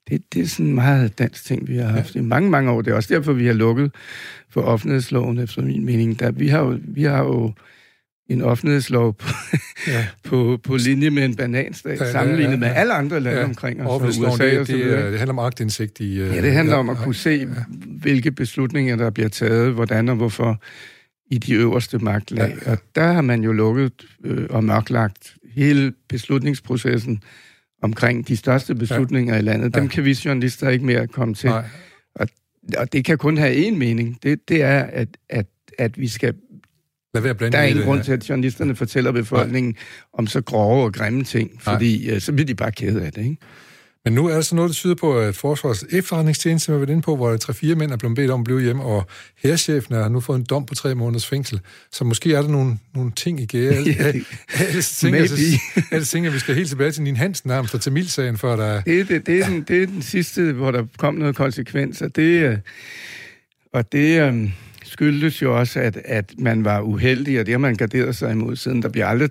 det, 0.10 0.34
det 0.34 0.42
er 0.42 0.48
sådan 0.48 0.66
en 0.66 0.76
meget 0.76 1.20
dansk 1.20 1.46
ting, 1.46 1.68
vi 1.68 1.78
har 1.78 1.88
haft 1.88 2.16
i 2.16 2.22
mange, 2.22 2.50
mange 2.50 2.72
år. 2.72 2.82
Det 2.82 2.92
er 2.92 2.96
også 2.96 3.14
derfor, 3.14 3.34
vi 3.34 3.46
har 3.46 3.54
lukket 3.54 3.92
for 4.50 4.62
offentlighedsloven, 4.62 5.40
efter 5.40 5.62
min 5.62 5.86
mening. 5.86 6.20
Der, 6.20 6.32
vi, 6.32 6.48
har 6.48 6.60
jo, 6.60 6.80
vi 6.84 7.04
har 7.04 7.24
jo 7.24 7.54
en 8.30 8.42
offentlighedslov 8.42 9.14
på, 9.14 9.28
ja. 9.88 10.08
på, 10.24 10.60
på 10.64 10.76
linje 10.76 11.10
med 11.10 11.26
en 11.26 11.36
bananstat, 11.36 12.00
ja, 12.00 12.12
sammenlignet 12.12 12.44
ja, 12.44 12.48
ja, 12.48 12.68
ja. 12.68 12.74
med 12.74 12.82
alle 12.82 12.94
andre 12.94 13.20
lande 13.20 13.40
ja. 13.40 13.46
omkring 13.46 13.82
os, 13.82 13.88
og 13.88 14.08
USA 14.08 14.46
det, 14.46 14.60
og 14.60 14.68
så. 14.68 14.74
Det, 14.74 15.12
det 15.12 15.20
handler 15.20 15.34
om 15.34 15.40
agtindsigt 15.40 16.00
i... 16.00 16.18
Ja, 16.18 16.42
det 16.42 16.54
handler 16.54 16.74
ja, 16.74 16.80
om 16.80 16.90
at 16.90 16.98
kunne 16.98 17.16
se, 17.16 17.30
ja. 17.30 17.64
hvilke 18.02 18.32
beslutninger, 18.32 18.96
der 18.96 19.10
bliver 19.10 19.30
taget, 19.30 19.74
hvordan 19.74 20.10
og 20.10 20.16
hvorfor 20.16 20.62
i 21.32 21.38
de 21.38 21.54
øverste 21.54 22.00
magtlag. 22.00 22.58
Ja. 22.66 22.72
Og 22.72 22.78
der 22.96 23.12
har 23.12 23.22
man 23.22 23.44
jo 23.44 23.52
lukket 23.52 24.06
øh, 24.26 24.46
og 24.50 24.64
mørklagt 24.64 25.36
hele 25.56 25.94
beslutningsprocessen 26.10 27.24
omkring 27.84 28.28
de 28.28 28.38
største 28.38 28.76
beslutninger 28.76 29.34
ja. 29.34 29.40
i 29.40 29.44
landet. 29.44 29.76
Dem 29.76 29.84
ja. 29.84 29.90
kan 29.90 30.06
vi 30.06 30.20
journalister 30.26 30.70
ikke 30.70 30.86
mere 30.86 31.08
komme 31.08 31.34
til. 31.34 31.50
Nej. 31.50 31.66
Og, 32.16 32.28
og 32.78 32.94
det 32.94 33.06
kan 33.06 33.18
kun 33.18 33.38
have 33.38 33.68
én 33.68 33.76
mening. 33.76 34.20
Det, 34.24 34.50
det 34.50 34.62
er, 34.62 34.84
at, 34.84 35.08
at, 35.30 35.46
at 35.78 36.00
vi 36.00 36.08
skal 36.08 36.34
Lad 37.14 37.22
være 37.22 37.52
der 37.52 37.58
er 37.58 37.64
ingen 37.64 37.84
grund 37.84 38.04
til, 38.04 38.12
at 38.12 38.30
journalisterne 38.30 38.76
fortæller 38.76 39.12
befolkningen 39.12 39.72
Nej. 39.72 39.84
om 40.14 40.28
så 40.28 40.42
grove 40.42 40.84
og 40.84 40.94
grimme 40.94 41.24
ting, 41.24 41.62
fordi 41.62 42.06
Nej. 42.06 42.16
Øh, 42.16 42.22
så 42.22 42.32
bliver 42.34 42.46
de 42.46 42.56
bare 42.56 42.72
kede 42.72 43.06
af 43.06 43.12
det, 43.12 43.22
ikke? 43.22 43.38
Men 44.06 44.14
nu 44.14 44.28
er 44.28 44.34
der 44.34 44.42
så 44.42 44.56
noget, 44.56 44.70
der 44.70 44.74
tyder 44.74 44.96
på, 44.96 45.20
at 45.20 45.36
Forsvars 45.36 45.84
efterretningstjeneste 45.84 46.72
har 46.72 46.80
været 46.80 46.90
inde 46.90 47.02
på, 47.02 47.16
hvor 47.16 47.38
tre 47.38 47.54
fire 47.54 47.76
mænd 47.76 47.92
er 47.92 47.98
blevet 47.98 48.16
bedt 48.16 48.32
om 48.32 48.40
at 48.40 48.44
blive 48.44 48.62
hjemme, 48.62 48.84
og 48.84 49.06
herrechefen 49.44 49.96
har 49.96 50.10
nu 50.10 50.20
fået 50.20 50.38
en 50.38 50.46
dom 50.50 50.66
på 50.66 50.76
tre 50.76 50.96
måneders 50.96 51.28
fængsel. 51.28 51.60
Så 51.92 52.04
måske 52.04 52.34
er 52.34 52.42
der 52.42 52.50
nogle, 52.50 52.78
nogle 52.96 53.12
ting 53.16 53.40
i 53.40 53.46
gære. 53.46 53.76
Ellers 54.70 55.00
tænker, 55.00 56.24
jeg, 56.24 56.34
vi 56.34 56.40
skal 56.40 56.56
helt 56.56 56.70
tilbage 56.70 56.92
til 56.92 57.04
Nien 57.04 57.16
Hansen 57.16 57.48
nærmest, 57.48 57.76
og 57.76 57.82
til 57.82 57.92
Milsagen, 57.92 58.38
før 58.38 58.56
der 58.56 58.66
er... 58.66 58.82
Det, 58.82 59.08
det, 59.08 59.28
det, 59.28 59.40
er 59.40 59.50
den, 59.50 59.62
det 59.62 59.84
er 59.84 59.88
den 59.88 60.02
sidste, 60.02 60.52
hvor 60.52 60.72
der 60.72 60.84
kom 60.98 61.16
noget 61.16 61.36
konsekvenser. 61.36 62.08
Det, 62.08 62.44
øh, 62.44 62.58
og 63.74 63.92
det, 63.92 64.22
øhm, 64.22 64.52
skyldtes 64.94 65.42
jo 65.42 65.60
også, 65.60 65.80
at, 65.80 65.98
at 66.06 66.34
man 66.38 66.66
var 66.66 66.82
uheldig, 66.82 67.40
og 67.40 67.46
det 67.46 67.52
har 67.52 67.60
man 67.60 67.76
garderet 67.76 68.16
sig 68.16 68.32
imod 68.32 68.56
siden. 68.56 68.82
Der 68.82 68.90
bliver 68.90 69.08
aldrig 69.08 69.30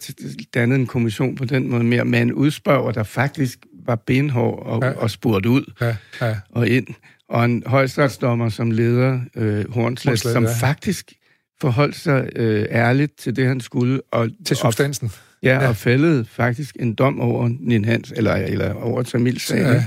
dannet 0.55 0.79
en 0.79 0.87
kommission 0.87 1.35
på 1.35 1.45
den 1.45 1.69
måde 1.69 1.85
mere, 1.85 2.05
men 2.05 2.33
udspørger, 2.33 2.93
der 2.93 3.03
faktisk 3.03 3.59
var 3.87 3.97
benhård 4.07 4.67
og, 4.67 4.83
ja. 4.83 4.91
og 4.91 5.11
spurgt 5.11 5.47
ud 5.47 5.73
ja. 5.81 5.97
Ja. 6.21 6.37
og 6.51 6.69
ind. 6.69 6.87
Og 7.29 7.45
en 7.45 7.63
højstrætsdommer, 7.67 8.49
som 8.49 8.71
leder 8.71 9.21
øh, 9.37 9.73
Hornslet, 9.73 10.19
som 10.19 10.45
ja. 10.45 10.51
faktisk 10.61 11.13
forholdt 11.61 11.97
sig 11.97 12.29
øh, 12.37 12.67
ærligt 12.71 13.19
til 13.19 13.37
det, 13.37 13.47
han 13.47 13.61
skulle. 13.61 14.01
Og, 14.11 14.29
til 14.47 14.57
substansen. 14.57 15.07
Og, 15.07 15.13
ja, 15.43 15.63
ja, 15.63 15.69
og 15.69 15.77
fældede 15.77 16.25
faktisk 16.25 16.77
en 16.81 16.95
dom 16.95 17.21
over 17.21 17.51
Nin 17.61 17.85
Hans, 17.85 18.13
eller, 18.17 18.35
eller 18.35 18.75
over 18.75 19.03
Tamil-sagen. 19.03 19.67
Ja. 19.67 19.87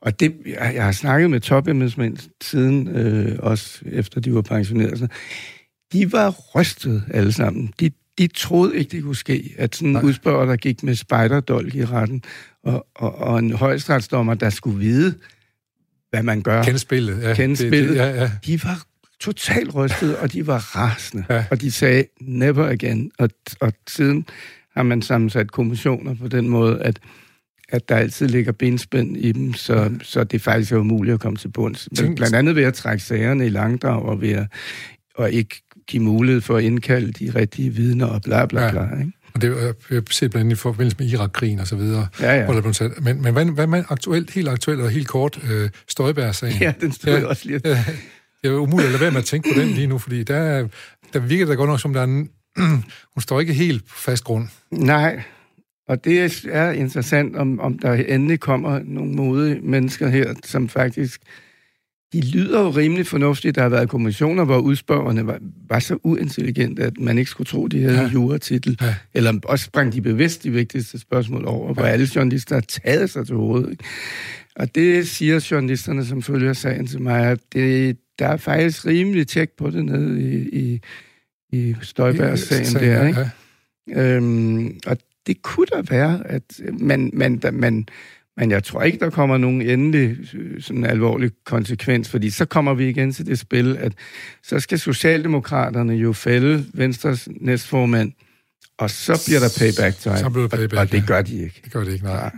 Og 0.00 0.20
det, 0.20 0.34
jeg, 0.46 0.72
jeg 0.74 0.84
har 0.84 0.92
snakket 0.92 1.30
med 1.30 1.40
topembedsmænd 1.40 2.16
siden, 2.42 2.88
øh, 2.88 3.38
også 3.38 3.80
efter 3.86 4.20
de 4.20 4.34
var 4.34 4.42
pensioneret. 4.42 4.98
Så 4.98 5.06
de 5.92 6.12
var 6.12 6.30
rystet 6.54 7.04
alle 7.10 7.32
sammen. 7.32 7.72
De, 7.80 7.90
de 8.18 8.26
troede 8.26 8.78
ikke, 8.78 8.96
det 8.96 9.02
kunne 9.02 9.16
ske, 9.16 9.54
at 9.58 9.76
sådan 9.76 9.96
en 9.96 10.02
udspørger, 10.02 10.46
der 10.46 10.56
gik 10.56 10.82
med 10.82 10.94
spejderdolk 10.94 11.74
i 11.74 11.84
retten, 11.84 12.22
og, 12.64 12.86
og, 12.94 13.18
og 13.18 13.38
en 13.38 13.52
højstrafsdommer, 13.52 14.34
der 14.34 14.50
skulle 14.50 14.78
vide, 14.78 15.14
hvad 16.10 16.22
man 16.22 16.42
gør. 16.42 16.62
Kende 16.62 16.78
spillet. 16.78 17.22
Ja, 17.22 17.34
kende 17.34 17.56
spillet. 17.56 17.88
Det, 17.88 17.96
ja, 17.96 18.22
ja. 18.22 18.30
De 18.46 18.64
var 18.64 18.82
totalt 19.20 19.74
rystet, 19.74 20.16
og 20.16 20.32
de 20.32 20.46
var 20.46 20.58
rasende. 20.58 21.24
Ja. 21.30 21.44
Og 21.50 21.60
de 21.60 21.70
sagde, 21.72 22.04
never 22.20 22.68
again. 22.68 23.10
Og, 23.18 23.30
og 23.60 23.72
siden 23.88 24.26
har 24.76 24.82
man 24.82 25.02
sammensat 25.02 25.52
kommissioner 25.52 26.14
på 26.14 26.28
den 26.28 26.48
måde, 26.48 26.82
at 26.82 27.00
at 27.68 27.88
der 27.88 27.96
altid 27.96 28.28
ligger 28.28 28.52
benspænd 28.52 29.16
i 29.16 29.32
dem, 29.32 29.54
så, 29.54 29.74
ja. 29.74 29.88
så 30.02 30.24
det 30.24 30.42
faktisk 30.42 30.72
er 30.72 30.76
umuligt 30.76 31.14
at 31.14 31.20
komme 31.20 31.36
til 31.36 31.48
bunds. 31.48 31.88
Men 32.00 32.14
blandt 32.14 32.36
andet 32.36 32.56
ved 32.56 32.62
at 32.62 32.74
trække 32.74 33.04
sagerne 33.04 33.46
i 33.46 33.48
langdrag 33.48 34.02
og 34.02 34.20
ved 34.20 34.30
at 34.30 34.46
og 35.14 35.32
ikke 35.32 35.62
give 35.86 36.02
mulighed 36.02 36.40
for 36.40 36.56
at 36.56 36.64
indkalde 36.64 37.12
de 37.12 37.30
rigtige 37.34 37.70
vidner 37.70 38.06
og 38.06 38.22
bla 38.22 38.46
bla 38.46 38.64
ja. 38.64 38.70
bla. 38.70 38.98
Ikke? 38.98 39.12
Og 39.34 39.42
det 39.42 39.74
er 39.90 40.00
set 40.10 40.30
blandt 40.30 40.36
andet 40.36 40.56
i 40.56 40.58
forbindelse 40.58 40.96
med 40.98 41.06
Irak-krigen 41.06 41.58
og 41.58 41.66
så 41.66 41.76
videre. 41.76 42.06
Ja, 42.20 42.36
ja. 42.36 42.44
Hvor 42.44 42.54
der 42.54 42.72
sat. 42.72 43.04
Men, 43.04 43.22
men 43.22 43.32
hvad, 43.32 43.44
hvad 43.44 43.66
med 43.66 43.84
aktuelt, 43.88 44.30
helt 44.30 44.48
aktuelt 44.48 44.80
og 44.80 44.90
helt 44.90 45.08
kort, 45.08 45.40
øh, 45.50 45.70
Støjberg-sagen? 45.88 46.56
Ja, 46.60 46.72
den 46.80 46.92
stod 46.92 47.18
ja, 47.18 47.26
også 47.26 47.42
lige. 47.44 47.60
Ja, 47.64 47.84
det 48.42 48.50
er 48.50 48.54
umuligt 48.54 48.86
at 48.86 48.92
lade 48.92 49.00
være 49.00 49.10
med 49.10 49.18
at 49.18 49.24
tænke 49.24 49.48
på 49.54 49.60
den 49.60 49.68
lige 49.68 49.86
nu, 49.86 49.98
fordi 49.98 50.22
der, 50.22 50.68
der 51.12 51.18
virker 51.18 51.46
der 51.46 51.54
godt 51.54 51.70
nok, 51.70 51.80
som 51.80 51.92
der 51.92 52.00
er 52.00 52.04
en, 52.04 52.28
hun 53.14 53.20
står 53.20 53.40
ikke 53.40 53.52
helt 53.52 53.88
på 53.88 53.94
fast 53.98 54.24
grund. 54.24 54.48
Nej, 54.70 55.22
og 55.88 56.04
det 56.04 56.44
er 56.50 56.70
interessant, 56.70 57.36
om, 57.36 57.60
om 57.60 57.78
der 57.78 57.92
endelig 57.92 58.40
kommer 58.40 58.80
nogle 58.84 59.12
modige 59.12 59.60
mennesker 59.60 60.08
her, 60.08 60.34
som 60.44 60.68
faktisk... 60.68 61.20
De 62.14 62.20
lyder 62.20 62.60
jo 62.60 62.70
rimelig 62.70 63.06
fornuftigt. 63.06 63.54
Der 63.54 63.62
har 63.62 63.68
været 63.68 63.88
kommissioner, 63.88 64.44
hvor 64.44 64.58
udspørgerne 64.58 65.26
var, 65.26 65.38
var 65.68 65.78
så 65.78 65.98
uintelligente, 66.02 66.82
at 66.82 66.98
man 66.98 67.18
ikke 67.18 67.30
skulle 67.30 67.46
tro, 67.46 67.66
de 67.66 67.82
havde 67.82 67.98
ja. 67.98 68.08
juratitel. 68.08 68.78
Ja. 68.80 68.94
Eller 69.14 69.40
også 69.44 69.64
sprang 69.64 69.92
de 69.92 70.00
bevidst 70.00 70.42
de 70.42 70.50
vigtigste 70.50 70.98
spørgsmål 70.98 71.44
over, 71.46 71.68
ja. 71.68 71.72
hvor 71.72 71.82
alle 71.82 72.08
journalister 72.14 72.54
har 72.54 72.60
taget 72.60 73.10
sig 73.10 73.26
til 73.26 73.34
hovedet. 73.36 73.80
Og 74.56 74.74
det 74.74 75.08
siger 75.08 75.48
journalisterne, 75.50 76.04
som 76.04 76.22
følger 76.22 76.52
sagen 76.52 76.86
til 76.86 77.02
mig, 77.02 77.26
at 77.26 77.40
det, 77.52 77.96
der 78.18 78.26
er 78.26 78.36
faktisk 78.36 78.86
rimelig 78.86 79.28
tjek 79.28 79.50
på 79.58 79.70
det 79.70 79.84
nede 79.84 80.22
i, 80.22 80.48
i, 80.48 80.80
i 81.52 81.74
Støjbergs-sagen 81.82 82.74
der. 82.74 83.06
Ikke? 83.06 83.30
Ja. 83.88 84.16
Øhm, 84.16 84.78
og 84.86 84.96
det 85.26 85.42
kunne 85.42 85.66
da 85.66 85.82
være, 85.90 86.22
at 86.26 86.60
man, 86.72 87.10
man, 87.12 87.40
man, 87.52 87.86
men 88.36 88.50
jeg 88.50 88.64
tror 88.64 88.82
ikke, 88.82 88.98
der 88.98 89.10
kommer 89.10 89.36
nogen 89.36 89.62
endelig 89.62 90.16
sådan 90.60 90.84
alvorlig 90.84 91.30
konsekvens, 91.44 92.08
fordi 92.08 92.30
så 92.30 92.44
kommer 92.44 92.74
vi 92.74 92.88
igen 92.88 93.12
til 93.12 93.26
det 93.26 93.38
spil, 93.38 93.76
at 93.76 93.92
så 94.42 94.60
skal 94.60 94.78
Socialdemokraterne 94.78 95.92
jo 95.92 96.12
fælde 96.12 96.66
Venstres 96.74 97.28
næstformand, 97.40 98.12
og 98.78 98.90
så 98.90 99.22
bliver 99.26 99.40
der 99.40 99.48
payback 99.58 99.98
time. 99.98 100.18
Så 100.18 100.30
bliver 100.30 100.48
payback, 100.48 100.72
og, 100.72 100.80
og 100.80 100.92
det 100.92 101.06
gør 101.06 101.22
de 101.22 101.34
ikke. 101.42 101.60
Det 101.64 101.72
gør 101.72 101.84
de 101.84 101.92
ikke, 101.92 102.04
nej. 102.04 102.14
nej. 102.14 102.32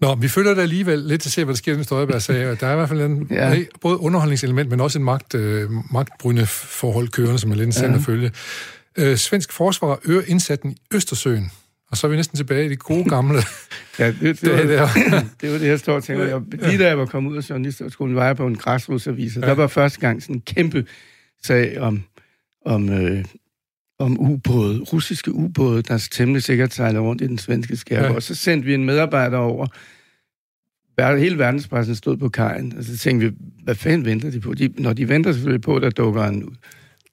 Nå, 0.00 0.14
vi 0.14 0.28
følger 0.28 0.54
det 0.54 0.62
alligevel 0.62 0.98
lidt 0.98 1.22
til 1.22 1.28
at 1.28 1.32
se, 1.32 1.44
hvad 1.44 1.54
der 1.54 1.58
sker 1.58 1.72
i 1.72 1.76
den 1.76 1.84
Støjberg-sag. 1.84 2.60
Der 2.60 2.66
er 2.66 2.72
i 2.72 2.76
hvert 2.76 2.88
fald 2.88 3.00
en, 3.00 3.26
ja. 3.30 3.56
både 3.80 4.00
underholdningselement, 4.00 4.70
men 4.70 4.80
også 4.80 4.98
en 4.98 5.04
magt, 5.04 5.34
øh, 5.34 5.70
magtbrydende 5.92 6.46
forhold 6.46 7.08
kørende, 7.08 7.38
som 7.38 7.50
er 7.50 7.54
lidt 7.54 7.66
interessant 7.66 7.92
ja. 7.92 7.98
at 7.98 8.04
følge. 8.04 8.30
Øh, 8.98 9.16
svensk 9.16 9.52
forsvar 9.52 10.00
øger 10.04 10.22
indsatsen 10.26 10.70
i 10.70 10.76
Østersøen. 10.94 11.50
Og 11.90 11.96
så 11.96 12.06
er 12.06 12.10
vi 12.10 12.16
næsten 12.16 12.36
tilbage 12.36 12.66
i 12.66 12.68
de 12.68 12.76
gode 12.76 13.04
gamle 13.04 13.38
ja, 13.98 14.06
det, 14.06 14.20
det, 14.20 14.40
det, 14.40 14.68
der. 14.68 14.88
det 15.40 15.52
var 15.52 15.58
det, 15.58 15.66
jeg 15.66 15.78
står 15.78 15.94
og 15.94 16.04
tænker. 16.04 16.24
Jeg, 16.24 16.42
lige 16.52 16.78
da 16.78 16.86
jeg 16.86 16.98
var 16.98 17.06
kommet 17.06 17.30
ud 17.30 17.36
af 17.36 17.50
journalisterskolen, 17.50 18.16
var 18.16 18.26
jeg 18.26 18.36
på 18.36 18.46
en 18.46 18.56
græsrodsavis, 18.56 19.36
og 19.36 19.42
ja. 19.42 19.48
der 19.48 19.54
var 19.54 19.66
første 19.66 20.00
gang 20.00 20.22
sådan 20.22 20.36
en 20.36 20.40
kæmpe 20.40 20.86
sag 21.42 21.80
om, 21.80 22.02
om, 22.66 22.88
øh, 22.88 23.24
om 23.98 24.20
ubåde, 24.20 24.80
russiske 24.80 25.32
ubåde, 25.32 25.82
der 25.82 26.08
temmelig 26.12 26.42
sikkert 26.42 26.74
sejler 26.74 27.00
rundt 27.00 27.22
i 27.22 27.26
den 27.26 27.38
svenske 27.38 27.76
skærgård. 27.76 28.10
Ja. 28.10 28.16
Og 28.16 28.22
så 28.22 28.34
sendte 28.34 28.66
vi 28.66 28.74
en 28.74 28.84
medarbejder 28.84 29.38
over, 29.38 29.66
hele 31.16 31.38
verdenspressen 31.38 31.94
stod 31.94 32.16
på 32.16 32.28
kajen, 32.28 32.74
og 32.78 32.84
så 32.84 32.98
tænkte 32.98 33.26
vi, 33.26 33.36
hvad 33.62 33.74
fanden 33.74 34.04
venter 34.04 34.30
de 34.30 34.40
på? 34.40 34.54
De, 34.54 34.74
når 34.78 34.92
de 34.92 35.08
venter 35.08 35.32
selvfølgelig 35.32 35.62
på, 35.62 35.78
der 35.78 35.90
dukker 35.90 36.24
en 36.24 36.56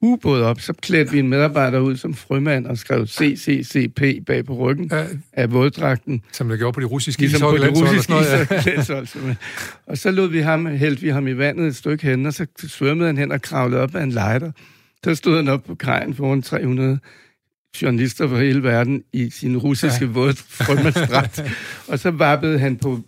ubåd 0.00 0.42
op, 0.42 0.60
så 0.60 0.72
klædte 0.72 1.12
vi 1.12 1.18
en 1.18 1.28
medarbejder 1.28 1.78
ud 1.78 1.96
som 1.96 2.14
frømand 2.14 2.66
og 2.66 2.78
skrev 2.78 3.06
CCCP 3.06 4.02
bag 4.26 4.44
på 4.44 4.54
ryggen 4.54 4.88
ja. 4.92 5.04
af 5.32 5.52
våddragten. 5.52 6.22
Som 6.32 6.48
det 6.48 6.58
gjorde 6.58 6.72
på 6.72 6.80
de 6.80 6.84
russiske 6.84 7.22
ligesom 7.22 7.40
på 7.40 7.56
de 7.56 7.70
russiske 7.70 8.14
ja. 9.24 9.34
Og 9.86 9.98
så 9.98 10.10
lod 10.10 10.28
vi 10.28 10.40
ham, 10.40 10.66
hældte 10.66 11.02
vi 11.02 11.08
ham 11.08 11.28
i 11.28 11.38
vandet 11.38 11.66
et 11.66 11.76
stykke 11.76 12.06
hen, 12.06 12.26
og 12.26 12.34
så 12.34 12.46
svømmede 12.58 13.06
han 13.06 13.16
hen 13.16 13.32
og 13.32 13.42
kravlede 13.42 13.80
op 13.80 13.94
af 13.94 14.02
en 14.02 14.12
lejder. 14.12 14.52
Så 15.04 15.14
stod 15.14 15.36
han 15.36 15.48
op 15.48 15.64
på 15.64 15.74
kajen 15.74 16.14
foran 16.14 16.42
300 16.42 16.98
journalister 17.82 18.28
fra 18.28 18.38
hele 18.38 18.62
verden 18.62 19.02
i 19.12 19.30
sin 19.30 19.56
russiske 19.56 20.04
ja. 20.04 20.10
vådfrømandsdragt. 20.10 21.42
og 21.88 21.98
så 21.98 22.10
vappede 22.10 22.58
han 22.58 22.76
på 22.76 23.00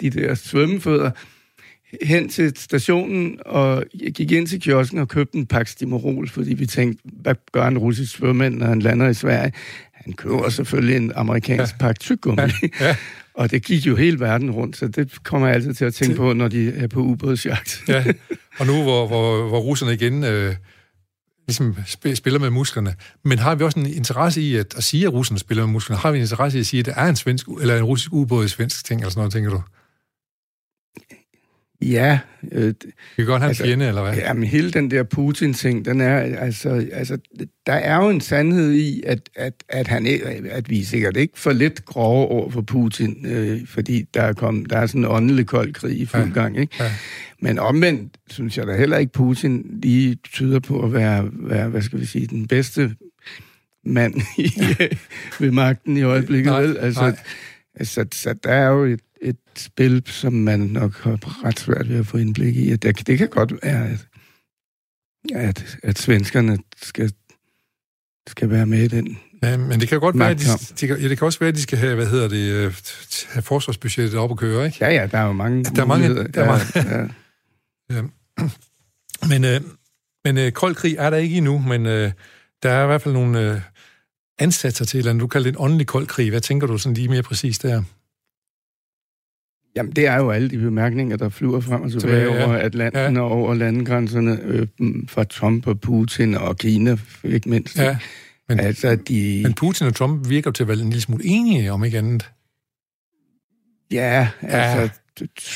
de 0.00 0.10
der 0.10 0.34
svømmefødder, 0.34 1.10
hen 2.02 2.28
til 2.28 2.52
stationen 2.56 3.38
og 3.46 3.84
gik 4.14 4.32
ind 4.32 4.46
til 4.46 4.60
kiosken 4.60 4.98
og 4.98 5.08
købte 5.08 5.38
en 5.38 5.46
pakke 5.46 5.70
Stimorol, 5.70 6.28
fordi 6.28 6.54
vi 6.54 6.66
tænkte, 6.66 7.02
hvad 7.04 7.34
gør 7.52 7.66
en 7.66 7.78
russisk 7.78 8.16
svømmand, 8.16 8.54
når 8.54 8.66
han 8.66 8.80
lander 8.80 9.08
i 9.08 9.14
Sverige? 9.14 9.52
Han 9.92 10.12
køber 10.12 10.48
selvfølgelig 10.48 10.96
en 10.96 11.12
amerikansk 11.14 11.72
ja. 11.72 11.78
pakke 11.78 11.98
tyggegummi. 11.98 12.42
Ja. 12.80 12.86
Ja. 12.86 12.96
og 13.34 13.50
det 13.50 13.64
gik 13.64 13.86
jo 13.86 13.96
hele 13.96 14.20
verden 14.20 14.50
rundt, 14.50 14.76
så 14.76 14.88
det 14.88 15.22
kommer 15.24 15.46
jeg 15.46 15.54
altid 15.54 15.74
til 15.74 15.84
at 15.84 15.94
tænke 15.94 16.16
på, 16.16 16.32
når 16.32 16.48
de 16.48 16.68
er 16.68 16.86
på 16.86 17.00
ubådsjagt. 17.00 17.82
ja. 17.88 18.04
Og 18.58 18.66
nu, 18.66 18.82
hvor, 18.82 19.06
hvor, 19.06 19.48
hvor 19.48 19.58
russerne 19.58 19.94
igen 19.94 20.24
øh, 20.24 20.54
ligesom 21.48 21.76
spiller 22.14 22.40
med 22.40 22.50
musklerne, 22.50 22.94
men 23.24 23.38
har 23.38 23.54
vi 23.54 23.64
også 23.64 23.80
en 23.80 23.86
interesse 23.86 24.42
i 24.42 24.56
at, 24.56 24.74
at 24.76 24.84
sige, 24.84 25.06
at 25.06 25.12
russerne 25.12 25.38
spiller 25.38 25.64
med 25.66 25.72
musklerne? 25.72 26.00
Har 26.00 26.10
vi 26.10 26.18
en 26.18 26.22
interesse 26.22 26.58
i 26.58 26.60
at 26.60 26.66
sige, 26.66 26.80
at 26.80 26.86
der 26.86 26.94
er 26.94 27.08
en, 27.08 27.16
svensk, 27.16 27.48
eller 27.60 27.76
en 27.76 27.84
russisk 27.84 28.12
ubåd 28.12 28.44
i 28.44 28.48
svensk 28.48 28.84
ting, 28.84 29.00
eller 29.00 29.10
sådan 29.10 29.20
noget, 29.20 29.32
tænker 29.32 29.50
du? 29.50 29.62
Ja. 31.82 32.18
Øh, 32.52 32.66
vi 32.66 32.72
kan 33.16 33.26
godt 33.26 33.42
have 33.42 33.48
altså, 33.48 33.62
en 33.62 33.68
fjende, 33.68 33.88
eller 33.88 34.02
hvad? 34.02 34.14
Jamen, 34.14 34.44
hele 34.44 34.70
den 34.70 34.90
der 34.90 35.02
Putin-ting, 35.02 35.84
den 35.84 36.00
er, 36.00 36.16
altså, 36.18 36.86
altså, 36.92 37.18
der 37.66 37.72
er 37.72 37.96
jo 37.96 38.10
en 38.10 38.20
sandhed 38.20 38.72
i, 38.72 39.02
at, 39.06 39.30
at, 39.34 39.52
at, 39.68 39.88
han, 39.88 40.06
at 40.50 40.70
vi 40.70 40.84
sikkert 40.84 41.16
ikke 41.16 41.38
for 41.38 41.52
lidt 41.52 41.84
grove 41.84 42.28
over 42.28 42.50
for 42.50 42.60
Putin, 42.60 43.26
øh, 43.26 43.66
fordi 43.66 44.02
der 44.14 44.22
er, 44.22 44.32
kommet, 44.32 44.70
der 44.70 44.78
er 44.78 44.86
sådan 44.86 45.00
en 45.00 45.06
åndelig 45.06 45.46
kold 45.46 45.72
krig 45.72 46.00
i 46.00 46.06
fuld 46.06 46.22
ja. 46.22 46.40
gang, 46.40 46.58
ikke? 46.58 46.76
Ja. 46.80 46.92
Men 47.40 47.58
omvendt 47.58 48.16
synes 48.30 48.58
jeg 48.58 48.66
da 48.66 48.76
heller 48.76 48.96
ikke, 48.96 49.12
Putin 49.12 49.78
lige 49.82 50.14
tyder 50.14 50.60
på 50.60 50.84
at 50.84 50.92
være, 50.92 51.28
være 51.32 51.68
hvad 51.68 51.82
skal 51.82 52.00
vi 52.00 52.06
sige, 52.06 52.26
den 52.26 52.48
bedste 52.48 52.94
mand 53.84 54.14
i, 54.38 54.52
ved 55.40 55.50
magten 55.50 55.96
i 55.96 56.02
øjeblikket. 56.02 56.52
Nej, 56.52 56.62
vel? 56.62 56.76
Altså, 56.78 57.00
nej. 57.00 57.16
altså, 57.74 58.06
så 58.12 58.34
der 58.44 58.50
er 58.50 58.68
jo 58.68 58.84
et, 58.84 59.00
et 59.22 59.36
spil, 59.56 60.02
som 60.06 60.32
man 60.32 60.60
nok 60.60 61.02
har 61.02 61.44
ret 61.44 61.58
svært 61.60 61.88
ved 61.88 61.98
at 61.98 62.06
få 62.06 62.16
indblik 62.16 62.56
i. 62.56 62.76
Det, 62.76 63.06
det 63.06 63.18
kan 63.18 63.28
godt 63.28 63.52
være, 63.62 63.88
at, 63.88 64.06
at, 65.34 65.78
at 65.82 65.98
svenskerne 65.98 66.58
skal, 66.82 67.12
skal 68.28 68.50
være 68.50 68.66
med 68.66 68.82
i 68.82 68.88
den. 68.88 69.18
Ja, 69.42 69.56
men 69.56 69.80
det 69.80 69.88
kan 69.88 70.00
godt 70.00 70.18
være, 70.18 70.30
at 70.30 70.38
de, 70.40 70.86
de, 70.86 70.94
ja, 71.02 71.08
det 71.08 71.18
kan 71.18 71.24
også 71.26 71.38
være, 71.38 71.48
at 71.48 71.54
de 71.54 71.62
skal 71.62 71.78
have, 71.78 71.94
hvad 71.94 72.06
hedder 72.06 72.28
det, 72.28 72.52
øh, 72.52 72.74
have 73.28 73.42
forsvarsbudgettet 73.42 74.14
op 74.20 74.30
at 74.30 74.36
køre, 74.36 74.66
ikke? 74.66 74.78
Ja, 74.80 74.90
ja, 74.90 75.06
der 75.06 75.18
er 75.18 75.26
jo 75.26 75.32
mange 75.32 75.64
Der 75.76 75.82
er 75.82 75.86
mange- 75.86 76.28
der 76.28 76.44
er 76.44 77.08
ja, 77.90 77.96
ja. 77.96 78.02
Men, 79.28 79.44
øh, 79.44 79.60
men 80.24 80.38
øh, 80.38 80.52
kold 80.52 80.74
krig 80.74 80.96
er 80.98 81.10
der 81.10 81.16
ikke 81.16 81.36
endnu, 81.36 81.58
men 81.58 81.86
øh, 81.86 82.12
der 82.62 82.70
er 82.70 82.82
i 82.84 82.86
hvert 82.86 83.02
fald 83.02 83.14
nogle 83.14 83.40
øh, 83.52 83.60
ansatser 84.38 84.84
til, 84.84 84.98
eller 84.98 85.12
du 85.12 85.26
kalder 85.26 85.44
det 85.50 85.56
en 85.58 85.62
åndelig 85.62 85.86
kold 85.86 86.06
krig. 86.06 86.30
Hvad 86.30 86.40
tænker 86.40 86.66
du 86.66 86.78
sådan 86.78 86.94
lige 86.94 87.08
mere 87.08 87.22
præcis 87.22 87.58
der? 87.58 87.82
Jamen, 89.76 89.92
det 89.92 90.06
er 90.06 90.16
jo 90.16 90.30
alle 90.30 90.50
de 90.50 90.58
bemærkninger, 90.58 91.16
der 91.16 91.28
flyver 91.28 91.60
frem 91.60 91.82
og 91.82 91.90
tilbage 91.90 92.20
Tilbage, 92.24 92.34
ja. 92.40 92.46
over 92.46 92.56
Atlanten 92.56 93.00
Ja. 93.00 93.10
ja. 93.12 93.20
og 93.20 93.30
over 93.30 93.54
landegrænserne 93.54 94.38
øh, 94.44 94.66
fra 95.08 95.24
Trump 95.24 95.66
og 95.66 95.80
Putin 95.80 96.34
og 96.34 96.56
Kina, 96.56 96.96
ikke 97.24 97.48
mindst. 97.50 97.78
Ja, 97.78 97.96
men- 98.48 98.60
altså, 98.60 98.96
de... 99.08 99.40
men 99.42 99.54
Putin 99.54 99.86
og 99.86 99.94
Trump 99.94 100.28
virker 100.28 100.50
til 100.50 100.62
at 100.62 100.68
være 100.68 100.78
en 100.78 100.84
lille 100.84 101.00
smule 101.00 101.24
enige, 101.24 101.72
om 101.72 101.84
ikke 101.84 101.98
andet. 101.98 102.30
Ja, 103.90 104.28
altså, 104.42 104.98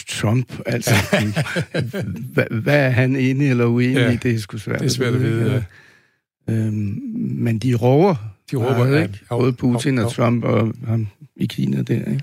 Trump, 0.09 0.53
altså, 0.67 0.95
hvad, 2.35 2.61
hvad 2.63 2.87
er 2.87 2.91
han 2.91 3.17
enig 3.17 3.51
eller 3.51 3.65
uenig 3.67 3.97
Ja, 3.97 4.11
i, 4.11 4.17
det 4.17 4.35
er 4.35 4.39
sgu 4.39 4.59
svært, 4.59 4.81
Det 4.81 4.87
er 4.87 4.91
svært 4.91 5.15
at 5.15 5.23
vide. 5.23 5.65
Ja. 6.49 6.55
Øhm, 6.55 7.01
men 7.17 7.59
de 7.59 7.75
råber, 7.75 8.15
De 8.51 8.57
råber, 8.57 8.79
meget, 8.79 8.97
ja, 8.97 9.03
ikke? 9.03 9.19
både 9.29 9.53
Putin 9.53 9.99
og 9.99 10.13
Trump 10.13 10.45
og 10.45 10.75
ham 10.87 11.07
i 11.37 11.47
Kina 11.47 11.83
der, 11.83 11.95
ikke? 11.95 12.21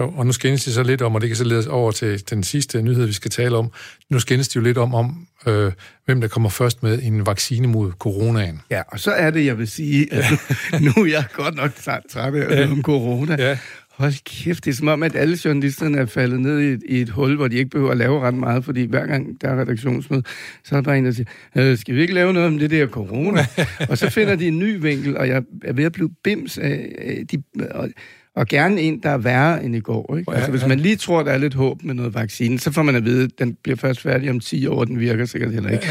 Jo, 0.00 0.12
og 0.16 0.26
nu 0.26 0.32
skændes 0.32 0.64
det 0.64 0.74
så 0.74 0.82
lidt 0.82 1.02
om, 1.02 1.14
og 1.14 1.20
det 1.20 1.28
kan 1.28 1.36
så 1.36 1.44
lede 1.44 1.58
os 1.58 1.66
over 1.66 1.92
til 1.92 2.30
den 2.30 2.42
sidste 2.42 2.82
nyhed, 2.82 3.06
vi 3.06 3.12
skal 3.12 3.30
tale 3.30 3.56
om. 3.56 3.70
Nu 4.10 4.18
skændes 4.18 4.48
det 4.48 4.56
jo 4.56 4.60
lidt 4.60 4.78
om, 4.78 4.94
om 4.94 5.26
øh, 5.46 5.72
hvem 6.04 6.20
der 6.20 6.28
kommer 6.28 6.48
først 6.48 6.82
med 6.82 7.02
en 7.02 7.26
vaccine 7.26 7.66
mod 7.66 7.92
coronaen. 7.92 8.60
Ja, 8.70 8.82
og 8.88 9.00
så 9.00 9.10
er 9.10 9.30
det, 9.30 9.46
jeg 9.46 9.58
vil 9.58 9.68
sige, 9.68 10.12
at 10.12 10.24
nu, 10.30 10.78
nu 10.80 11.02
er 11.02 11.06
jeg 11.06 11.24
godt 11.32 11.54
nok 11.54 11.74
træt 11.74 12.02
af 12.16 12.32
høre 12.32 12.70
om 12.70 12.82
corona. 12.82 13.36
Ja, 13.38 13.58
Hold 14.00 14.24
kæft, 14.24 14.64
det 14.64 14.70
er 14.70 14.74
som 14.74 14.88
om, 14.88 15.02
at 15.02 15.16
alle 15.16 15.38
journalisterne 15.44 15.98
er 15.98 16.06
faldet 16.06 16.40
ned 16.40 16.60
i 16.60 16.72
et, 16.72 16.82
i 16.88 17.00
et 17.00 17.08
hul, 17.08 17.36
hvor 17.36 17.48
de 17.48 17.56
ikke 17.56 17.70
behøver 17.70 17.90
at 17.90 17.96
lave 17.96 18.20
ret 18.20 18.34
meget, 18.34 18.64
fordi 18.64 18.84
hver 18.84 19.06
gang 19.06 19.40
der 19.40 19.48
er 19.48 19.60
redaktionsmøde, 19.60 20.22
så 20.64 20.74
er 20.74 20.80
der 20.80 20.84
bare 20.84 20.98
en, 20.98 21.04
der 21.04 21.12
siger, 21.12 21.26
øh, 21.56 21.78
skal 21.78 21.94
vi 21.94 22.00
ikke 22.00 22.14
lave 22.14 22.32
noget 22.32 22.48
om 22.48 22.58
det 22.58 22.70
der 22.70 22.86
corona? 22.86 23.46
og 23.90 23.98
så 23.98 24.10
finder 24.10 24.36
de 24.36 24.48
en 24.48 24.58
ny 24.58 24.80
vinkel, 24.80 25.16
og 25.16 25.28
jeg 25.28 25.42
er 25.64 25.72
ved 25.72 25.84
at 25.84 25.92
blive 25.92 26.10
bims 26.24 26.58
af 26.58 26.92
af 26.98 27.26
de... 27.30 27.42
Og, 27.70 27.88
og 28.36 28.46
gerne 28.46 28.80
en, 28.80 29.02
der 29.02 29.10
er 29.10 29.18
værre 29.18 29.64
end 29.64 29.76
i 29.76 29.80
går. 29.80 30.16
Ikke? 30.18 30.30
Ja, 30.30 30.36
Altså, 30.36 30.50
hvis 30.50 30.62
ja. 30.62 30.66
man 30.68 30.80
lige 30.80 30.96
tror, 30.96 31.22
der 31.22 31.32
er 31.32 31.38
lidt 31.38 31.54
håb 31.54 31.82
med 31.82 31.94
noget 31.94 32.14
vaccine, 32.14 32.58
så 32.58 32.72
får 32.72 32.82
man 32.82 32.94
at 32.96 33.04
vide, 33.04 33.24
at 33.24 33.30
den 33.38 33.56
bliver 33.62 33.76
først 33.76 34.00
færdig 34.00 34.30
om 34.30 34.40
10 34.40 34.66
år, 34.66 34.84
den 34.84 35.00
virker 35.00 35.24
sikkert 35.24 35.52
heller 35.52 35.70
ikke. 35.70 35.86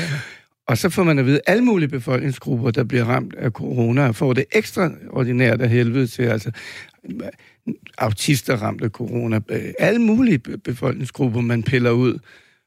Og 0.68 0.78
så 0.78 0.90
får 0.90 1.04
man 1.04 1.20
at 1.20 1.26
vide, 1.26 1.36
at 1.36 1.42
alle 1.54 1.64
mulige 1.64 1.90
befolkningsgrupper, 1.90 2.72
der 2.72 2.84
bliver 2.84 3.04
ramt 3.06 3.36
af 3.36 3.52
corona, 3.52 4.12
får 4.12 4.34
det 4.34 4.46
ekstraordinært 4.52 5.62
af 5.62 5.70
helvede 5.70 6.08
til. 6.08 6.24
Altså, 6.24 6.52
autister 7.98 8.56
ramt 8.56 8.82
af 8.84 8.90
corona. 8.90 9.40
Øh, 9.50 9.60
Alle 9.80 10.00
mulige 10.02 10.40
be- 10.40 10.58
befolkningsgrupper, 10.58 11.42
man 11.42 11.64
piller 11.64 11.92
ud. 11.92 12.20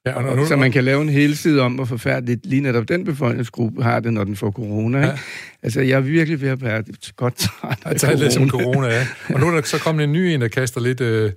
ja 0.06 0.12
og, 0.12 0.36
nu, 0.36 0.46
Så 0.46 0.56
man 0.56 0.72
kan 0.72 0.84
lave 0.84 1.02
en 1.02 1.08
hel 1.08 1.36
side 1.36 1.60
om, 1.60 1.72
hvor 1.72 1.84
forfærdeligt 1.84 2.46
lige 2.46 2.62
netop 2.62 2.88
den 2.88 3.04
befolkningsgruppe 3.04 3.82
har 3.82 4.00
det, 4.00 4.12
når 4.12 4.24
den 4.24 4.36
får 4.36 4.50
corona. 4.50 4.98
Ikke? 4.98 5.08
Ja. 5.08 5.18
Altså, 5.62 5.80
jeg 5.80 5.96
er 5.96 6.00
virkelig 6.00 6.40
ved 6.40 6.48
at 6.48 6.62
være 6.62 6.82
godt 7.16 7.36
træt 7.36 7.78
af 7.84 7.96
tager 8.00 8.16
lidt 8.16 8.32
som 8.32 8.48
corona. 8.50 8.64
corona, 8.64 8.86
ja. 8.86 9.06
Og 9.34 9.40
nu 9.40 9.46
er 9.46 9.50
der 9.50 9.62
så 9.62 9.78
kommet 9.78 10.04
en 10.04 10.12
ny 10.12 10.18
en, 10.18 10.40
der 10.40 10.48
kaster 10.48 10.80
lidt 10.80 11.00
øh, 11.00 11.32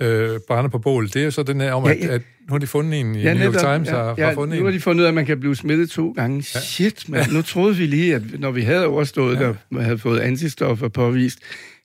øh, 0.00 0.28
brænde 0.48 0.70
på 0.70 0.78
bål. 0.78 1.08
Det 1.08 1.16
er 1.16 1.30
så 1.30 1.42
den 1.42 1.60
her 1.60 1.72
om, 1.72 1.84
Ja, 1.84 1.90
at, 1.92 2.00
ja. 2.00 2.14
at 2.14 2.22
nu 2.48 2.52
har 2.54 2.58
de 2.58 2.66
fundet 2.66 3.00
en 3.00 3.14
i 3.14 3.22
Ja, 3.22 3.34
New 3.34 3.44
York 3.44 3.54
netop. 3.54 3.74
Times, 3.74 3.88
har, 3.88 3.98
ja, 3.98 4.04
har 4.04 4.16
ja, 4.18 4.32
fundet 4.32 4.58
nu 4.58 4.64
har 4.64 4.72
de 4.72 4.80
fundet 4.80 5.00
ud 5.00 5.04
af, 5.04 5.08
at 5.08 5.14
man 5.14 5.26
kan 5.26 5.40
blive 5.40 5.56
smittet 5.56 5.90
to 5.90 6.10
gange. 6.16 6.44
Ja. 6.54 6.60
Shit, 6.60 7.08
man. 7.08 7.24
Nu 7.32 7.42
troede 7.42 7.76
vi 7.76 7.86
lige, 7.86 8.14
at 8.14 8.22
når 8.38 8.50
vi 8.50 8.62
havde 8.62 8.86
overstået 8.86 9.40
ja. 9.40 9.52
og 9.76 9.84
havde 9.84 9.98
fået 9.98 10.20
antistoffer 10.20 10.88
påvist, 10.88 11.38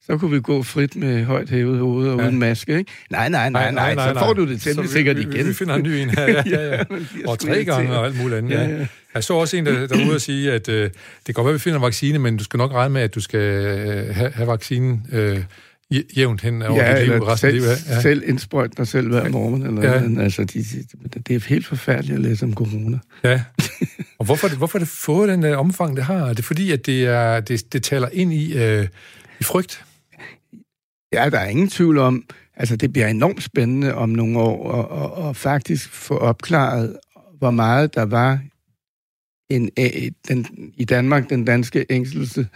så 0.05 0.17
kunne 0.17 0.31
vi 0.31 0.39
gå 0.41 0.63
frit 0.63 0.95
med 0.95 1.23
højt 1.23 1.49
hævet 1.49 1.79
hoved 1.79 2.09
og 2.09 2.19
Ja. 2.19 2.25
uden 2.25 2.39
maske, 2.39 2.77
ikke? 2.77 2.91
Nej, 3.09 3.29
nej, 3.29 3.49
nej, 3.49 3.71
nej, 3.71 3.95
nej, 3.95 4.13
så 4.13 4.19
får 4.19 4.33
du 4.33 4.47
det 4.49 4.61
temmelig 4.61 4.89
sikkert 4.89 5.17
vi, 5.17 5.21
igen. 5.21 5.47
Vi 5.47 5.53
finder 5.53 5.75
en 5.75 5.83
ny 5.83 5.87
en 5.87 6.09
her, 6.09 6.27
ja, 6.33 6.41
ja, 6.45 6.75
ja. 6.75 6.83
Og 7.27 7.39
tre 7.39 7.65
gange 7.65 7.91
og 7.97 8.05
alt 8.05 8.17
muligt 8.17 8.37
andet. 8.37 8.51
Ja, 8.51 8.63
Ja. 8.67 8.87
Jeg 9.15 9.23
så 9.23 9.33
også 9.33 9.57
en, 9.57 9.65
der, 9.65 9.87
der 9.87 10.05
ude 10.05 10.15
og 10.15 10.21
sige, 10.21 10.51
at 10.51 10.69
øh, 10.69 10.83
det 10.83 10.91
kan 11.25 11.33
godt 11.33 11.45
være, 11.45 11.51
at 11.51 11.53
vi 11.53 11.59
finder 11.59 11.79
en 11.79 11.83
vaccine, 11.85 12.19
men 12.19 12.37
du 12.37 12.43
skal 12.43 12.57
nok 12.57 12.71
regne 12.73 12.93
med, 12.93 13.01
at 13.01 13.15
du 13.15 13.19
skal 13.21 13.39
øh, 13.39 14.15
have, 14.15 14.31
have 14.31 14.47
vaccinen 14.47 15.05
øh, 15.11 15.39
jævnt 16.17 16.41
hen 16.41 16.61
over 16.61 16.83
Ja, 16.83 16.99
dit 16.99 17.07
liv 17.09 17.13
resten 17.23 17.31
af 17.31 17.37
selv, 17.39 17.53
livet. 17.53 17.77
ja. 17.89 18.01
selv 18.01 18.23
indsprøjt 18.25 18.77
dig 18.77 18.87
selv 18.87 19.07
hver 19.09 19.29
morgen. 19.29 19.65
Eller 19.65 19.93
Ja. 19.93 19.99
noget. 19.99 20.23
altså, 20.23 20.43
de, 20.43 20.59
de, 20.59 21.19
det 21.27 21.35
er 21.35 21.39
helt 21.47 21.65
forfærdeligt 21.67 22.15
at 22.15 22.21
læse 22.21 22.45
om 22.45 22.53
corona. 22.53 22.99
Ja. 23.23 23.41
Og 24.19 24.25
hvorfor, 24.25 24.47
det- 24.47 24.57
hvorfor 24.57 24.79
det 24.79 24.87
fået 24.87 25.29
den 25.29 25.43
der 25.43 25.55
omfang, 25.57 25.95
det 25.95 26.03
har? 26.05 26.15
Er 26.29 26.33
det 26.33 26.45
fordi, 26.45 26.71
at 26.71 26.85
det, 26.85 27.05
er, 27.05 27.39
det, 27.39 27.73
det 27.73 27.83
taler 27.83 28.07
ind 28.13 28.33
i, 28.33 28.57
øh, 28.57 28.87
i 29.39 29.43
frygt? 29.43 29.83
Ja, 31.13 31.29
der 31.29 31.39
er 31.39 31.47
ingen 31.47 31.69
tvivl 31.69 31.97
om, 31.97 32.23
altså 32.55 32.75
det 32.75 32.93
bliver 32.93 33.07
enormt 33.07 33.43
spændende 33.43 33.95
om 33.95 34.09
nogle 34.09 34.39
år, 34.39 34.71
og, 34.71 34.89
og, 34.89 35.13
og 35.13 35.35
faktisk 35.35 35.89
få 35.89 36.17
opklaret, 36.17 36.97
hvor 37.37 37.51
meget 37.51 37.95
der 37.95 38.05
var 38.05 38.39
en, 39.49 39.69
den, 40.27 40.45
i 40.77 40.85
Danmark, 40.85 41.29
den 41.29 41.45
danske 41.45 41.85
ængstelse, 41.89 42.47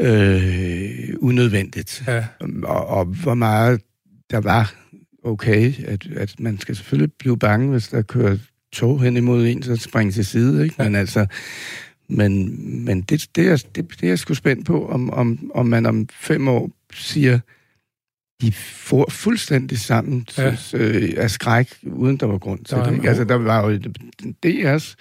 øh, 0.00 1.14
unødvendigt. 1.18 2.02
Ja. 2.06 2.24
Og, 2.64 2.86
og 2.86 3.04
hvor 3.04 3.34
meget 3.34 3.80
der 4.30 4.40
var 4.40 4.74
okay, 5.24 5.84
at, 5.86 6.06
at 6.16 6.40
man 6.40 6.58
skal 6.58 6.76
selvfølgelig 6.76 7.12
blive 7.18 7.38
bange, 7.38 7.70
hvis 7.70 7.88
der 7.88 8.02
kører 8.02 8.36
tog 8.72 9.02
hen 9.02 9.16
imod 9.16 9.46
en, 9.46 9.62
så 9.62 9.76
springe 9.76 10.12
til 10.12 10.26
side, 10.26 10.64
ikke? 10.64 10.74
Men 10.78 10.94
altså, 10.94 11.26
men, 12.08 12.84
men 12.84 13.00
det, 13.00 13.26
det, 13.34 13.48
er, 13.48 13.64
det, 13.74 13.90
det 13.90 14.02
er 14.02 14.08
jeg 14.08 14.18
sgu 14.18 14.34
spændt 14.34 14.66
på, 14.66 14.88
om, 14.88 15.10
om, 15.10 15.50
om 15.54 15.66
man 15.66 15.86
om 15.86 16.08
fem 16.12 16.48
år 16.48 16.70
siger, 16.94 17.38
de 18.42 18.52
får 18.52 19.10
fuldstændig 19.10 19.78
sammen 19.78 20.26
Ja. 20.38 20.56
øh, 20.74 21.14
af 21.16 21.30
skræk, 21.30 21.68
uden 21.82 22.16
der 22.16 22.26
var 22.26 22.38
grund 22.38 22.64
til 22.64 22.76
Der 22.76 22.84
det. 22.84 22.94
Ikke? 22.94 23.08
Altså, 23.08 23.24
der 23.24 23.34
var 23.34 23.70
jo 23.70 23.78
DR's 24.46 24.94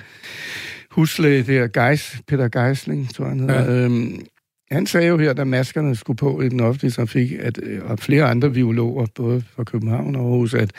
huslæge 0.92 1.44
der, 1.44 1.68
Geis, 1.68 2.22
Peter 2.28 2.48
Geisling, 2.48 3.14
tror 3.14 3.26
jeg, 3.26 3.30
han 3.30 3.40
hedder. 3.40 3.74
Ja. 3.74 3.84
Øhm, 3.86 4.26
han 4.72 4.86
sagde 4.86 5.08
jo 5.08 5.18
her, 5.18 5.34
da 5.34 5.44
maskerne 5.44 5.96
skulle 5.96 6.18
på 6.18 6.42
i 6.42 6.50
den 6.50 6.60
offentlige 6.60 6.92
trafik, 6.92 7.32
at, 7.32 7.60
øh, 7.64 7.86
og 7.86 8.00
flere 8.00 8.24
andre 8.24 8.50
biologer, 8.52 9.06
både 9.16 9.44
fra 9.56 9.64
København 9.64 10.16
og 10.16 10.22
Aarhus, 10.22 10.54
at 10.54 10.72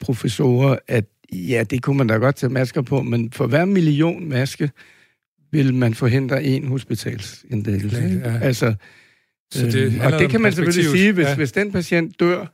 professorer, 0.00 0.76
at 0.88 1.04
ja, 1.32 1.64
det 1.70 1.82
kunne 1.82 1.96
man 1.98 2.06
da 2.06 2.14
godt 2.14 2.36
tage 2.36 2.50
masker 2.50 2.82
på, 2.82 3.02
men 3.02 3.32
for 3.32 3.46
hver 3.46 3.64
million 3.64 4.28
maske 4.28 4.70
vil 5.50 5.74
man 5.74 5.94
forhindre 5.94 6.44
en 6.44 6.68
hospitalsindlæggelse. 6.68 8.20
Ja. 8.24 8.38
Altså, 8.38 8.74
Så 9.52 9.66
det 9.66 9.74
øhm, 9.74 10.00
og 10.00 10.12
det 10.12 10.30
kan 10.30 10.40
man 10.40 10.52
selvfølgelig 10.52 10.90
sige, 10.90 11.12
hvis, 11.12 11.24
Ja. 11.24 11.28
ja. 11.30 11.36
hvis 11.36 11.52
den 11.52 11.72
patient 11.72 12.20
dør, 12.20 12.46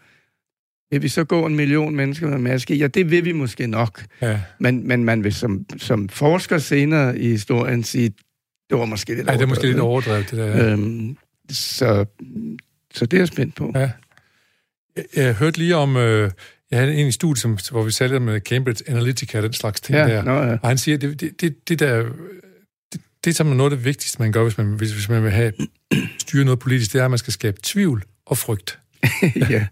vil 0.90 1.02
vi 1.02 1.08
så 1.08 1.24
gå 1.24 1.46
en 1.46 1.54
million 1.56 1.96
mennesker 1.96 2.28
med 2.28 2.38
maske? 2.38 2.74
Ja, 2.76 2.86
det 2.86 3.10
vil 3.10 3.24
vi 3.24 3.32
måske 3.32 3.66
nok. 3.66 4.04
Ja. 4.22 4.40
Men, 4.60 4.88
men 4.88 5.04
man 5.04 5.24
vil 5.24 5.34
som, 5.34 5.66
som 5.76 6.08
forsker 6.08 6.58
senere 6.58 7.18
i 7.18 7.28
historien 7.28 7.82
sige, 7.84 8.08
det 8.70 8.78
var 8.78 8.84
måske 8.84 9.14
lidt 9.14 9.26
ja, 9.28 9.32
det 9.32 9.42
er 9.42 9.46
måske 9.46 9.66
lidt 9.66 9.78
overdrevet, 9.80 10.32
overdrevet, 10.34 10.54
det 10.54 10.58
der. 10.58 10.72
ikke? 10.72 10.82
Øhm, 10.82 11.16
så, 11.50 12.04
så 12.94 13.06
det 13.06 13.16
er 13.16 13.20
jeg 13.20 13.28
spændt 13.28 13.54
på. 13.54 13.72
Ja. 13.74 13.90
Jeg, 14.96 15.04
jeg 15.16 15.34
hørte 15.34 15.58
lige 15.58 15.76
om, 15.76 15.96
øh, 15.96 16.30
jeg 16.70 16.78
havde 16.78 16.94
en 16.94 17.06
i 17.06 17.12
studiet, 17.12 17.38
som, 17.38 17.58
hvor 17.70 17.82
vi 17.82 17.90
talte 17.92 18.20
med 18.20 18.40
Cambridge 18.40 18.84
Analytica, 18.90 19.42
den 19.42 19.52
slags 19.52 19.80
ting 19.80 19.98
Ja, 19.98 20.08
der. 20.08 20.22
nå, 20.24 20.32
ja. 20.42 20.52
Og 20.62 20.68
han 20.68 20.78
siger, 20.78 20.98
det, 20.98 21.20
det, 21.20 21.40
det, 21.40 21.68
det 21.68 21.78
der, 21.80 22.04
det, 23.24 23.38
det 23.38 23.40
er 23.40 23.44
noget 23.44 23.72
af 23.72 23.76
det 23.76 23.84
vigtigste, 23.84 24.22
man 24.22 24.32
gør, 24.32 24.42
hvis 24.42 24.58
man, 24.58 24.66
hvis, 24.66 24.92
hvis 24.92 25.08
man 25.08 25.22
vil 25.22 25.30
have 25.30 25.52
styre 26.18 26.44
noget 26.44 26.58
politisk, 26.58 26.92
det 26.92 27.00
er, 27.00 27.04
at 27.04 27.10
man 27.10 27.18
skal 27.18 27.32
skabe 27.32 27.56
tvivl 27.62 28.04
og 28.26 28.38
frygt. 28.38 28.78
ja. 29.50 29.66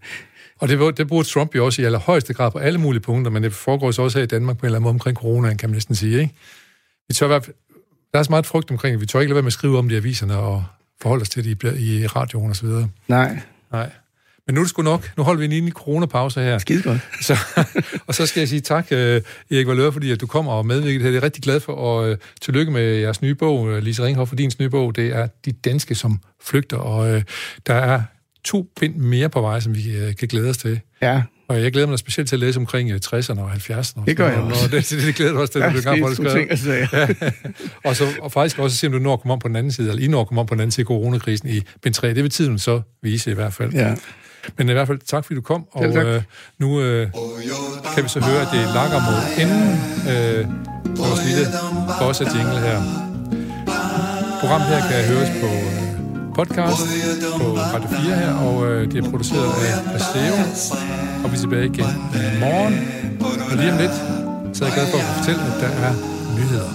Og 0.59 0.69
det, 0.69 0.97
det 0.97 1.07
bruger 1.07 1.23
Trump 1.23 1.55
jo 1.55 1.65
også 1.65 1.81
i 1.81 1.85
allerhøjeste 1.85 2.33
grad 2.33 2.51
på 2.51 2.57
alle 2.57 2.79
mulige 2.79 3.01
punkter, 3.01 3.31
men 3.31 3.43
det 3.43 3.53
foregår 3.53 3.91
så 3.91 4.01
også 4.01 4.17
her 4.17 4.23
i 4.23 4.27
Danmark 4.27 4.57
på 4.57 4.61
en 4.61 4.65
eller 4.65 4.77
anden 4.77 4.83
måde 4.83 4.93
omkring 4.93 5.17
coronaen, 5.17 5.57
kan 5.57 5.69
man 5.69 5.75
næsten 5.75 5.95
sige. 5.95 6.21
Ikke? 6.21 6.33
Vi 7.07 7.13
tør, 7.13 7.39
fald- 7.39 7.53
der 8.13 8.19
er 8.19 8.23
så 8.23 8.29
meget 8.29 8.45
frygt 8.45 8.71
omkring, 8.71 9.01
vi 9.01 9.05
tør 9.05 9.19
ikke 9.19 9.29
lade 9.29 9.35
være 9.35 9.43
med 9.43 9.47
at 9.47 9.53
skrive 9.53 9.77
om 9.77 9.89
det 9.89 9.95
i 9.95 9.97
aviserne 9.97 10.37
og 10.37 10.63
forholde 11.01 11.21
os 11.21 11.29
til 11.29 11.45
det 11.45 11.79
i, 11.79 12.01
i 12.01 12.07
radioen 12.07 12.49
og 12.49 12.55
så 12.55 12.65
videre. 12.65 12.89
Nej, 13.07 13.39
Nej. 13.71 13.89
Men 14.47 14.53
nu 14.53 14.61
er 14.61 14.63
det 14.63 14.69
sgu 14.69 14.81
nok. 14.81 15.11
Nu 15.17 15.23
holder 15.23 15.39
vi 15.39 15.45
en 15.45 15.51
lille 15.51 15.71
coronapause 15.71 16.41
her. 16.41 16.57
skide 16.57 16.81
godt. 16.83 16.99
Så, 17.27 17.37
og 18.07 18.15
så 18.15 18.25
skal 18.25 18.41
jeg 18.41 18.49
sige 18.49 18.61
tak, 18.61 18.87
uh, 18.91 18.97
Erik 18.97 19.67
Valør, 19.67 19.91
fordi 19.91 20.11
at 20.11 20.21
du 20.21 20.27
kommer 20.27 20.51
og 20.51 20.65
medvirker 20.65 20.99
her. 20.99 20.99
Det 20.99 21.07
er 21.07 21.13
jeg 21.13 21.23
rigtig 21.23 21.43
glad 21.43 21.59
for, 21.59 21.73
og 21.73 22.09
uh, 22.09 22.15
tillykke 22.41 22.71
med 22.71 22.83
jeres 22.83 23.21
nye 23.21 23.35
bog, 23.35 23.59
uh, 23.61 23.77
Lise 23.77 24.03
Ringhoff, 24.03 24.29
for 24.29 24.35
din 24.35 24.51
nye 24.59 24.69
bog. 24.69 24.95
Det 24.95 25.07
er 25.15 25.27
De 25.45 25.51
Danske, 25.51 25.95
som 25.95 26.19
flygter, 26.43 26.77
og 26.77 27.23
der 27.67 27.73
er 27.73 28.01
to 28.45 28.65
bind 28.79 28.95
mere 28.95 29.29
på 29.29 29.41
vej, 29.41 29.59
som 29.59 29.75
vi 29.75 30.13
kan 30.19 30.27
glæde 30.27 30.49
os 30.49 30.57
til. 30.57 30.79
Ja, 31.01 31.21
Og 31.47 31.63
jeg 31.63 31.71
glæder 31.71 31.87
mig 31.87 31.99
specielt 31.99 32.29
til 32.29 32.35
at 32.35 32.39
læse 32.39 32.59
omkring 32.59 32.91
60'erne 32.91 33.39
og 33.39 33.51
70'erne. 33.51 34.05
Det 34.05 34.17
gør 34.17 34.29
jeg 34.29 34.39
også. 34.39 34.67
Det, 34.71 34.89
det, 34.89 35.03
det 35.03 35.15
glæder 35.15 35.31
du 35.33 35.39
også 35.39 35.53
til, 35.53 35.59
at 35.59 35.73
du 35.75 35.81
gang 35.81 36.01
på 36.01 36.09
det 36.09 36.17
det 36.17 36.25
er 36.25 36.35
ting, 36.35 36.59
sagde. 36.59 36.87
Ja. 36.93 37.07
og, 37.83 37.95
så, 37.95 38.07
og 38.21 38.31
faktisk 38.31 38.59
også 38.59 38.77
se, 38.77 38.87
om 38.87 38.93
du 38.93 38.99
når 38.99 39.13
at 39.13 39.21
komme 39.21 39.33
om 39.33 39.39
på 39.39 39.47
den 39.47 39.55
anden 39.55 39.71
side, 39.71 39.89
eller 39.89 40.03
I 40.03 40.07
når 40.07 40.21
at 40.21 40.27
komme 40.27 40.41
om 40.41 40.47
på 40.47 40.55
den 40.55 40.61
anden 40.61 40.71
side 40.71 40.83
af 40.83 40.87
coronakrisen 40.87 41.49
i 41.49 41.61
bind 41.81 41.93
3. 41.93 42.07
Det 42.07 42.23
vil 42.23 42.31
tiden 42.31 42.59
så 42.59 42.81
vise 43.01 43.31
i 43.31 43.33
hvert 43.33 43.53
fald. 43.53 43.73
Ja. 43.73 43.95
Men 44.57 44.69
i 44.69 44.73
hvert 44.73 44.87
fald 44.87 44.99
tak, 44.99 45.25
fordi 45.25 45.35
du 45.35 45.41
kom. 45.41 45.65
Og 45.71 45.85
øh, 45.85 46.21
nu 46.59 46.81
øh, 46.81 47.07
kan 47.95 48.03
vi 48.03 48.09
så 48.09 48.19
høre, 48.19 48.41
at 48.41 48.47
det 48.51 48.61
lakker 48.77 48.99
mod 49.09 49.19
enden 49.43 49.69
øh, 50.11 50.41
vores 50.97 51.21
lille 51.27 51.45
bossa 51.99 52.23
jingle 52.35 52.59
her. 52.67 52.77
Programmet 54.39 54.67
her 54.67 54.81
kan 54.89 54.99
høres 55.11 55.29
på 55.41 55.47
øh, 55.47 56.35
podcast 56.35 56.81
på 57.41 57.45
Radio 57.73 57.89
4 57.89 58.15
her, 58.15 58.33
og 58.33 58.55
øh, 58.67 58.91
det 58.91 59.05
er 59.05 59.09
produceret 59.09 59.49
af 59.67 59.73
Paseo. 59.93 60.33
Og 61.23 61.31
vi 61.31 61.35
er 61.35 61.39
tilbage 61.39 61.65
igen 61.65 61.89
i 62.15 62.39
morgen. 62.39 62.75
Og 63.51 63.57
lige 63.57 63.71
om 63.71 63.77
lidt, 63.77 63.95
så 64.57 64.59
er 64.63 64.67
jeg 64.67 64.75
glad 64.77 64.87
for 64.91 64.97
at 64.97 65.03
fortælle, 65.17 65.41
at 65.51 65.55
der 65.61 65.71
er 65.87 65.93
nyheder. 66.37 66.69